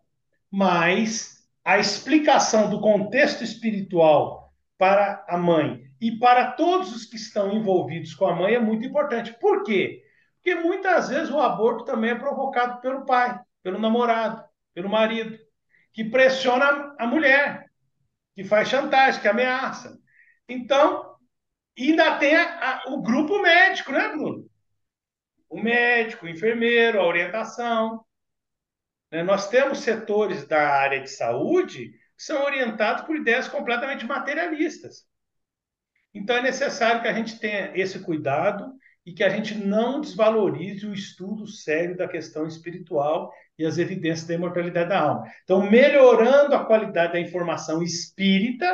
mas 0.50 1.46
a 1.64 1.78
explicação 1.78 2.70
do 2.70 2.80
contexto 2.80 3.44
espiritual 3.44 4.52
para 4.78 5.24
a 5.28 5.36
mãe 5.36 5.84
e 6.00 6.18
para 6.18 6.52
todos 6.52 6.94
os 6.94 7.04
que 7.04 7.16
estão 7.16 7.52
envolvidos 7.52 8.14
com 8.14 8.26
a 8.26 8.34
mãe 8.34 8.54
é 8.54 8.60
muito 8.60 8.84
importante. 8.86 9.32
Por 9.38 9.62
quê? 9.62 10.02
Porque 10.42 10.56
muitas 10.56 11.08
vezes 11.08 11.30
o 11.30 11.40
aborto 11.40 11.84
também 11.84 12.10
é 12.10 12.14
provocado 12.16 12.80
pelo 12.80 13.06
pai, 13.06 13.40
pelo 13.62 13.78
namorado 13.78 14.42
pelo 14.74 14.88
marido, 14.88 15.38
que 15.92 16.04
pressiona 16.04 16.94
a 16.98 17.06
mulher, 17.06 17.70
que 18.34 18.42
faz 18.42 18.68
chantagem, 18.68 19.20
que 19.20 19.28
ameaça. 19.28 19.98
Então, 20.48 21.16
ainda 21.78 22.18
tem 22.18 22.34
a, 22.34 22.70
a, 22.70 22.84
o 22.88 23.02
grupo 23.02 23.40
médico, 23.40 23.92
né, 23.92 24.08
Bruno? 24.08 24.50
O 25.48 25.62
médico, 25.62 26.24
o 26.24 26.28
enfermeiro, 26.28 26.98
a 26.98 27.06
orientação. 27.06 28.04
Né? 29.10 29.22
Nós 29.22 29.48
temos 29.48 29.80
setores 29.80 30.46
da 30.46 30.70
área 30.70 31.00
de 31.00 31.10
saúde 31.10 31.90
que 32.16 32.22
são 32.24 32.42
orientados 32.42 33.04
por 33.04 33.14
ideias 33.14 33.48
completamente 33.48 34.06
materialistas. 34.06 35.06
Então, 36.14 36.36
é 36.36 36.42
necessário 36.42 37.02
que 37.02 37.08
a 37.08 37.12
gente 37.12 37.38
tenha 37.38 37.76
esse 37.76 38.00
cuidado 38.00 38.72
e 39.04 39.12
que 39.12 39.24
a 39.24 39.28
gente 39.28 39.54
não 39.54 40.00
desvalorize 40.00 40.86
o 40.86 40.94
estudo 40.94 41.46
sério 41.46 41.96
da 41.96 42.06
questão 42.06 42.46
espiritual 42.46 43.32
e 43.58 43.64
as 43.64 43.78
evidências 43.78 44.26
da 44.26 44.34
imortalidade 44.34 44.88
da 44.88 45.00
alma. 45.00 45.24
Então, 45.42 45.68
melhorando 45.68 46.54
a 46.54 46.64
qualidade 46.64 47.14
da 47.14 47.20
informação 47.20 47.82
espírita, 47.82 48.66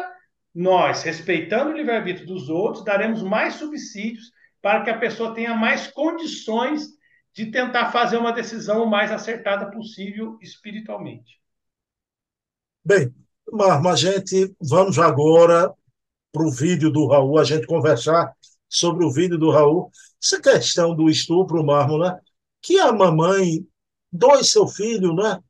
nós, 0.55 1.03
respeitando 1.03 1.71
o 1.71 1.77
livre-arbítrio 1.77 2.27
dos 2.27 2.49
outros, 2.49 2.85
daremos 2.85 3.23
mais 3.23 3.55
subsídios 3.55 4.31
para 4.61 4.83
que 4.83 4.91
a 4.91 4.99
pessoa 4.99 5.35
tenha 5.35 5.55
mais 5.55 5.87
condições 5.87 6.89
de 7.35 7.47
tentar 7.47 7.93
fazer 7.93 8.17
uma 8.17 8.33
decisão 8.33 8.83
o 8.83 8.91
mais 8.91 9.13
acertada 9.13 9.71
possível 9.71 10.37
espiritualmente. 10.43 11.41
Bem, 12.85 13.15
Marma, 13.53 13.93
a 13.93 13.97
gente 13.97 14.55
vamos 14.61 14.99
agora 14.99 15.73
para 16.33 16.43
o 16.43 16.51
vídeo 16.51 16.91
do 16.91 17.07
Raul, 17.07 17.39
a 17.39 17.45
gente 17.45 17.67
conversar 17.67 18.33
sobre 18.69 19.05
o 19.05 19.13
vídeo 19.13 19.39
do 19.39 19.51
Raul. 19.51 19.91
Essa 20.23 20.41
questão 20.41 20.95
do 20.95 21.09
estupro, 21.09 21.65
Marmo, 21.65 21.99
né? 21.99 22.19
Que 22.61 22.79
a 22.79 22.93
mamãe 22.93 23.67
doe 24.13 24.45
seu 24.45 24.67
filho, 24.67 25.15
né? 25.15 25.41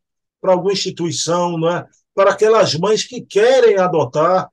Para 0.41 0.53
alguma 0.53 0.73
instituição, 0.73 1.59
né? 1.59 1.87
Para 2.15 2.33
aquelas 2.33 2.75
mães 2.75 3.05
que 3.05 3.23
querem 3.23 3.79
adotar, 3.79 4.51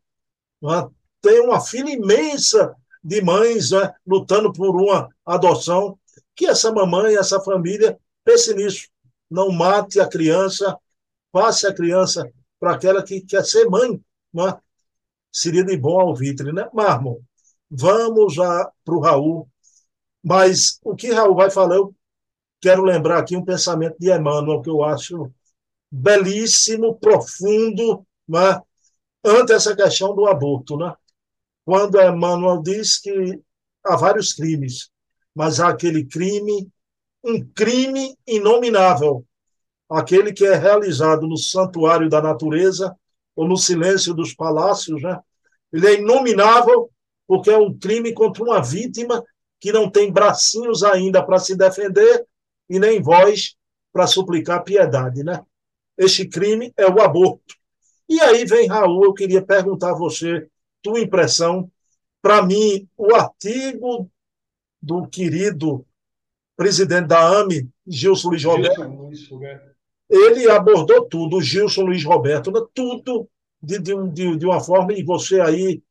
né? 0.62 0.88
Tem 1.22 1.42
uma 1.42 1.60
fila 1.60 1.90
imensa 1.90 2.76
de 3.04 3.22
mães 3.22 3.72
né? 3.72 3.94
lutando 4.06 4.52
por 4.52 4.76
uma 4.76 5.10
adoção. 5.26 5.98
Que 6.36 6.48
essa 6.48 6.72
mamãe, 6.72 7.16
essa 7.16 7.40
família 7.40 7.98
pense 8.24 8.54
nisso. 8.54 8.88
Não 9.30 9.52
mate 9.52 10.00
a 10.00 10.08
criança, 10.08 10.78
passe 11.32 11.66
a 11.68 11.74
criança 11.74 12.32
para 12.60 12.74
aquela 12.74 13.04
que 13.04 13.22
quer 13.22 13.44
ser 13.44 13.66
mãe, 13.66 14.00
né? 14.34 14.58
Seria 15.32 15.64
de 15.64 15.78
bom 15.78 16.00
alvitre, 16.00 16.52
né? 16.52 16.70
Marmo, 16.74 17.24
vamos 17.70 18.36
para 18.36 18.96
o 18.96 19.00
Raul. 19.00 19.50
Mas 20.26 20.80
o 20.84 20.96
que 20.96 21.12
Raul 21.12 21.36
vai 21.36 21.52
falar, 21.52 21.76
eu 21.76 21.96
quero 22.60 22.84
lembrar 22.84 23.20
aqui 23.20 23.38
um 23.38 23.46
pensamento 23.46 23.96
de 24.00 24.12
Emmanuel, 24.12 24.60
que 24.60 24.70
eu 24.72 24.84
acho 24.84 25.32
belíssimo, 25.92 26.96
profundo, 26.96 28.04
né? 28.28 28.60
ante 29.24 29.54
essa 29.54 29.76
questão 29.76 30.16
do 30.16 30.26
aborto. 30.26 30.78
Né? 30.78 30.92
Quando 31.64 32.02
Emmanuel 32.02 32.60
diz 32.64 32.98
que 32.98 33.40
há 33.86 33.96
vários 33.96 34.34
crimes, 34.34 34.90
mas 35.36 35.60
há 35.60 35.70
aquele 35.70 36.04
crime, 36.04 36.68
um 37.24 37.46
crime 37.54 38.18
inominável, 38.26 39.24
aquele 39.88 40.34
que 40.34 40.44
é 40.44 40.56
realizado 40.56 41.28
no 41.28 41.38
santuário 41.38 42.10
da 42.10 42.20
natureza 42.20 42.96
ou 43.36 43.48
no 43.48 43.58
silêncio 43.58 44.12
dos 44.12 44.34
palácios, 44.34 45.04
né? 45.04 45.20
Ele 45.72 45.88
é 45.88 46.00
inominável 46.00 46.90
porque 47.28 47.52
é 47.52 47.58
um 47.58 47.78
crime 47.78 48.12
contra 48.12 48.44
uma 48.44 48.60
vítima 48.60 49.24
que 49.60 49.72
não 49.72 49.90
tem 49.90 50.12
bracinhos 50.12 50.84
ainda 50.84 51.24
para 51.24 51.40
se 51.40 51.56
defender 51.56 52.26
e 52.70 52.80
nem 52.80 53.02
voz 53.02 53.56
para 53.92 54.08
suplicar 54.08 54.64
piedade, 54.64 55.24
né? 55.24 55.44
Este 55.98 56.28
crime 56.28 56.74
é 56.76 56.86
o 56.86 57.02
aborto. 57.02 57.56
E 58.08 58.20
aí 58.22 58.46
vem 58.46 58.68
Raul, 58.68 59.06
eu 59.06 59.14
queria 59.14 59.42
perguntar 59.42 59.92
a 59.92 59.98
você, 59.98 60.48
tua 60.82 61.00
impressão. 61.00 61.72
Para 62.22 62.44
mim, 62.44 62.88
o 62.98 63.16
artigo 63.16 64.10
do 64.82 65.08
querido 65.08 65.86
presidente 66.56 67.08
da 67.08 67.40
AME, 67.40 67.70
Gilson 67.88 68.30
Luiz 68.30 68.44
Roberto, 68.44 68.76
Gilson 68.76 68.96
Luiz 68.96 69.30
Roberto. 69.30 69.76
ele 70.10 70.50
abordou 70.50 71.06
tudo, 71.06 71.38
o 71.38 71.42
Gilson 71.42 71.84
Luiz 71.84 72.04
Roberto, 72.04 72.52
né? 72.52 72.62
tudo 72.74 73.30
de, 73.62 73.80
de, 73.80 74.38
de 74.38 74.46
uma 74.46 74.60
forma, 74.60 74.94
e 74.94 75.04
você 75.04 75.40
aí 75.40 75.82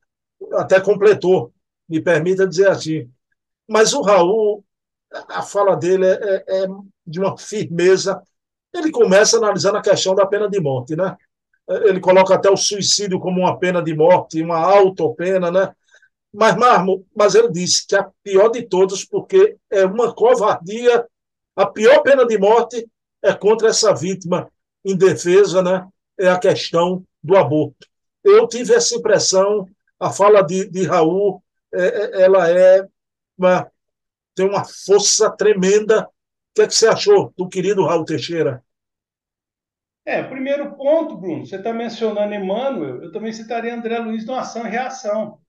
até 0.53 0.81
completou, 0.81 1.53
me 1.89 2.01
permita 2.01 2.47
dizer 2.47 2.69
assim. 2.69 3.11
Mas 3.69 3.93
o 3.95 4.03
Raul, 4.03 4.65
a 5.29 5.43
fala 5.43 5.77
dele 5.77 6.07
é, 6.07 6.45
é, 6.49 6.65
é 6.65 6.67
de 7.07 7.21
uma 7.21 7.37
firmeza. 7.37 8.23
Ele 8.73 8.91
começa 8.91 9.37
analisando 9.37 9.79
a 9.79 9.83
questão 9.83 10.15
da 10.15 10.27
pena 10.27 10.49
de 10.49 10.61
morte, 10.61 10.97
né? 10.97 11.17
Ele 11.69 12.01
coloca 12.01 12.35
até 12.35 12.51
o 12.51 12.57
suicídio 12.57 13.19
como 13.19 13.41
uma 13.41 13.59
pena 13.59 13.83
de 13.83 13.95
morte, 13.95 14.43
uma 14.43 14.59
autopena, 14.59 15.51
né? 15.51 15.73
Mas, 16.33 16.57
Marmo, 16.57 17.07
mas 17.15 17.35
ele 17.35 17.51
disse 17.51 17.87
que 17.87 17.95
a 17.95 18.11
pior 18.23 18.49
de 18.49 18.63
todas, 18.63 19.05
porque 19.05 19.57
é 19.71 19.87
uma 19.87 20.13
covardia, 20.13 21.07
a 21.55 21.67
pior 21.67 22.03
pena 22.03 22.27
de 22.27 22.37
morte 22.37 22.87
é 23.23 23.33
contra 23.33 23.69
essa 23.69 23.95
vítima 23.95 24.51
indefesa, 24.85 25.63
né? 25.63 25.87
É 26.19 26.29
a 26.29 26.39
questão 26.39 27.05
do 27.23 27.37
aborto. 27.37 27.87
Eu 28.23 28.47
tive 28.49 28.75
essa 28.75 28.97
impressão 28.97 29.67
a 29.99 30.11
fala 30.11 30.43
de, 30.43 30.69
de 30.69 30.85
Raul, 30.85 31.43
é, 31.73 31.87
é, 31.87 32.23
ela 32.23 32.51
é 32.51 32.87
uma, 33.37 33.71
tem 34.35 34.49
uma 34.49 34.65
força 34.65 35.31
tremenda. 35.31 36.03
O 36.05 36.11
que, 36.55 36.63
é 36.63 36.67
que 36.67 36.75
você 36.75 36.87
achou 36.87 37.33
do 37.37 37.49
querido 37.49 37.85
Raul 37.85 38.05
Teixeira? 38.05 38.63
É, 40.05 40.23
primeiro 40.23 40.77
ponto, 40.77 41.17
Bruno, 41.17 41.47
você 41.47 41.57
está 41.57 41.73
mencionando 41.73 42.35
Emmanuel, 42.35 43.03
eu 43.03 43.11
também 43.11 43.33
citaria 43.33 43.75
André 43.75 43.99
Luiz 43.99 44.27
no 44.27 44.35
Ação 44.35 44.67
e 44.67 44.71
Reação. 44.71 45.41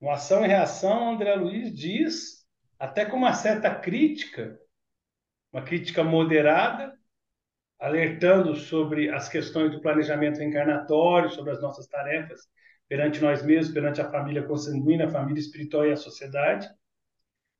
No 0.00 0.10
Ação 0.10 0.44
e 0.44 0.48
Reação, 0.48 1.14
André 1.14 1.34
Luiz 1.34 1.74
diz, 1.74 2.46
até 2.78 3.04
com 3.04 3.16
uma 3.16 3.34
certa 3.34 3.74
crítica, 3.74 4.58
uma 5.52 5.62
crítica 5.62 6.04
moderada, 6.04 6.96
alertando 7.80 8.54
sobre 8.54 9.10
as 9.10 9.28
questões 9.28 9.72
do 9.72 9.80
planejamento 9.80 10.38
reencarnatório, 10.38 11.30
sobre 11.30 11.50
as 11.50 11.60
nossas 11.60 11.88
tarefas 11.88 12.48
perante 12.92 13.22
nós 13.22 13.42
mesmos, 13.42 13.72
perante 13.72 14.02
a 14.02 14.10
família 14.10 14.42
consanguínea, 14.42 15.06
a 15.06 15.10
família 15.10 15.40
espiritual 15.40 15.86
e 15.86 15.92
a 15.92 15.96
sociedade. 15.96 16.68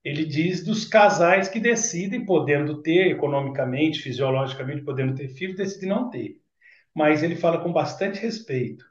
Ele 0.05 0.27
diz 0.27 0.63
dos 0.63 0.85
casais 0.85 1.49
que 1.49 1.59
decidem, 1.59 2.27
podendo 2.27 2.83
ter 2.83 3.07
economicamente, 3.13 4.03
fisiologicamente, 4.03 4.85
podendo 4.85 5.15
ter 5.15 5.29
filhos, 5.29 5.57
decidem 5.57 5.89
não 5.89 6.11
ter. 6.11 6.37
Mas 6.95 7.23
ele 7.23 7.35
fala 7.35 7.63
com 7.63 7.73
bastante 7.73 8.21
respeito. 8.21 8.85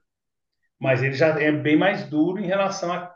Mas 0.79 1.03
ele 1.03 1.13
já 1.13 1.27
é 1.39 1.51
bem 1.51 1.77
mais 1.77 2.09
duro 2.09 2.39
em 2.39 2.47
relação 2.47 2.91
a, 2.91 3.15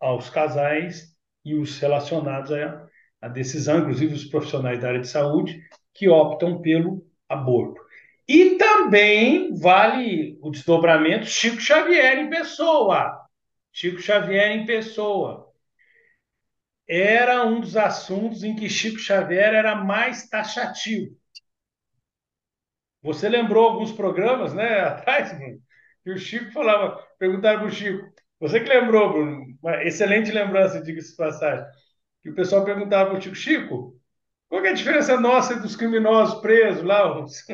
aos 0.00 0.28
casais 0.28 1.16
e 1.44 1.54
os 1.54 1.78
relacionados 1.78 2.50
à, 2.50 2.84
à 3.22 3.28
decisão, 3.28 3.78
inclusive 3.78 4.12
os 4.12 4.24
profissionais 4.24 4.80
da 4.80 4.88
área 4.88 5.00
de 5.00 5.08
saúde, 5.08 5.62
que 5.94 6.08
optam 6.08 6.60
pelo 6.60 7.06
aborto. 7.28 7.80
E 8.28 8.56
também 8.56 9.54
vale 9.54 10.38
o 10.42 10.50
desdobramento 10.50 11.26
Chico 11.26 11.60
Xavier 11.60 12.18
em 12.18 12.30
pessoa. 12.30 13.20
Chico 13.72 14.00
Xavier 14.00 14.52
em 14.52 14.66
pessoa. 14.66 15.52
Era 16.88 17.44
um 17.44 17.60
dos 17.60 17.76
assuntos 17.76 18.42
em 18.42 18.56
que 18.56 18.68
Chico 18.68 18.98
Xavier 18.98 19.54
era 19.54 19.74
mais 19.76 20.28
taxativo. 20.28 21.16
Você 23.02 23.28
lembrou 23.28 23.68
alguns 23.68 23.92
programas, 23.92 24.52
né, 24.52 24.80
atrás, 24.82 25.32
Bruno, 25.32 25.60
que 26.02 26.10
o 26.10 26.18
Chico 26.18 26.50
falava, 26.52 27.00
perguntaram 27.18 27.60
para 27.60 27.68
o 27.68 27.70
Chico, 27.70 28.12
você 28.40 28.60
que 28.60 28.68
lembrou, 28.68 29.12
Bruno, 29.12 29.46
uma 29.62 29.82
excelente 29.84 30.30
lembrança, 30.30 30.82
diga-se 30.82 31.10
de 31.10 31.16
passagem, 31.16 31.64
que 32.22 32.30
o 32.30 32.34
pessoal 32.34 32.64
perguntava 32.64 33.10
para 33.10 33.18
o 33.18 33.22
Chico, 33.22 33.36
Chico, 33.36 34.00
qual 34.48 34.64
é 34.64 34.70
a 34.70 34.74
diferença 34.74 35.20
nossa 35.20 35.56
dos 35.56 35.76
criminosos 35.76 36.40
presos 36.40 36.82
lá, 36.84 37.22
os, 37.22 37.44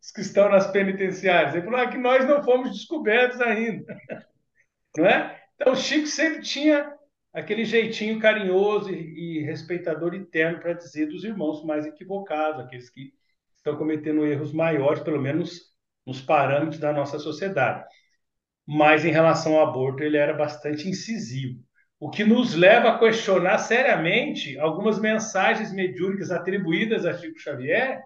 os 0.00 0.10
que 0.10 0.20
estão 0.20 0.48
nas 0.48 0.66
penitenciárias? 0.70 1.54
Ele 1.54 1.64
falou 1.64 1.80
ah, 1.80 1.88
que 1.88 1.98
nós 1.98 2.26
não 2.26 2.42
fomos 2.42 2.70
descobertos 2.70 3.40
ainda, 3.40 3.96
não 4.96 5.06
é? 5.06 5.40
Então, 5.54 5.72
o 5.72 5.76
Chico 5.76 6.06
sempre 6.06 6.42
tinha 6.42 6.92
aquele 7.32 7.64
jeitinho 7.64 8.18
carinhoso 8.18 8.90
e, 8.90 9.38
e 9.38 9.42
respeitador 9.42 10.14
interno 10.14 10.58
para 10.58 10.72
dizer 10.72 11.06
dos 11.06 11.22
irmãos 11.24 11.64
mais 11.64 11.86
equivocados, 11.86 12.64
aqueles 12.64 12.90
que 12.90 13.12
estão 13.56 13.76
cometendo 13.76 14.24
erros 14.26 14.52
maiores, 14.52 15.02
pelo 15.02 15.20
menos 15.20 15.70
nos 16.06 16.20
parâmetros 16.20 16.80
da 16.80 16.92
nossa 16.92 17.18
sociedade. 17.18 17.84
Mas 18.66 19.04
em 19.04 19.10
relação 19.10 19.56
ao 19.56 19.68
aborto, 19.68 20.02
ele 20.02 20.16
era 20.16 20.32
bastante 20.32 20.88
incisivo. 20.88 21.60
O 21.98 22.08
que 22.08 22.24
nos 22.24 22.54
leva 22.54 22.88
a 22.88 22.98
questionar 22.98 23.58
seriamente 23.58 24.58
algumas 24.58 24.98
mensagens 24.98 25.72
mediúnicas 25.72 26.30
atribuídas 26.30 27.04
a 27.04 27.12
Chico 27.12 27.38
Xavier, 27.38 28.00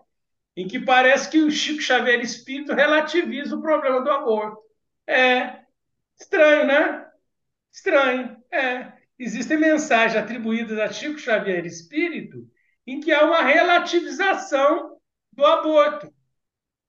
em 0.56 0.68
que 0.68 0.78
parece 0.78 1.28
que 1.30 1.40
o 1.40 1.50
Chico 1.50 1.82
Xavier 1.82 2.20
espírito 2.20 2.72
relativiza 2.72 3.56
o 3.56 3.62
problema 3.62 4.00
do 4.02 4.10
aborto. 4.10 4.58
É 5.06 5.64
estranho, 6.18 6.66
né? 6.66 7.06
Estranho. 7.72 8.36
É. 8.50 8.92
Existem 9.18 9.58
mensagens 9.58 10.22
atribuídas 10.22 10.78
a 10.78 10.92
Chico 10.92 11.18
Xavier 11.18 11.64
espírito 11.66 12.48
em 12.86 13.00
que 13.00 13.12
há 13.12 13.24
uma 13.24 13.42
relativização 13.42 14.96
do 15.32 15.44
aborto. 15.44 16.12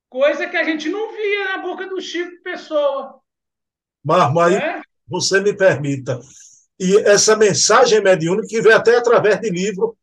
Coisa 0.09 0.47
que 0.47 0.57
a 0.57 0.63
gente 0.63 0.89
não 0.89 1.11
via 1.11 1.45
na 1.45 1.57
boca 1.59 1.87
do 1.87 1.99
Chico 2.01 2.41
Pessoa. 2.43 3.19
Marmo, 4.03 4.39
aí 4.39 4.55
é? 4.55 4.81
você 5.07 5.41
me 5.41 5.55
permita. 5.55 6.19
E 6.79 6.97
essa 6.99 7.35
mensagem 7.35 8.01
mediúnica 8.01 8.47
que 8.47 8.61
vem 8.61 8.73
até 8.73 8.97
através 8.97 9.39
de 9.39 9.49
livro, 9.49 9.97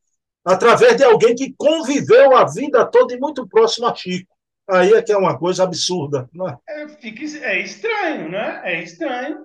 através 0.45 0.97
de 0.97 1.05
alguém 1.05 1.35
que 1.35 1.55
conviveu 1.57 2.37
a 2.37 2.45
vida 2.45 2.85
toda 2.87 3.15
e 3.15 3.19
muito 3.19 3.47
próximo 3.47 3.87
a 3.87 3.95
Chico. 3.95 4.33
Aí 4.69 4.93
é 4.93 5.03
que 5.03 5.13
é 5.13 5.17
uma 5.17 5.39
coisa 5.39 5.65
absurda. 5.65 6.29
Não 6.33 6.49
é? 6.49 6.57
É, 6.69 6.89
fica, 6.89 7.25
é 7.45 7.61
estranho, 7.61 8.29
né? 8.29 8.61
É 8.65 8.83
estranho. 8.83 9.45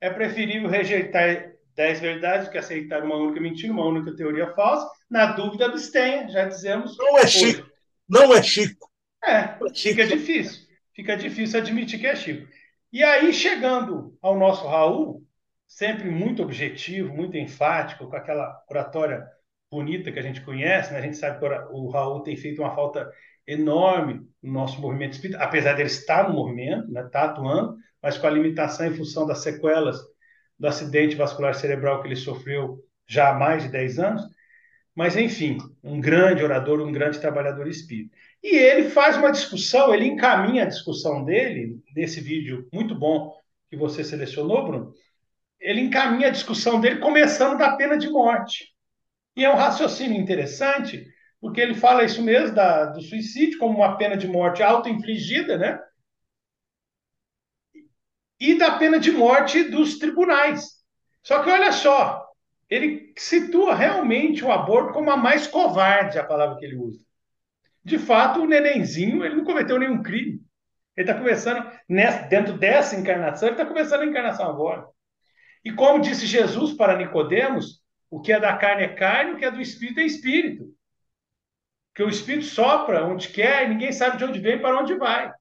É 0.00 0.10
preferível 0.10 0.68
rejeitar 0.68 1.52
dez 1.74 2.00
verdades 2.00 2.48
que 2.48 2.58
aceitar 2.58 3.02
uma 3.02 3.16
única 3.16 3.40
mentira, 3.40 3.72
uma 3.72 3.86
única 3.86 4.14
teoria 4.14 4.52
falsa. 4.54 4.88
Na 5.10 5.32
dúvida, 5.32 5.66
abstenha, 5.66 6.28
já 6.28 6.44
dizemos. 6.46 6.96
Não 6.98 7.18
é 7.18 7.26
Chico. 7.26 7.68
Não 8.08 8.34
é 8.34 8.42
Chico. 8.42 8.90
É, 9.24 9.36
é 9.36 9.58
fica 9.74 10.06
difícil. 10.06 10.68
Fica 10.94 11.16
difícil 11.16 11.58
admitir 11.58 11.98
que 11.98 12.06
é 12.06 12.16
Chico. 12.16 12.46
E 12.92 13.02
aí, 13.02 13.32
chegando 13.32 14.16
ao 14.20 14.38
nosso 14.38 14.66
Raul, 14.66 15.22
sempre 15.66 16.10
muito 16.10 16.42
objetivo, 16.42 17.14
muito 17.14 17.36
enfático, 17.36 18.08
com 18.08 18.16
aquela 18.16 18.62
oratória 18.68 19.26
bonita 19.70 20.10
que 20.10 20.18
a 20.18 20.22
gente 20.22 20.40
conhece, 20.40 20.92
né? 20.92 20.98
a 20.98 21.02
gente 21.02 21.16
sabe 21.16 21.38
que 21.38 21.44
o 21.70 21.88
Raul 21.88 22.22
tem 22.22 22.36
feito 22.36 22.60
uma 22.60 22.74
falta 22.74 23.10
enorme 23.46 24.20
no 24.42 24.52
nosso 24.52 24.80
movimento 24.80 25.12
espírita, 25.12 25.38
apesar 25.38 25.74
dele 25.74 25.88
estar 25.88 26.28
no 26.28 26.34
movimento, 26.34 26.90
né? 26.90 27.02
está 27.02 27.24
atuando, 27.24 27.76
mas 28.02 28.18
com 28.18 28.26
a 28.26 28.30
limitação 28.30 28.86
em 28.86 28.94
função 28.94 29.26
das 29.26 29.42
sequelas 29.42 29.98
do 30.58 30.66
acidente 30.66 31.16
vascular 31.16 31.54
cerebral 31.54 32.02
que 32.02 32.08
ele 32.08 32.16
sofreu 32.16 32.84
já 33.06 33.30
há 33.30 33.32
mais 33.38 33.62
de 33.62 33.68
10 33.70 33.98
anos. 33.98 34.22
Mas, 34.94 35.16
enfim, 35.16 35.56
um 35.82 36.00
grande 36.00 36.42
orador, 36.42 36.80
um 36.80 36.92
grande 36.92 37.20
trabalhador 37.20 37.66
espírita. 37.68 38.14
E 38.42 38.56
ele 38.56 38.90
faz 38.90 39.16
uma 39.16 39.30
discussão, 39.30 39.94
ele 39.94 40.04
encaminha 40.04 40.64
a 40.64 40.66
discussão 40.66 41.24
dele, 41.24 41.80
nesse 41.94 42.20
vídeo 42.20 42.68
muito 42.72 42.94
bom 42.94 43.32
que 43.70 43.76
você 43.76 44.02
selecionou, 44.02 44.64
Bruno, 44.64 44.92
ele 45.60 45.80
encaminha 45.80 46.28
a 46.28 46.32
discussão 46.32 46.80
dele 46.80 46.96
começando 47.00 47.56
da 47.56 47.76
pena 47.76 47.96
de 47.96 48.10
morte. 48.10 48.74
E 49.36 49.44
é 49.44 49.50
um 49.50 49.56
raciocínio 49.56 50.20
interessante, 50.20 51.06
porque 51.40 51.60
ele 51.60 51.74
fala 51.74 52.04
isso 52.04 52.22
mesmo 52.22 52.54
da, 52.54 52.86
do 52.86 53.00
suicídio 53.00 53.58
como 53.58 53.76
uma 53.78 53.96
pena 53.96 54.16
de 54.16 54.28
morte 54.28 54.62
auto-infligida, 54.62 55.56
né? 55.56 55.80
E 58.38 58.56
da 58.58 58.78
pena 58.78 58.98
de 58.98 59.10
morte 59.10 59.64
dos 59.64 59.98
tribunais. 59.98 60.80
Só 61.22 61.42
que 61.42 61.50
olha 61.50 61.72
só, 61.72 62.26
ele 62.68 63.12
situa 63.16 63.74
realmente 63.74 64.44
o 64.44 64.52
aborto 64.52 64.92
como 64.92 65.10
a 65.10 65.16
mais 65.16 65.46
covarde, 65.46 66.18
a 66.18 66.24
palavra 66.24 66.56
que 66.56 66.64
ele 66.64 66.76
usa. 66.76 67.00
De 67.84 67.98
fato, 67.98 68.40
o 68.42 68.46
nenenzinho, 68.46 69.24
ele 69.24 69.36
não 69.36 69.44
cometeu 69.44 69.78
nenhum 69.78 70.02
crime. 70.02 70.40
Ele 70.96 71.08
está 71.08 71.18
começando, 71.18 71.70
nessa, 71.88 72.22
dentro 72.28 72.58
dessa 72.58 72.94
encarnação, 72.94 73.48
ele 73.48 73.54
está 73.54 73.66
começando 73.66 74.02
a 74.02 74.06
encarnação 74.06 74.46
agora. 74.48 74.86
E 75.64 75.72
como 75.72 76.00
disse 76.00 76.26
Jesus 76.26 76.74
para 76.74 76.96
Nicodemos, 76.96 77.79
o 78.10 78.20
que 78.20 78.32
é 78.32 78.40
da 78.40 78.56
carne 78.56 78.82
é 78.82 78.88
carne, 78.88 79.32
o 79.32 79.36
que 79.36 79.44
é 79.44 79.50
do 79.50 79.60
espírito 79.60 80.00
é 80.00 80.04
espírito. 80.04 80.74
Que 81.94 82.02
o 82.02 82.08
espírito 82.08 82.46
sopra 82.46 83.04
onde 83.06 83.28
quer 83.28 83.64
e 83.64 83.68
ninguém 83.68 83.92
sabe 83.92 84.18
de 84.18 84.24
onde 84.24 84.40
vem 84.40 84.56
e 84.56 84.60
para 84.60 84.78
onde 84.78 84.94
vai. 84.96 85.32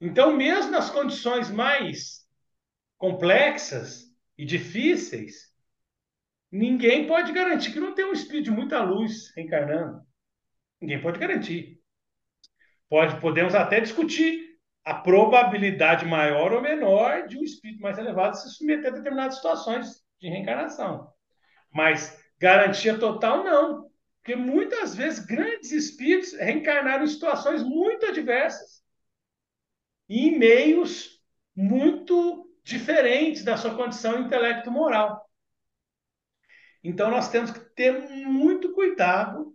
Então, 0.00 0.36
mesmo 0.36 0.72
nas 0.72 0.90
condições 0.90 1.50
mais 1.50 2.26
complexas 2.98 4.04
e 4.36 4.44
difíceis, 4.44 5.54
ninguém 6.50 7.06
pode 7.06 7.32
garantir 7.32 7.72
que 7.72 7.80
não 7.80 7.94
tem 7.94 8.04
um 8.04 8.12
espírito 8.12 8.46
de 8.46 8.50
muita 8.50 8.82
luz 8.82 9.32
reencarnando. 9.36 10.02
Ninguém 10.80 11.00
pode 11.00 11.18
garantir. 11.18 11.80
Pode, 12.88 13.20
podemos 13.20 13.54
até 13.54 13.80
discutir 13.80 14.58
a 14.84 14.94
probabilidade 14.94 16.04
maior 16.04 16.52
ou 16.52 16.60
menor 16.60 17.26
de 17.26 17.38
um 17.38 17.42
espírito 17.42 17.80
mais 17.80 17.96
elevado 17.96 18.36
se 18.36 18.50
submeter 18.50 18.92
a 18.92 18.96
determinadas 18.96 19.36
situações 19.36 20.04
de 20.20 20.28
reencarnação. 20.28 21.13
Mas 21.74 22.18
garantia 22.38 22.96
total 22.98 23.42
não. 23.42 23.90
Porque 24.20 24.36
muitas 24.36 24.94
vezes 24.94 25.24
grandes 25.24 25.72
espíritos 25.72 26.32
reencarnaram 26.32 27.04
em 27.04 27.08
situações 27.08 27.62
muito 27.62 28.06
adversas 28.06 28.82
e 30.08 30.28
em 30.28 30.38
meios 30.38 31.20
muito 31.54 32.50
diferentes 32.62 33.44
da 33.44 33.56
sua 33.56 33.74
condição 33.74 34.20
intelecto-moral. 34.20 35.28
Então 36.82 37.10
nós 37.10 37.28
temos 37.28 37.50
que 37.50 37.60
ter 37.60 37.92
muito 38.26 38.72
cuidado 38.72 39.54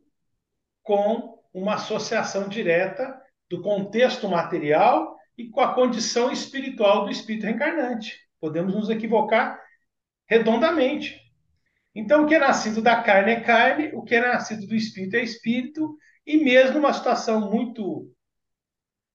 com 0.83 1.39
uma 1.53 1.75
associação 1.75 2.47
direta 2.47 3.19
do 3.49 3.61
contexto 3.61 4.27
material 4.27 5.17
e 5.37 5.49
com 5.49 5.61
a 5.61 5.73
condição 5.73 6.31
espiritual 6.31 7.05
do 7.05 7.11
espírito 7.11 7.45
reencarnante. 7.45 8.19
Podemos 8.39 8.75
nos 8.75 8.89
equivocar 8.89 9.59
redondamente. 10.27 11.28
Então, 11.99 12.23
o 12.23 12.25
que 12.25 12.33
é 12.33 12.39
nascido 12.39 12.81
da 12.81 13.03
carne 13.03 13.33
é 13.33 13.41
carne, 13.41 13.91
o 13.93 14.01
que 14.01 14.15
é 14.15 14.21
nascido 14.21 14.65
do 14.65 14.73
espírito 14.73 15.17
é 15.17 15.21
espírito, 15.21 15.97
e 16.25 16.37
mesmo 16.37 16.75
numa 16.75 16.93
situação 16.93 17.51
muito 17.51 18.09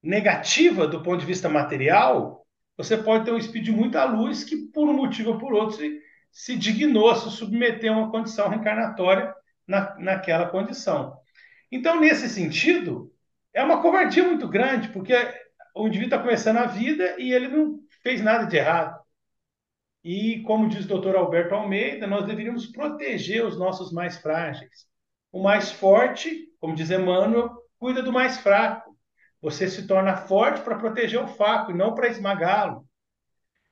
negativa 0.03 0.87
do 0.87 1.03
ponto 1.03 1.21
de 1.21 1.25
vista 1.25 1.49
material, 1.49 2.47
você 2.77 2.99
pode 2.99 3.25
ter 3.25 3.33
um 3.33 3.39
espírito 3.39 3.71
de 3.71 3.73
muita 3.73 4.05
luz 4.05 4.45
que, 4.45 4.67
por 4.71 4.87
um 4.87 4.93
motivo 4.93 5.31
ou 5.31 5.39
por 5.39 5.55
outro, 5.55 5.79
se, 5.79 5.99
se 6.31 6.57
dignou 6.57 7.09
a 7.09 7.17
se 7.17 7.31
submeter 7.31 7.91
a 7.91 7.97
uma 7.97 8.11
condição 8.11 8.51
reencarnatória 8.51 9.35
na, 9.67 9.99
naquela 9.99 10.51
condição. 10.51 11.17
Então, 11.73 11.99
nesse 11.99 12.29
sentido, 12.29 13.11
é 13.55 13.65
uma 13.65 13.81
covardia 13.81 14.25
muito 14.25 14.47
grande, 14.47 14.89
porque 14.89 15.15
o 15.75 15.89
indivíduo 15.89 16.17
está 16.17 16.19
começando 16.19 16.59
a 16.59 16.67
vida 16.67 17.17
e 17.19 17.33
ele 17.33 17.49
não 17.49 17.81
fez 18.03 18.21
nada 18.21 18.45
de 18.45 18.59
errado. 18.59 19.04
E, 20.05 20.43
como 20.43 20.69
diz 20.69 20.85
o 20.85 20.89
doutor 20.89 21.17
Alberto 21.17 21.55
Almeida, 21.55 22.07
nós 22.07 22.27
deveríamos 22.27 22.67
proteger 22.67 23.43
os 23.43 23.59
nossos 23.59 23.91
mais 23.91 24.19
frágeis. 24.19 24.87
O 25.33 25.43
mais 25.43 25.73
forte, 25.73 26.47
como 26.61 26.75
diz 26.75 26.91
Emmanuel, 26.91 27.51
cuida 27.79 28.03
do 28.03 28.13
mais 28.13 28.37
fraco. 28.37 28.95
Você 29.41 29.67
se 29.67 29.87
torna 29.87 30.15
forte 30.15 30.61
para 30.61 30.77
proteger 30.77 31.23
o 31.23 31.27
fraco 31.27 31.71
e 31.71 31.75
não 31.75 31.95
para 31.95 32.09
esmagá-lo. 32.09 32.87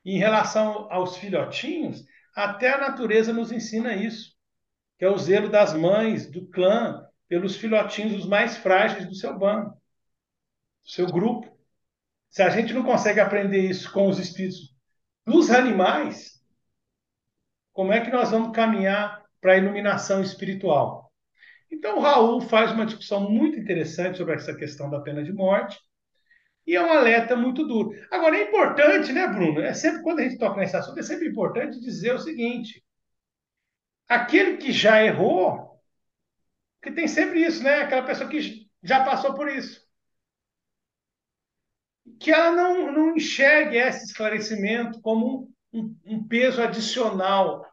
Em 0.03 0.19
relação 0.19 0.91
aos 0.91 1.19
filhotinhos, 1.19 2.03
até 2.35 2.71
a 2.71 2.79
natureza 2.79 3.33
nos 3.33 3.53
ensina 3.53 3.95
isso, 3.95 4.33
que 4.99 5.05
é 5.05 5.11
o 5.11 5.19
zelo 5.19 5.51
das 5.51 5.75
mães, 5.75 6.31
do 6.31 6.47
clã, 6.49 7.07
pelos 7.29 7.57
filhotinhos 7.57 8.15
os 8.15 8.27
mais 8.27 8.57
frágeis 8.57 9.07
do 9.07 9.15
seu 9.15 9.39
bando, 9.39 9.71
do 9.71 10.91
seu 10.91 11.07
grupo. 11.07 11.47
Se 12.31 12.43
a 12.43 12.49
gente 12.49 12.73
não 12.73 12.83
consegue 12.83 13.21
aprender 13.21 13.61
isso 13.61 13.93
com 13.93 14.09
os 14.09 14.19
espíritos 14.19 14.72
dos 15.27 15.51
animais, 15.51 16.43
como 17.73 17.93
é 17.93 18.01
que 18.01 18.11
nós 18.11 18.31
vamos 18.31 18.55
caminhar 18.55 19.23
para 19.41 19.53
a 19.55 19.57
iluminação 19.59 20.23
espiritual? 20.23 21.13
Então, 21.71 22.01
Raul 22.01 22.41
faz 22.43 22.73
uma 22.73 22.85
discussão 22.87 23.31
muito 23.31 23.59
interessante 23.59 24.19
sobre 24.19 24.35
essa 24.35 24.55
questão 24.55 24.91
da 24.91 25.01
pena 25.01 25.25
de 25.25 25.33
morte 25.33 25.79
e 26.67 26.77
é 26.77 26.83
um 26.83 26.93
alerta 26.93 27.35
muito 27.35 27.67
duro. 27.67 27.91
Agora, 28.11 28.37
é 28.37 28.45
importante, 28.49 29.13
né, 29.13 29.27
Bruno? 29.27 29.61
É 29.61 29.75
sempre, 29.75 30.03
quando 30.03 30.21
a 30.21 30.23
gente 30.23 30.39
toca 30.39 30.61
nesse 30.61 30.77
assunto, 30.77 30.99
é 31.01 31.03
sempre 31.03 31.29
importante 31.29 31.81
dizer 31.81 32.15
o 32.15 32.19
seguinte: 32.19 32.85
aquele 34.09 34.59
que 34.59 34.73
já 34.73 35.03
errou, 35.03 35.81
que 36.83 36.93
tem 36.93 37.09
sempre 37.09 37.45
isso, 37.45 37.63
né? 37.63 37.83
Aquela 37.83 38.03
pessoa 38.03 38.29
que 38.29 38.69
já 38.83 39.05
passou 39.05 39.35
por 39.35 39.49
isso. 39.49 39.82
Que 42.19 42.31
ela 42.31 42.51
não, 42.51 42.93
não 42.93 43.17
enxergue 43.17 43.77
esse 43.77 44.05
esclarecimento 44.05 45.01
como 45.01 45.51
um, 45.73 45.95
um 46.05 46.27
peso 46.27 46.61
adicional 46.63 47.65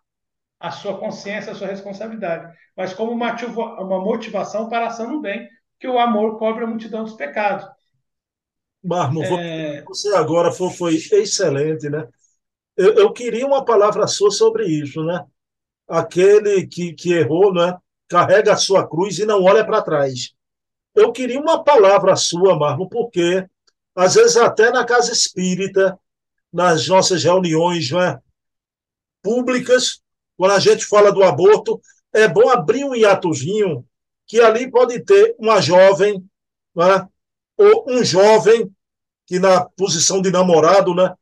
à 0.59 0.71
sua 0.71 0.97
consciência, 0.97 1.51
à 1.51 1.55
sua 1.55 1.67
responsabilidade, 1.67 2.53
mas 2.75 2.93
como 2.93 3.11
uma, 3.11 3.33
uma 3.81 3.99
motivação 3.99 4.69
para 4.69 4.85
a 4.85 4.87
ação 4.87 5.09
no 5.09 5.21
bem, 5.21 5.47
que 5.79 5.87
o 5.87 5.97
amor 5.97 6.37
cobre 6.37 6.63
a 6.63 6.67
multidão 6.67 7.03
dos 7.03 7.13
pecados. 7.13 7.65
Marmo, 8.83 9.23
é... 9.23 9.81
você 9.83 10.13
agora 10.15 10.51
foi, 10.51 10.71
foi 10.71 11.23
excelente, 11.23 11.89
né? 11.89 12.07
Eu, 12.75 12.93
eu, 12.93 13.11
queria 13.11 13.45
uma 13.45 13.65
palavra 13.65 14.07
sua 14.07 14.31
sobre 14.31 14.65
isso, 14.65 15.03
né? 15.03 15.25
Aquele 15.87 16.65
que, 16.65 16.93
que 16.93 17.11
errou, 17.13 17.53
né? 17.53 17.75
Carrega 18.07 18.53
a 18.53 18.57
sua 18.57 18.87
cruz 18.87 19.19
e 19.19 19.25
não 19.25 19.43
olha 19.43 19.65
para 19.65 19.81
trás. 19.81 20.33
Eu 20.95 21.11
queria 21.11 21.39
uma 21.39 21.63
palavra 21.63 22.15
sua, 22.15 22.57
Marmo, 22.57 22.89
porque 22.89 23.45
às 23.99 24.15
vezes 24.15 24.37
até 24.37 24.71
na 24.71 24.85
casa 24.85 25.11
espírita, 25.11 25.99
nas 26.53 26.87
nossas 26.87 27.21
reuniões 27.21 27.91
né, 27.91 28.17
públicas, 29.21 29.99
quando 30.37 30.51
a 30.51 30.59
gente 30.59 30.85
fala 30.85 31.11
do 31.11 31.21
aborto, 31.21 31.81
é 32.13 32.25
bom 32.25 32.49
abrir 32.49 32.85
um 32.85 32.95
hiatozinho, 32.95 33.85
que 34.25 34.39
ali 34.39 34.71
pode 34.71 35.03
ter 35.03 35.35
uma 35.37 35.59
jovem, 35.59 36.23
né, 36.73 37.05
ou 37.57 37.85
um 37.89 38.01
jovem, 38.01 38.71
que 39.27 39.37
na 39.37 39.65
posição 39.65 40.21
de 40.21 40.31
namorado, 40.31 40.95
né, 40.95 41.13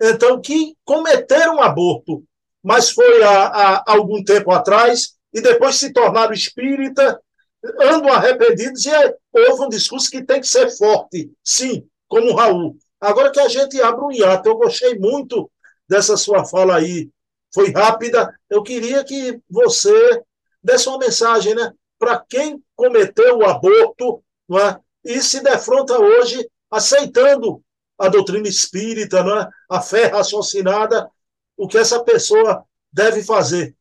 então, 0.00 0.40
que 0.40 0.74
cometeram 0.86 1.56
um 1.56 1.62
aborto, 1.62 2.24
mas 2.62 2.90
foi 2.90 3.22
há, 3.22 3.46
há 3.46 3.84
algum 3.92 4.24
tempo 4.24 4.50
atrás, 4.50 5.16
e 5.34 5.42
depois 5.42 5.76
se 5.76 5.92
tornaram 5.92 6.32
espírita, 6.32 7.20
andam 7.78 8.10
arrependidos, 8.10 8.86
e 8.86 8.90
é, 8.90 9.14
houve 9.32 9.64
um 9.64 9.68
discurso 9.68 10.10
que 10.10 10.24
tem 10.24 10.40
que 10.40 10.48
ser 10.48 10.70
forte. 10.70 11.30
Sim, 11.44 11.86
como 12.12 12.30
o 12.30 12.34
Raul. 12.34 12.76
Agora 13.00 13.32
que 13.32 13.40
a 13.40 13.48
gente 13.48 13.80
abre 13.80 14.04
um 14.04 14.12
hiato, 14.12 14.46
eu 14.46 14.56
gostei 14.56 14.98
muito 14.98 15.50
dessa 15.88 16.14
sua 16.14 16.44
fala 16.44 16.76
aí. 16.76 17.08
Foi 17.54 17.72
rápida. 17.72 18.38
Eu 18.50 18.62
queria 18.62 19.02
que 19.02 19.40
você 19.48 20.22
desse 20.62 20.90
uma 20.90 20.98
mensagem, 20.98 21.54
né? 21.54 21.72
Para 21.98 22.22
quem 22.28 22.62
cometeu 22.76 23.38
o 23.38 23.46
aborto 23.46 24.22
não 24.46 24.58
é? 24.58 24.78
e 25.02 25.22
se 25.22 25.42
defronta 25.42 25.98
hoje 25.98 26.46
aceitando 26.70 27.62
a 27.98 28.08
doutrina 28.08 28.46
espírita, 28.46 29.22
não 29.24 29.40
é? 29.40 29.48
a 29.70 29.80
fé 29.80 30.08
raciocinada, 30.08 31.10
o 31.56 31.66
que 31.66 31.78
essa 31.78 32.04
pessoa 32.04 32.62
deve 32.92 33.22
fazer. 33.22 33.74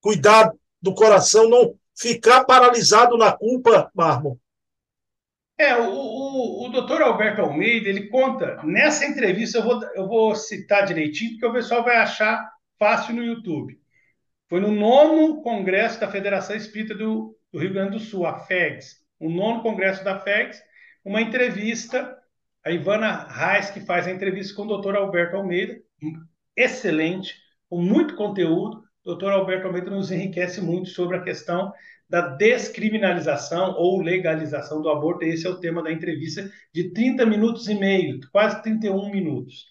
Cuidar 0.00 0.52
do 0.80 0.94
coração, 0.94 1.48
não 1.48 1.74
ficar 1.96 2.44
paralisado 2.44 3.18
na 3.18 3.32
culpa, 3.32 3.90
Marmo. 3.92 4.40
É, 5.58 5.74
o, 5.74 5.90
o, 5.90 6.66
o 6.66 6.68
doutor 6.68 7.00
Alberto 7.00 7.40
Almeida, 7.40 7.88
ele 7.88 8.08
conta, 8.08 8.60
nessa 8.62 9.06
entrevista, 9.06 9.58
eu 9.58 9.64
vou, 9.64 9.82
eu 9.94 10.06
vou 10.06 10.34
citar 10.34 10.84
direitinho, 10.84 11.32
porque 11.32 11.46
o 11.46 11.52
pessoal 11.52 11.82
vai 11.82 11.96
achar 11.96 12.52
fácil 12.78 13.14
no 13.14 13.24
YouTube. 13.24 13.78
Foi 14.48 14.60
no 14.60 14.70
nono 14.70 15.42
congresso 15.42 15.98
da 15.98 16.10
Federação 16.10 16.54
Espírita 16.54 16.94
do, 16.94 17.36
do 17.50 17.58
Rio 17.58 17.72
Grande 17.72 17.92
do 17.92 17.98
Sul, 17.98 18.26
a 18.26 18.38
FEGS, 18.40 18.96
o 19.18 19.30
nono 19.30 19.62
congresso 19.62 20.04
da 20.04 20.20
FEGS, 20.20 20.62
uma 21.02 21.22
entrevista, 21.22 22.16
a 22.62 22.70
Ivana 22.70 23.26
Reis, 23.28 23.70
que 23.70 23.80
faz 23.80 24.06
a 24.06 24.10
entrevista 24.10 24.54
com 24.54 24.62
o 24.62 24.68
doutor 24.68 24.94
Alberto 24.94 25.36
Almeida, 25.36 25.80
excelente, 26.54 27.34
com 27.68 27.80
muito 27.80 28.14
conteúdo. 28.14 28.84
O 29.04 29.10
doutor 29.10 29.32
Alberto 29.32 29.68
Almeida 29.68 29.90
nos 29.90 30.12
enriquece 30.12 30.60
muito 30.60 30.90
sobre 30.90 31.16
a 31.16 31.22
questão 31.22 31.72
da 32.08 32.20
descriminalização 32.20 33.74
ou 33.76 34.00
legalização 34.00 34.80
do 34.80 34.88
aborto. 34.88 35.24
Esse 35.24 35.46
é 35.46 35.50
o 35.50 35.58
tema 35.58 35.82
da 35.82 35.92
entrevista 35.92 36.50
de 36.72 36.92
30 36.92 37.26
minutos 37.26 37.68
e 37.68 37.74
meio, 37.74 38.20
quase 38.30 38.62
31 38.62 39.10
minutos. 39.10 39.66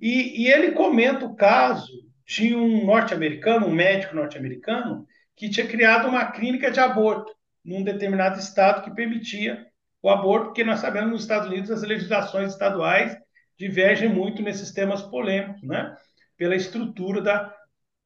E, 0.00 0.44
e 0.44 0.48
ele 0.50 0.72
comenta 0.72 1.24
o 1.24 1.36
caso 1.36 1.92
de 2.26 2.54
um 2.54 2.86
norte-americano, 2.86 3.66
um 3.66 3.74
médico 3.74 4.14
norte-americano, 4.14 5.06
que 5.36 5.48
tinha 5.48 5.66
criado 5.66 6.08
uma 6.08 6.30
clínica 6.32 6.70
de 6.70 6.80
aborto 6.80 7.32
num 7.64 7.82
determinado 7.82 8.38
estado 8.38 8.82
que 8.82 8.94
permitia 8.94 9.66
o 10.02 10.08
aborto, 10.08 10.46
porque 10.46 10.64
nós 10.64 10.80
sabemos 10.80 11.10
nos 11.10 11.22
Estados 11.22 11.48
Unidos 11.48 11.70
as 11.70 11.82
legislações 11.82 12.52
estaduais 12.52 13.16
divergem 13.58 14.08
muito 14.08 14.42
nesses 14.42 14.72
temas 14.72 15.02
polêmicos, 15.02 15.62
né? 15.62 15.94
pela 16.36 16.56
estrutura 16.56 17.20
da, 17.20 17.54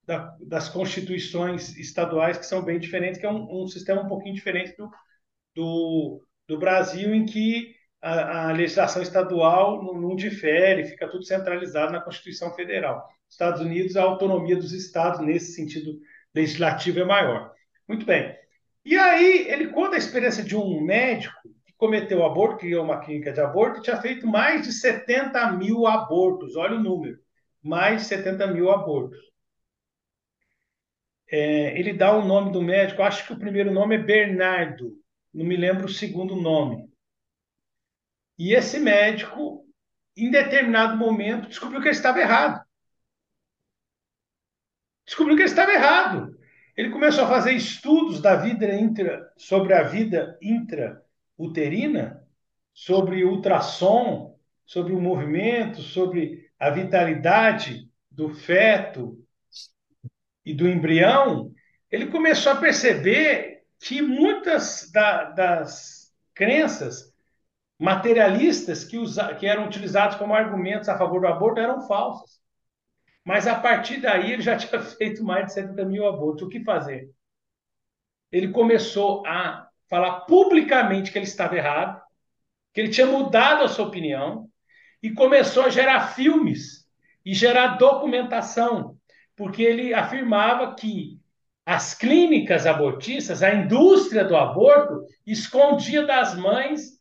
da, 0.07 0.37
das 0.41 0.69
constituições 0.69 1.77
estaduais, 1.77 2.39
que 2.39 2.47
são 2.47 2.63
bem 2.63 2.79
diferentes, 2.79 3.19
que 3.19 3.27
é 3.27 3.31
um, 3.31 3.63
um 3.63 3.67
sistema 3.67 4.03
um 4.03 4.09
pouquinho 4.09 4.35
diferente 4.35 4.77
do, 4.77 4.91
do, 5.55 6.27
do 6.49 6.59
Brasil, 6.59 7.15
em 7.15 7.25
que 7.25 7.75
a, 8.03 8.49
a 8.49 8.53
legislação 8.53 9.03
estadual 9.03 9.83
não, 9.83 10.01
não, 10.01 10.17
difere, 10.17 10.85
fica 10.85 11.09
tudo 11.09 11.25
centralizado 11.25 11.93
na 11.93 12.01
Constituição 12.01 12.55
Federal. 12.55 13.09
Estados 13.29 13.61
Unidos, 13.61 13.97
a 13.97 14.03
autonomia 14.03 14.57
dos 14.57 14.73
estados, 14.73 15.21
nesse 15.21 15.53
sentido 15.55 15.99
legislativo, 16.35 17.01
é 17.01 17.05
maior. 17.05 17.53
Muito 17.89 18.05
bem. 18.05 18.35
E 18.85 18.97
aí, 18.97 19.49
ele 19.49 19.69
conta 19.69 19.97
a 19.97 19.99
experiência 19.99 20.45
de 20.45 20.55
um 20.55 20.83
médico 20.83 21.35
que 21.65 21.73
cometeu 21.79 22.25
aborto, 22.25 22.59
criou 22.59 22.85
uma 22.85 23.01
clínica 23.01 23.33
de 23.33 23.41
aborto, 23.41 23.79
e 23.79 23.83
tinha 23.83 23.97
feito 23.97 24.27
mais 24.27 24.67
de 24.67 24.73
70 24.73 25.53
mil 25.53 25.87
abortos. 25.87 26.55
Olha 26.57 26.77
o 26.77 26.83
número. 26.83 27.19
Mais 27.63 28.03
de 28.03 28.09
70 28.09 28.47
mil 28.49 28.71
abortos 28.71 29.34
é, 31.31 31.79
ele 31.79 31.93
dá 31.93 32.16
o 32.16 32.25
nome 32.25 32.53
do 32.53 32.62
médico, 32.62 33.03
acho 33.03 33.27
que 33.27 33.33
o 33.33 33.39
primeiro 33.39 33.72
nome 33.72 33.97
é 33.97 33.99
Bernardo, 33.99 34.97
não 35.33 35.45
me 35.45 35.57
lembro 35.57 35.87
o 35.87 35.93
segundo 35.93 36.37
nome. 36.37 36.89
E 38.39 38.53
esse 38.55 38.79
médico, 38.79 39.66
em 40.16 40.31
determinado 40.31 40.97
momento, 40.97 41.49
descobriu 41.49 41.81
que 41.81 41.89
ele 41.89 41.97
estava 41.97 42.20
errado. 42.20 42.64
Descobriu 45.07 45.37
que 45.37 45.43
ele 45.43 45.51
estava 45.51 45.72
errado. 45.72 46.39
Ele 46.77 46.91
começou 46.91 47.25
a 47.25 47.29
fazer 47.29 47.53
estudos 47.53 48.20
da 48.20 48.37
vida 48.37 48.72
intra, 48.75 49.33
sobre 49.37 49.75
a 49.75 49.85
vida 49.85 50.37
intrauterina, 50.43 52.27
sobre 52.72 53.25
ultrassom, 53.25 54.37
sobre 54.64 54.93
o 54.93 55.01
movimento, 55.01 55.81
sobre 55.81 56.51
a 56.59 56.70
vitalidade 56.70 57.89
do 58.11 58.31
feto, 58.31 59.24
e 60.45 60.53
do 60.53 60.68
embrião, 60.68 61.53
ele 61.90 62.07
começou 62.07 62.53
a 62.53 62.57
perceber 62.57 63.62
que 63.80 64.03
muitas 64.03 64.90
da, 64.92 65.24
das 65.24 66.12
crenças 66.34 67.12
materialistas 67.78 68.84
que, 68.84 68.97
usa, 68.97 69.34
que 69.34 69.47
eram 69.47 69.66
utilizadas 69.66 70.16
como 70.16 70.34
argumentos 70.34 70.88
a 70.88 70.99
favor 70.99 71.20
do 71.20 71.26
aborto 71.26 71.61
eram 71.61 71.86
falsas. 71.86 72.40
Mas 73.24 73.47
a 73.47 73.59
partir 73.59 74.01
daí 74.01 74.32
ele 74.32 74.42
já 74.42 74.57
tinha 74.59 74.80
feito 74.80 75.24
mais 75.24 75.47
de 75.47 75.55
70 75.55 75.84
mil 75.84 76.07
abortos. 76.07 76.47
O 76.47 76.49
que 76.49 76.62
fazer? 76.62 77.11
Ele 78.30 78.49
começou 78.49 79.24
a 79.26 79.68
falar 79.88 80.20
publicamente 80.22 81.12
que 81.12 81.18
ele 81.18 81.26
estava 81.26 81.57
errado, 81.57 82.03
que 82.72 82.80
ele 82.80 82.90
tinha 82.90 83.07
mudado 83.07 83.62
a 83.62 83.68
sua 83.68 83.86
opinião, 83.86 84.51
e 85.03 85.12
começou 85.12 85.64
a 85.64 85.68
gerar 85.68 86.14
filmes 86.14 86.88
e 87.24 87.34
gerar 87.34 87.76
documentação 87.76 88.93
porque 89.37 89.62
ele 89.62 89.93
afirmava 89.93 90.74
que 90.74 91.20
as 91.66 91.95
clínicas 91.95 92.66
abortistas, 92.66 93.43
a 93.43 93.55
indústria 93.55 94.24
do 94.24 94.37
aborto, 94.37 95.07
escondia 95.26 96.07
das 96.07 96.35
mães 96.35 96.99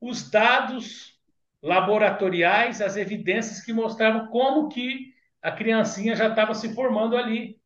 os 0.00 0.30
dados 0.30 1.18
laboratoriais, 1.60 2.80
as 2.80 2.96
evidências 2.96 3.64
que 3.64 3.72
mostravam 3.72 4.28
como 4.28 4.68
que 4.68 5.12
a 5.40 5.50
criancinha 5.52 6.14
já 6.14 6.28
estava 6.28 6.54
se 6.54 6.74
formando 6.74 7.16
ali. 7.16 7.60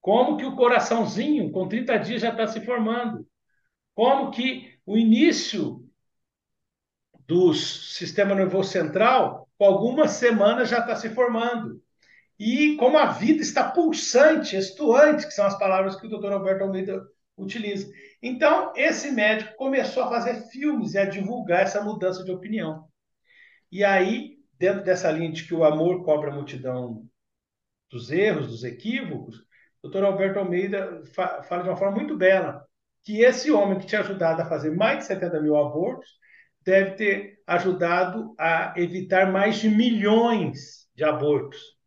Como 0.00 0.36
que 0.36 0.44
o 0.44 0.56
coraçãozinho, 0.56 1.50
com 1.50 1.68
30 1.68 1.98
dias, 1.98 2.22
já 2.22 2.30
está 2.30 2.46
se 2.46 2.60
formando. 2.60 3.26
Como 3.94 4.30
que 4.30 4.78
o 4.84 4.96
início 4.96 5.86
do 7.26 7.54
sistema 7.54 8.34
nervoso 8.34 8.70
central, 8.70 9.48
com 9.56 9.64
algumas 9.64 10.12
semanas, 10.12 10.68
já 10.68 10.80
está 10.80 10.96
se 10.96 11.10
formando 11.10 11.82
e 12.44 12.76
como 12.76 12.98
a 12.98 13.06
vida 13.06 13.40
está 13.40 13.70
pulsante, 13.70 14.56
estuante, 14.56 15.28
que 15.28 15.32
são 15.32 15.46
as 15.46 15.56
palavras 15.56 15.94
que 15.94 16.08
o 16.08 16.10
Dr. 16.10 16.32
Alberto 16.32 16.64
Almeida 16.64 17.06
utiliza. 17.36 17.88
Então, 18.20 18.72
esse 18.74 19.12
médico 19.12 19.54
começou 19.54 20.02
a 20.02 20.08
fazer 20.08 20.48
filmes 20.48 20.94
e 20.94 20.98
a 20.98 21.04
divulgar 21.04 21.62
essa 21.62 21.80
mudança 21.80 22.24
de 22.24 22.32
opinião. 22.32 22.88
E 23.70 23.84
aí, 23.84 24.38
dentro 24.58 24.82
dessa 24.82 25.08
linha 25.12 25.30
de 25.30 25.44
que 25.44 25.54
o 25.54 25.62
amor 25.62 26.04
cobra 26.04 26.32
a 26.32 26.34
multidão 26.34 27.06
dos 27.88 28.10
erros, 28.10 28.48
dos 28.48 28.64
equívocos, 28.64 29.36
o 29.80 29.88
Dr. 29.88 30.02
Alberto 30.02 30.40
Almeida 30.40 31.00
fala 31.14 31.62
de 31.62 31.68
uma 31.68 31.76
forma 31.76 31.96
muito 31.96 32.16
bela 32.16 32.66
que 33.04 33.20
esse 33.20 33.52
homem 33.52 33.78
que 33.78 33.86
tinha 33.86 34.00
ajudado 34.00 34.42
a 34.42 34.46
fazer 34.46 34.74
mais 34.74 34.98
de 34.98 35.04
70 35.04 35.40
mil 35.40 35.56
abortos 35.56 36.10
deve 36.64 36.96
ter 36.96 37.40
ajudado 37.46 38.34
a 38.36 38.74
evitar 38.76 39.30
mais 39.30 39.60
de 39.60 39.68
milhões 39.68 40.88
de 40.92 41.04
abortos 41.04 41.80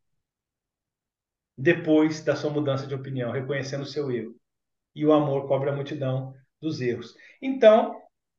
depois 1.58 2.24
da 2.24 2.36
sua 2.36 2.49
mudança 2.49 2.88
de 2.88 2.93
opinião, 2.93 3.32
reconhecendo 3.32 3.82
o 3.82 3.86
seu 3.86 4.12
erro. 4.12 4.36
E 4.93 5.06
o 5.06 5.14
amor 5.14 5.47
cobra 5.47 5.72
a 5.72 5.76
multidão 5.76 6.34
dos 6.62 6.82
erros. 6.82 7.16
Então, 7.41 7.95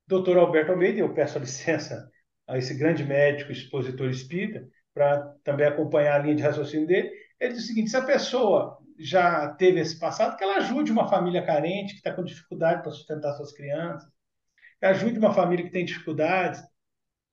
doutor 0.07 0.37
Alberto 0.37 0.73
Almeida, 0.73 1.01
eu 1.01 1.12
peço 1.14 1.39
a 1.39 1.41
licença 1.41 2.11
a 2.47 2.59
esse 2.59 2.75
grande 2.75 3.05
médico, 3.05 3.53
expositor 3.53 4.09
espírita, 4.11 4.67
para 4.95 5.21
também 5.45 5.67
acompanhar 5.67 6.14
a 6.14 6.23
linha 6.23 6.35
de 6.35 6.43
raciocínio 6.43 6.87
dele, 6.87 7.11
ele 7.39 7.53
diz 7.53 7.64
o 7.64 7.67
seguinte: 7.67 7.91
se 7.91 7.97
a 7.97 8.05
pessoa 8.05 8.79
já 8.99 9.49
teve 9.55 9.81
esse 9.81 9.99
passado, 9.99 10.37
que 10.37 10.45
ela 10.45 10.57
ajude 10.57 10.91
uma 10.91 11.09
família 11.09 11.45
carente 11.45 11.93
que 11.93 11.99
está 11.99 12.12
com 12.12 12.25
dificuldade 12.25 12.83
para 12.83 12.91
sustentar 12.93 13.35
suas 13.35 13.53
crianças, 13.53 14.09
que 14.81 14.87
ajude 14.87 15.19
uma 15.19 15.35
família 15.35 15.64
que 15.64 15.71
tem 15.71 15.85
dificuldades, 15.85 16.62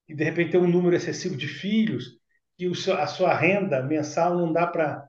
e 0.10 0.14
de 0.14 0.24
repente 0.24 0.52
tem 0.52 0.60
um 0.60 0.68
número 0.68 0.96
excessivo 0.96 1.38
de 1.38 1.48
filhos, 1.48 2.20
que 2.58 2.70
a 2.92 3.08
sua 3.08 3.34
renda 3.34 3.82
mensal 3.82 4.38
não 4.38 4.52
dá 4.52 4.68
para 4.68 5.08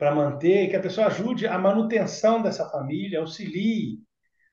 para 0.00 0.14
manter, 0.14 0.70
que 0.70 0.76
a 0.76 0.80
pessoa 0.80 1.08
ajude 1.08 1.46
a 1.46 1.58
manutenção 1.58 2.40
dessa 2.40 2.66
família, 2.70 3.20
auxilie 3.20 3.98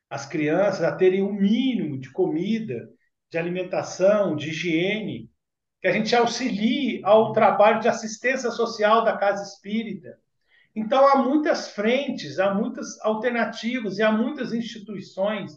as 0.10 0.26
crianças 0.26 0.84
a 0.84 0.92
terem 0.92 1.22
o 1.22 1.30
um 1.30 1.34
mínimo 1.34 1.98
de 1.98 2.12
comida, 2.12 2.90
de 3.32 3.38
alimentação, 3.38 4.36
de 4.36 4.50
higiene, 4.50 5.32
que 5.80 5.88
a 5.88 5.92
gente 5.94 6.14
auxilie 6.14 7.00
ao 7.06 7.32
trabalho 7.32 7.80
de 7.80 7.88
assistência 7.88 8.52
social 8.52 9.06
da 9.06 9.16
casa 9.16 9.42
espírita. 9.42 10.18
Então, 10.76 11.08
há 11.08 11.24
muitas 11.24 11.70
frentes, 11.70 12.40
há 12.40 12.54
muitas 12.54 13.00
alternativas 13.00 14.00
e 14.00 14.04
há 14.04 14.12
muitas 14.12 14.52
instituições 14.52 15.54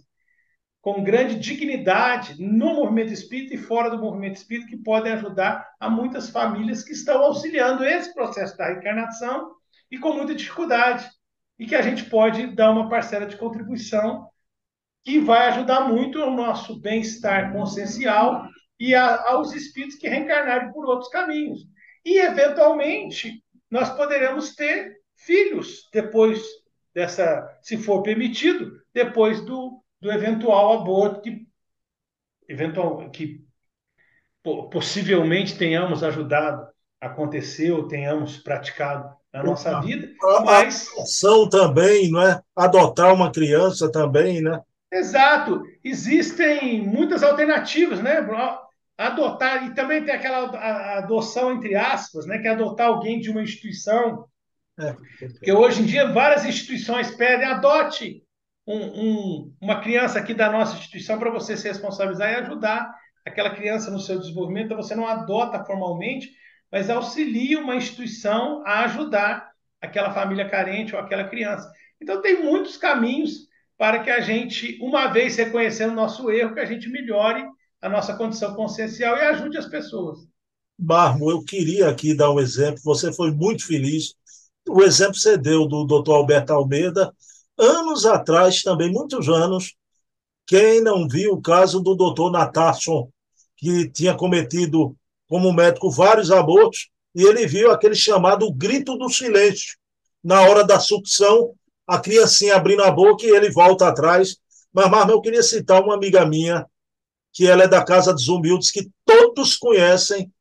com 0.80 1.02
grande 1.02 1.34
dignidade 1.36 2.40
no 2.40 2.74
movimento 2.74 3.12
espírita 3.12 3.54
e 3.54 3.58
fora 3.58 3.90
do 3.90 3.98
movimento 3.98 4.36
espírita 4.36 4.68
que 4.68 4.76
podem 4.76 5.14
ajudar 5.14 5.68
a 5.80 5.90
muitas 5.90 6.30
famílias 6.30 6.84
que 6.84 6.92
estão 6.92 7.24
auxiliando 7.24 7.84
esse 7.84 8.14
processo 8.14 8.56
da 8.56 8.68
reencarnação 8.68 9.58
e 9.90 9.98
com 9.98 10.12
muita 10.12 10.34
dificuldade. 10.34 11.08
E 11.58 11.66
que 11.66 11.74
a 11.74 11.82
gente 11.82 12.04
pode 12.04 12.46
dar 12.54 12.70
uma 12.70 12.88
parcela 12.88 13.26
de 13.26 13.36
contribuição 13.36 14.28
que 15.02 15.18
vai 15.18 15.48
ajudar 15.48 15.88
muito 15.88 16.22
o 16.22 16.30
nosso 16.30 16.80
bem-estar 16.80 17.52
consciencial 17.52 18.48
e 18.78 18.94
a, 18.94 19.28
aos 19.30 19.52
espíritos 19.52 19.96
que 19.96 20.08
reencarnarem 20.08 20.72
por 20.72 20.86
outros 20.86 21.10
caminhos. 21.10 21.60
E, 22.04 22.18
eventualmente, 22.18 23.44
nós 23.70 23.90
poderemos 23.90 24.54
ter 24.54 25.00
filhos 25.16 25.88
depois 25.92 26.42
dessa, 26.94 27.58
se 27.62 27.76
for 27.76 28.02
permitido, 28.02 28.80
depois 28.92 29.40
do, 29.44 29.82
do 30.00 30.10
eventual 30.10 30.80
aborto 30.80 31.20
que, 31.20 31.46
eventual, 32.48 33.10
que 33.10 33.44
possivelmente 34.42 35.58
tenhamos 35.58 36.02
ajudado 36.02 36.66
a 37.00 37.06
acontecer 37.06 37.70
ou 37.70 37.86
tenhamos 37.86 38.38
praticado 38.38 39.14
na 39.32 39.42
nossa 39.42 39.80
vida. 39.80 40.08
Mas... 40.44 40.88
A 40.88 40.92
adoção 40.92 41.48
também, 41.48 42.10
não 42.10 42.22
é? 42.22 42.40
Adotar 42.54 43.14
uma 43.14 43.30
criança 43.30 43.90
também, 43.90 44.40
né? 44.40 44.60
Exato. 44.92 45.62
Existem 45.84 46.82
muitas 46.82 47.22
alternativas, 47.22 48.00
né? 48.00 48.26
Adotar, 48.98 49.66
e 49.66 49.74
também 49.74 50.04
tem 50.04 50.14
aquela 50.14 50.98
adoção, 50.98 51.52
entre 51.52 51.74
aspas, 51.74 52.26
né? 52.26 52.38
Que 52.38 52.48
é 52.48 52.50
adotar 52.50 52.88
alguém 52.88 53.20
de 53.20 53.30
uma 53.30 53.42
instituição. 53.42 54.26
É, 54.78 54.94
Porque 55.18 55.52
hoje 55.52 55.82
em 55.82 55.86
dia 55.86 56.12
várias 56.12 56.44
instituições 56.44 57.10
pedem 57.10 57.46
adote 57.46 58.22
um, 58.66 58.78
um, 58.78 59.54
uma 59.60 59.80
criança 59.80 60.18
aqui 60.18 60.32
da 60.32 60.50
nossa 60.50 60.76
instituição 60.76 61.18
para 61.18 61.30
você 61.30 61.56
se 61.56 61.68
responsabilizar 61.68 62.30
e 62.30 62.36
ajudar 62.36 62.90
aquela 63.24 63.50
criança 63.50 63.90
no 63.90 64.00
seu 64.00 64.18
desenvolvimento. 64.18 64.66
Então, 64.66 64.76
você 64.76 64.94
não 64.94 65.06
adota 65.06 65.64
formalmente, 65.64 66.30
mas 66.70 66.88
auxilia 66.88 67.58
uma 67.58 67.76
instituição 67.76 68.62
a 68.66 68.84
ajudar 68.84 69.50
aquela 69.80 70.12
família 70.12 70.48
carente 70.48 70.94
ou 70.94 71.00
aquela 71.00 71.24
criança. 71.24 71.70
Então, 72.00 72.20
tem 72.22 72.42
muitos 72.42 72.76
caminhos 72.76 73.48
para 73.76 74.00
que 74.00 74.10
a 74.10 74.20
gente, 74.20 74.78
uma 74.80 75.08
vez 75.08 75.36
reconhecendo 75.36 75.92
o 75.92 75.96
nosso 75.96 76.30
erro, 76.30 76.54
que 76.54 76.60
a 76.60 76.66
gente 76.66 76.88
melhore 76.88 77.44
a 77.80 77.88
nossa 77.88 78.14
condição 78.14 78.54
consciencial 78.54 79.16
e 79.16 79.20
ajude 79.22 79.56
as 79.56 79.66
pessoas. 79.66 80.18
Marmo, 80.78 81.30
eu 81.30 81.42
queria 81.42 81.88
aqui 81.88 82.14
dar 82.14 82.30
um 82.30 82.40
exemplo. 82.40 82.80
Você 82.84 83.12
foi 83.12 83.30
muito 83.30 83.66
feliz. 83.66 84.14
O 84.68 84.82
exemplo 84.82 85.14
você 85.14 85.36
deu 85.36 85.66
do 85.66 85.84
doutor 85.84 86.14
Alberto 86.14 86.52
Almeida. 86.52 87.12
Anos 87.58 88.06
atrás, 88.06 88.62
também, 88.62 88.90
muitos 88.90 89.28
anos, 89.28 89.74
quem 90.46 90.82
não 90.82 91.06
viu 91.06 91.32
o 91.32 91.42
caso 91.42 91.80
do 91.80 91.94
doutor 91.94 92.30
Natasson, 92.30 93.10
que 93.56 93.90
tinha 93.90 94.14
cometido 94.14 94.96
como 95.30 95.52
médico 95.52 95.88
vários 95.88 96.32
abortos, 96.32 96.90
e 97.14 97.22
ele 97.22 97.46
viu 97.46 97.70
aquele 97.70 97.94
chamado 97.94 98.52
grito 98.52 98.98
do 98.98 99.08
silêncio. 99.08 99.78
Na 100.24 100.42
hora 100.42 100.64
da 100.64 100.80
sucção, 100.80 101.54
a 101.86 102.00
criancinha 102.00 102.56
abrindo 102.56 102.82
a 102.82 102.90
boca 102.90 103.24
e 103.24 103.30
ele 103.30 103.48
volta 103.48 103.86
atrás. 103.86 104.38
Mas, 104.72 104.90
Marma, 104.90 105.12
eu 105.12 105.20
queria 105.20 105.42
citar 105.44 105.84
uma 105.84 105.94
amiga 105.94 106.26
minha, 106.26 106.66
que 107.32 107.46
ela 107.46 107.62
é 107.62 107.68
da 107.68 107.84
Casa 107.84 108.12
dos 108.12 108.26
Humildes, 108.26 108.72
que 108.72 108.90
todos 109.04 109.56
conhecem. 109.56 110.32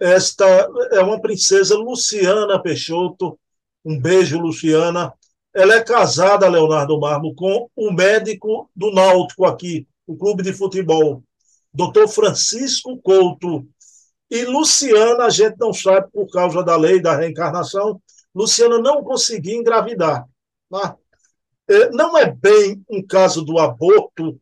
Esta 0.00 0.44
é 0.90 1.00
uma 1.00 1.20
princesa 1.20 1.76
Luciana 1.76 2.60
Peixoto. 2.60 3.38
Um 3.84 3.96
beijo, 3.96 4.40
Luciana. 4.40 5.14
Ela 5.54 5.76
é 5.76 5.84
casada, 5.84 6.48
Leonardo 6.48 6.98
Marmo, 6.98 7.32
com 7.32 7.70
o 7.76 7.92
médico 7.92 8.68
do 8.74 8.90
Náutico 8.90 9.44
aqui, 9.44 9.86
o 10.04 10.16
clube 10.16 10.42
de 10.42 10.52
futebol, 10.52 11.22
doutor 11.72 12.08
Francisco 12.08 12.98
Couto. 12.98 13.64
E 14.30 14.44
Luciana, 14.44 15.24
a 15.24 15.30
gente 15.30 15.56
não 15.58 15.72
sabe 15.72 16.10
por 16.12 16.26
causa 16.28 16.62
da 16.62 16.76
lei 16.76 17.00
da 17.00 17.16
reencarnação, 17.16 18.00
Luciana 18.34 18.78
não 18.78 19.02
conseguia 19.02 19.56
engravidar. 19.56 20.26
É, 21.68 21.90
não 21.90 22.16
é 22.18 22.30
bem 22.30 22.84
um 22.88 23.04
caso 23.04 23.44
do 23.44 23.58
aborto 23.58 24.38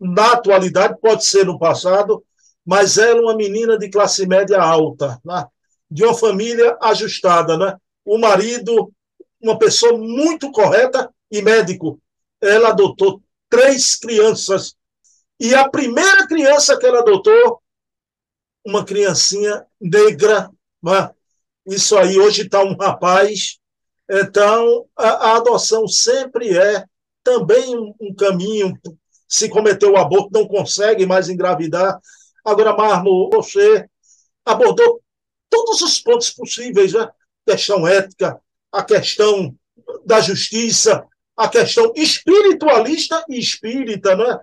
na 0.00 0.32
atualidade, 0.32 0.98
pode 1.00 1.24
ser 1.24 1.46
no 1.46 1.58
passado, 1.58 2.24
mas 2.64 2.98
ela 2.98 3.18
é 3.18 3.22
uma 3.22 3.36
menina 3.36 3.78
de 3.78 3.88
classe 3.88 4.26
média 4.26 4.60
alta, 4.60 5.20
né? 5.24 5.46
de 5.90 6.04
uma 6.04 6.14
família 6.14 6.76
ajustada. 6.80 7.56
Né? 7.56 7.76
O 8.04 8.18
marido, 8.18 8.92
uma 9.40 9.58
pessoa 9.58 9.96
muito 9.96 10.50
correta 10.50 11.12
e 11.30 11.42
médico. 11.42 12.00
Ela 12.40 12.70
adotou 12.70 13.22
três 13.48 13.96
crianças. 13.96 14.74
E 15.38 15.54
a 15.54 15.68
primeira 15.68 16.26
criança 16.26 16.78
que 16.78 16.86
ela 16.86 17.00
adotou, 17.00 17.62
uma 18.64 18.84
criancinha 18.84 19.64
negra. 19.80 20.50
Né? 20.82 21.10
Isso 21.66 21.96
aí, 21.96 22.18
hoje 22.18 22.42
está 22.42 22.62
um 22.62 22.76
rapaz 22.76 23.58
então, 24.10 24.86
a, 24.96 25.08
a 25.08 25.36
adoção 25.36 25.88
sempre 25.88 26.56
é 26.56 26.84
também 27.22 27.76
um, 27.76 27.94
um, 28.00 28.14
caminho. 28.14 28.78
Se 29.28 29.48
cometeu 29.48 29.92
o 29.92 29.96
aborto, 29.96 30.30
não 30.32 30.46
consegue 30.46 31.06
mais 31.06 31.28
engravidar. 31.28 31.98
Agora, 32.44 32.76
Marmo, 32.76 33.30
você 33.30 33.88
abordou 34.44 35.02
todos 35.48 35.80
os 35.80 35.98
pontos 36.00 36.30
possíveis, 36.30 36.92
né? 36.92 37.02
A 37.46 37.52
questão 37.52 37.86
ética, 37.86 38.38
a 38.70 38.82
questão 38.82 39.54
da 40.04 40.20
justiça, 40.20 41.04
a 41.36 41.48
questão 41.48 41.92
espiritualista 41.96 43.24
e 43.28 43.38
espírita, 43.38 44.14
né? 44.14 44.38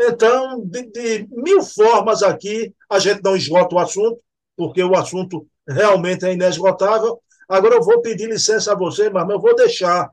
Então, 0.00 0.60
de, 0.64 0.82
de 0.90 1.28
mil 1.30 1.62
formas 1.62 2.22
aqui, 2.22 2.74
a 2.90 2.98
gente 2.98 3.22
não 3.22 3.36
esgota 3.36 3.76
o 3.76 3.78
assunto, 3.78 4.20
porque 4.56 4.82
o 4.82 4.94
assunto 4.96 5.46
realmente 5.66 6.26
é 6.26 6.32
inesgotável, 6.32 7.20
Agora 7.50 7.74
eu 7.74 7.82
vou 7.82 8.00
pedir 8.00 8.28
licença 8.28 8.70
a 8.70 8.76
você, 8.76 9.10
mas 9.10 9.28
eu 9.28 9.40
vou 9.40 9.56
deixar 9.56 10.08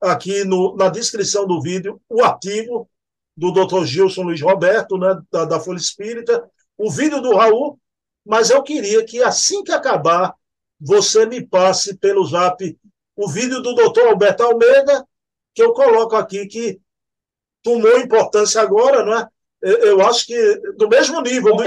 aqui 0.00 0.44
no, 0.44 0.76
na 0.76 0.88
descrição 0.88 1.44
do 1.44 1.60
vídeo 1.60 2.00
o 2.08 2.22
artigo 2.22 2.88
do 3.36 3.50
Dr. 3.50 3.84
Gilson 3.84 4.22
Luiz 4.22 4.40
Roberto, 4.40 4.96
né, 4.96 5.20
da, 5.28 5.44
da 5.44 5.58
Folha 5.58 5.78
Espírita, 5.78 6.48
o 6.76 6.88
vídeo 6.88 7.20
do 7.20 7.34
Raul, 7.34 7.80
mas 8.24 8.50
eu 8.50 8.62
queria 8.62 9.04
que 9.04 9.20
assim 9.20 9.64
que 9.64 9.72
acabar, 9.72 10.32
você 10.80 11.26
me 11.26 11.44
passe 11.44 11.96
pelo 11.96 12.24
zap 12.24 12.78
o 13.16 13.28
vídeo 13.28 13.60
do 13.60 13.74
Dr. 13.74 14.06
Alberto 14.10 14.44
Almeida, 14.44 15.04
que 15.52 15.62
eu 15.62 15.72
coloco 15.72 16.14
aqui, 16.14 16.46
que 16.46 16.80
tomou 17.60 17.98
importância 17.98 18.62
agora, 18.62 19.04
não 19.04 19.18
é? 19.18 19.28
Eu 19.60 20.00
acho 20.02 20.24
que 20.26 20.60
do 20.76 20.88
mesmo 20.88 21.20
nível 21.20 21.56
do 21.56 21.64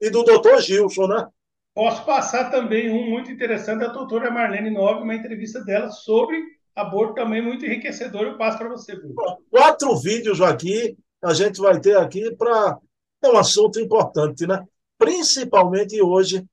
E 0.00 0.08
do 0.08 0.22
Dr. 0.22 0.60
Gilson, 0.60 1.06
né? 1.06 1.28
Posso 1.74 2.04
passar 2.04 2.50
também 2.50 2.90
um 2.90 3.10
muito 3.10 3.30
interessante 3.30 3.80
da 3.80 3.88
doutora 3.88 4.30
Marlene 4.30 4.70
Nobre, 4.70 5.04
uma 5.04 5.14
entrevista 5.14 5.62
dela 5.62 5.90
sobre 5.90 6.36
aborto 6.74 7.14
também 7.14 7.42
muito 7.42 7.64
enriquecedor. 7.64 8.22
Eu 8.22 8.38
passo 8.38 8.58
para 8.58 8.68
você, 8.68 8.96
Bruno. 8.96 9.14
Quatro 9.50 9.96
vídeos 9.96 10.40
aqui, 10.40 10.96
a 11.22 11.32
gente 11.34 11.60
vai 11.60 11.80
ter 11.80 11.96
aqui 11.96 12.34
para. 12.34 12.78
É 13.22 13.28
um 13.28 13.36
assunto 13.36 13.78
importante, 13.78 14.46
né? 14.46 14.64
Principalmente 14.98 16.00
hoje, 16.00 16.44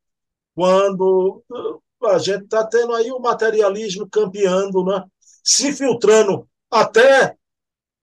quando 0.54 1.42
uh, 1.50 2.08
a 2.08 2.18
gente 2.18 2.44
está 2.44 2.66
tendo 2.66 2.94
aí 2.94 3.10
o 3.10 3.20
materialismo 3.20 4.08
campeando, 4.10 4.84
né? 4.84 5.04
Se 5.44 5.72
filtrando 5.72 6.48
até 6.70 7.36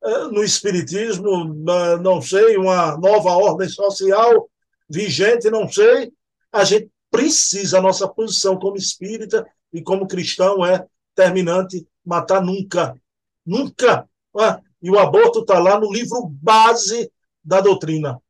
uh, 0.03 0.29
no 0.31 0.43
espiritismo, 0.43 1.45
não 2.03 2.23
sei, 2.23 2.57
uma 2.57 2.97
nova 2.97 3.33
ordem 3.33 3.69
social 3.69 4.49
vigente, 4.89 5.51
não 5.51 5.69
sei, 5.69 6.13
a 6.53 6.65
gente 6.65 6.91
precisa, 7.11 7.79
a 7.79 7.83
nossa 7.83 8.09
posição 8.09 8.59
como 8.59 8.77
espírita 8.77 9.47
e 9.73 9.83
como 9.83 10.07
cristão 10.07 10.65
é 10.65 10.87
terminante, 11.15 11.87
matar 12.05 12.43
nunca. 12.43 13.01
Nunca. 13.47 14.09
E 14.83 14.91
o 14.91 14.99
aborto 14.99 15.41
está 15.41 15.59
lá 15.59 15.79
no 15.79 15.93
livro 15.93 16.29
base 16.29 17.11
da 17.43 17.61
doutrina. 17.61 18.21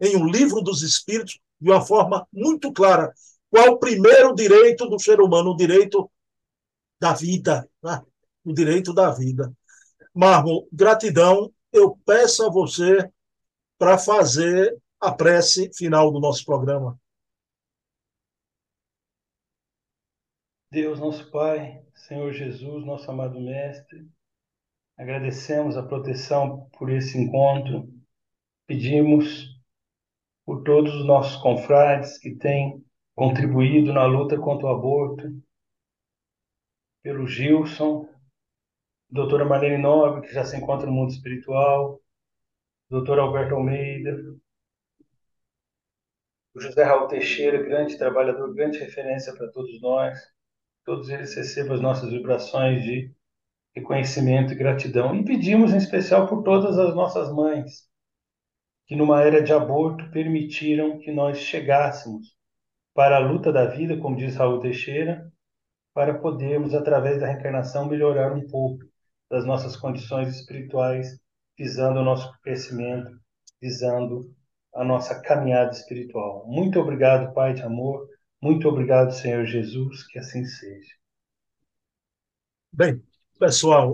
em 0.00 0.16
um 0.16 0.26
livro 0.26 0.60
dos 0.60 0.82
Espíritos 0.82 1.38
de 1.60 1.70
uma 1.70 1.80
forma 1.80 2.26
muito 2.32 2.72
clara. 2.72 3.12
Qual 3.50 3.70
o 3.70 3.78
primeiro 3.78 4.34
direito 4.34 4.88
do 4.88 4.98
ser 4.98 5.20
humano? 5.20 5.50
O 5.50 5.56
direito 5.56 6.10
da 7.00 7.12
vida. 7.12 7.68
Né? 7.82 8.02
O 8.44 8.52
direito 8.52 8.94
da 8.94 9.10
vida. 9.10 9.52
Marmo, 10.14 10.68
gratidão. 10.72 11.52
Eu 11.72 11.98
peço 12.04 12.44
a 12.44 12.50
você 12.50 13.10
para 13.78 13.98
fazer 13.98 14.76
a 15.00 15.10
prece 15.10 15.72
final 15.72 16.12
do 16.12 16.20
nosso 16.20 16.44
programa. 16.44 17.00
Deus, 20.70 21.00
nosso 21.00 21.30
Pai, 21.30 21.82
Senhor 21.94 22.32
Jesus, 22.32 22.84
nosso 22.84 23.10
amado 23.10 23.40
Mestre, 23.40 24.06
agradecemos 24.96 25.76
a 25.76 25.82
proteção 25.82 26.68
por 26.78 26.90
esse 26.90 27.18
encontro, 27.18 27.88
pedimos 28.66 29.58
por 30.44 30.62
todos 30.62 30.94
os 30.94 31.06
nossos 31.06 31.40
confrades 31.42 32.18
que 32.18 32.36
têm 32.36 32.84
contribuído 33.14 33.92
na 33.92 34.04
luta 34.04 34.38
contra 34.38 34.66
o 34.66 34.70
aborto, 34.70 35.42
pelo 37.02 37.26
Gilson, 37.26 38.08
doutora 39.08 39.44
Marlene 39.44 39.78
Nobre, 39.82 40.28
que 40.28 40.34
já 40.34 40.44
se 40.44 40.56
encontra 40.56 40.86
no 40.86 40.92
mundo 40.92 41.10
espiritual, 41.10 42.00
doutor 42.88 43.18
Alberto 43.18 43.54
Almeida, 43.54 44.38
o 46.54 46.60
José 46.60 46.82
Raul 46.82 47.08
Teixeira, 47.08 47.62
grande 47.62 47.96
trabalhador, 47.96 48.52
grande 48.54 48.78
referência 48.78 49.34
para 49.34 49.50
todos 49.50 49.80
nós. 49.80 50.18
Todos 50.84 51.08
eles 51.08 51.34
recebam 51.34 51.74
as 51.74 51.80
nossas 51.80 52.10
vibrações 52.10 52.82
de 52.82 53.12
reconhecimento 53.74 54.52
e 54.52 54.56
gratidão. 54.56 55.14
E 55.14 55.24
pedimos 55.24 55.72
em 55.72 55.76
especial 55.76 56.26
por 56.26 56.42
todas 56.42 56.78
as 56.78 56.94
nossas 56.94 57.32
mães, 57.32 57.88
que 58.86 58.96
numa 58.96 59.22
era 59.22 59.42
de 59.42 59.52
aborto 59.52 60.10
permitiram 60.10 60.98
que 60.98 61.12
nós 61.12 61.38
chegássemos 61.38 62.36
para 62.92 63.16
a 63.16 63.20
luta 63.20 63.52
da 63.52 63.66
vida, 63.66 63.96
como 63.98 64.16
diz 64.16 64.36
Raul 64.36 64.58
Teixeira, 64.58 65.30
para 65.94 66.18
podermos, 66.18 66.74
através 66.74 67.20
da 67.20 67.26
reencarnação, 67.26 67.86
melhorar 67.86 68.32
um 68.32 68.46
pouco 68.48 68.84
das 69.30 69.44
nossas 69.44 69.76
condições 69.76 70.28
espirituais, 70.34 71.20
visando 71.56 72.00
o 72.00 72.04
nosso 72.04 72.32
crescimento, 72.40 73.10
visando 73.60 74.34
a 74.74 74.84
nossa 74.84 75.20
caminhada 75.20 75.70
espiritual. 75.72 76.46
Muito 76.46 76.78
obrigado, 76.78 77.32
Pai 77.34 77.54
de 77.54 77.62
amor. 77.62 78.08
Muito 78.40 78.68
obrigado, 78.68 79.12
Senhor 79.12 79.44
Jesus. 79.44 80.06
Que 80.06 80.18
assim 80.18 80.44
seja. 80.44 80.94
Bem, 82.72 83.02
pessoal, 83.38 83.92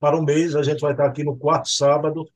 para 0.00 0.16
o 0.16 0.24
mês, 0.24 0.56
a 0.56 0.62
gente 0.62 0.80
vai 0.80 0.92
estar 0.92 1.06
aqui 1.06 1.22
no 1.22 1.36
quarto 1.36 1.68
sábado, 1.68 2.28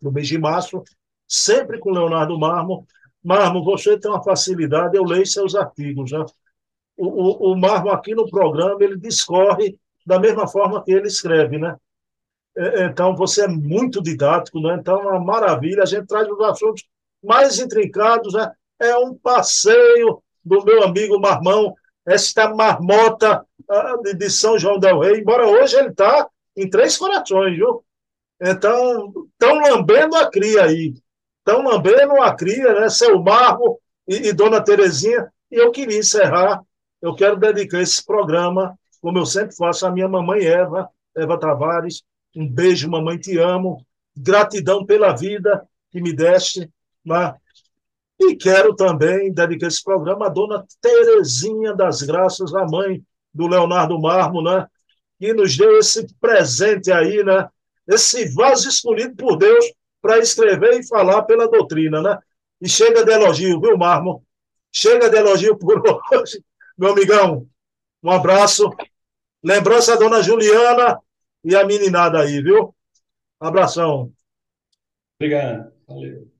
no 0.00 0.12
mês 0.12 0.28
de 0.28 0.38
março, 0.38 0.82
sempre 1.26 1.78
com 1.78 1.90
Leonardo 1.90 2.38
Marmo. 2.38 2.86
Marmo, 3.22 3.64
você 3.64 3.98
tem 3.98 4.10
uma 4.10 4.22
facilidade, 4.22 4.96
eu 4.96 5.04
leio 5.04 5.26
seus 5.26 5.54
artigos, 5.54 6.12
né? 6.12 6.24
O, 6.96 7.06
o, 7.06 7.52
o 7.52 7.56
Marmo 7.56 7.90
aqui 7.90 8.14
no 8.14 8.28
programa, 8.28 8.76
ele 8.80 8.98
discorre 8.98 9.78
da 10.04 10.18
mesma 10.18 10.46
forma 10.48 10.82
que 10.82 10.92
ele 10.92 11.06
escreve, 11.06 11.58
né? 11.58 11.76
É, 12.58 12.86
então, 12.86 13.14
você 13.14 13.44
é 13.44 13.48
muito 13.48 14.02
didático, 14.02 14.58
né? 14.60 14.76
Então, 14.80 15.00
é 15.00 15.06
uma 15.06 15.20
maravilha. 15.20 15.84
A 15.84 15.86
gente 15.86 16.08
traz 16.08 16.28
os 16.28 16.40
assuntos 16.40 16.84
mais 17.22 17.60
intrincados, 17.60 18.34
né? 18.34 18.50
É 18.80 18.96
um 18.96 19.14
passeio 19.14 20.20
do 20.44 20.64
meu 20.64 20.82
amigo 20.82 21.20
Marmão, 21.20 21.74
esta 22.04 22.52
marmota 22.52 23.46
ah, 23.68 23.96
de 24.16 24.30
São 24.30 24.58
João 24.58 24.78
del 24.78 25.00
Rei, 25.00 25.20
embora 25.20 25.46
hoje 25.46 25.76
ele 25.76 25.90
está 25.90 26.26
em 26.56 26.68
Três 26.68 26.96
Corações, 26.96 27.56
viu? 27.56 27.84
Então, 28.40 29.12
estão 29.32 29.60
lambendo 29.60 30.16
a 30.16 30.28
cria 30.28 30.64
aí. 30.64 30.94
Estão 31.38 31.62
lambendo 31.62 32.20
a 32.20 32.34
cria, 32.34 32.80
né? 32.80 32.88
Seu 32.88 33.22
Marmo 33.22 33.78
e, 34.06 34.28
e 34.28 34.32
Dona 34.32 34.62
Terezinha. 34.62 35.30
E 35.50 35.56
eu 35.56 35.70
queria 35.70 35.98
encerrar, 35.98 36.60
eu 37.00 37.14
quero 37.14 37.36
dedicar 37.36 37.80
esse 37.80 38.04
programa, 38.04 38.76
como 39.00 39.18
eu 39.18 39.26
sempre 39.26 39.54
faço, 39.54 39.86
à 39.86 39.90
minha 39.92 40.08
mamãe 40.08 40.44
Eva, 40.44 40.88
Eva 41.16 41.38
Tavares, 41.38 42.02
um 42.38 42.48
beijo, 42.48 42.88
mamãe, 42.88 43.18
te 43.18 43.36
amo. 43.36 43.84
Gratidão 44.16 44.86
pela 44.86 45.12
vida 45.12 45.68
que 45.90 46.00
me 46.00 46.12
deste. 46.12 46.70
Né? 47.04 47.34
E 48.20 48.36
quero 48.36 48.76
também 48.76 49.32
dedicar 49.32 49.66
esse 49.66 49.82
programa 49.82 50.26
à 50.26 50.28
dona 50.28 50.64
Terezinha 50.80 51.74
das 51.74 52.00
Graças, 52.00 52.54
a 52.54 52.64
mãe 52.64 53.02
do 53.34 53.48
Leonardo 53.48 54.00
Marmo, 54.00 54.40
né? 54.40 54.68
que 55.18 55.32
nos 55.32 55.56
deu 55.56 55.78
esse 55.78 56.06
presente 56.20 56.92
aí, 56.92 57.24
né? 57.24 57.48
esse 57.88 58.32
vaso 58.32 58.68
escolhido 58.68 59.16
por 59.16 59.36
Deus 59.36 59.72
para 60.00 60.18
escrever 60.18 60.78
e 60.78 60.86
falar 60.86 61.22
pela 61.22 61.50
doutrina. 61.50 62.00
Né? 62.00 62.18
E 62.60 62.68
chega 62.68 63.04
de 63.04 63.10
elogio, 63.10 63.60
viu, 63.60 63.76
Marmo? 63.76 64.24
Chega 64.70 65.10
de 65.10 65.16
elogio 65.16 65.58
por 65.58 65.82
hoje. 66.14 66.40
Meu 66.78 66.92
amigão, 66.92 67.48
um 68.00 68.12
abraço. 68.12 68.70
Lembrança 69.42 69.96
dona 69.96 70.22
Juliana, 70.22 71.00
e 71.44 71.54
a 71.56 71.64
meninada 71.66 72.20
aí, 72.20 72.42
viu? 72.42 72.74
Abração. 73.40 74.12
Obrigado. 75.20 75.72
Valeu. 75.86 76.37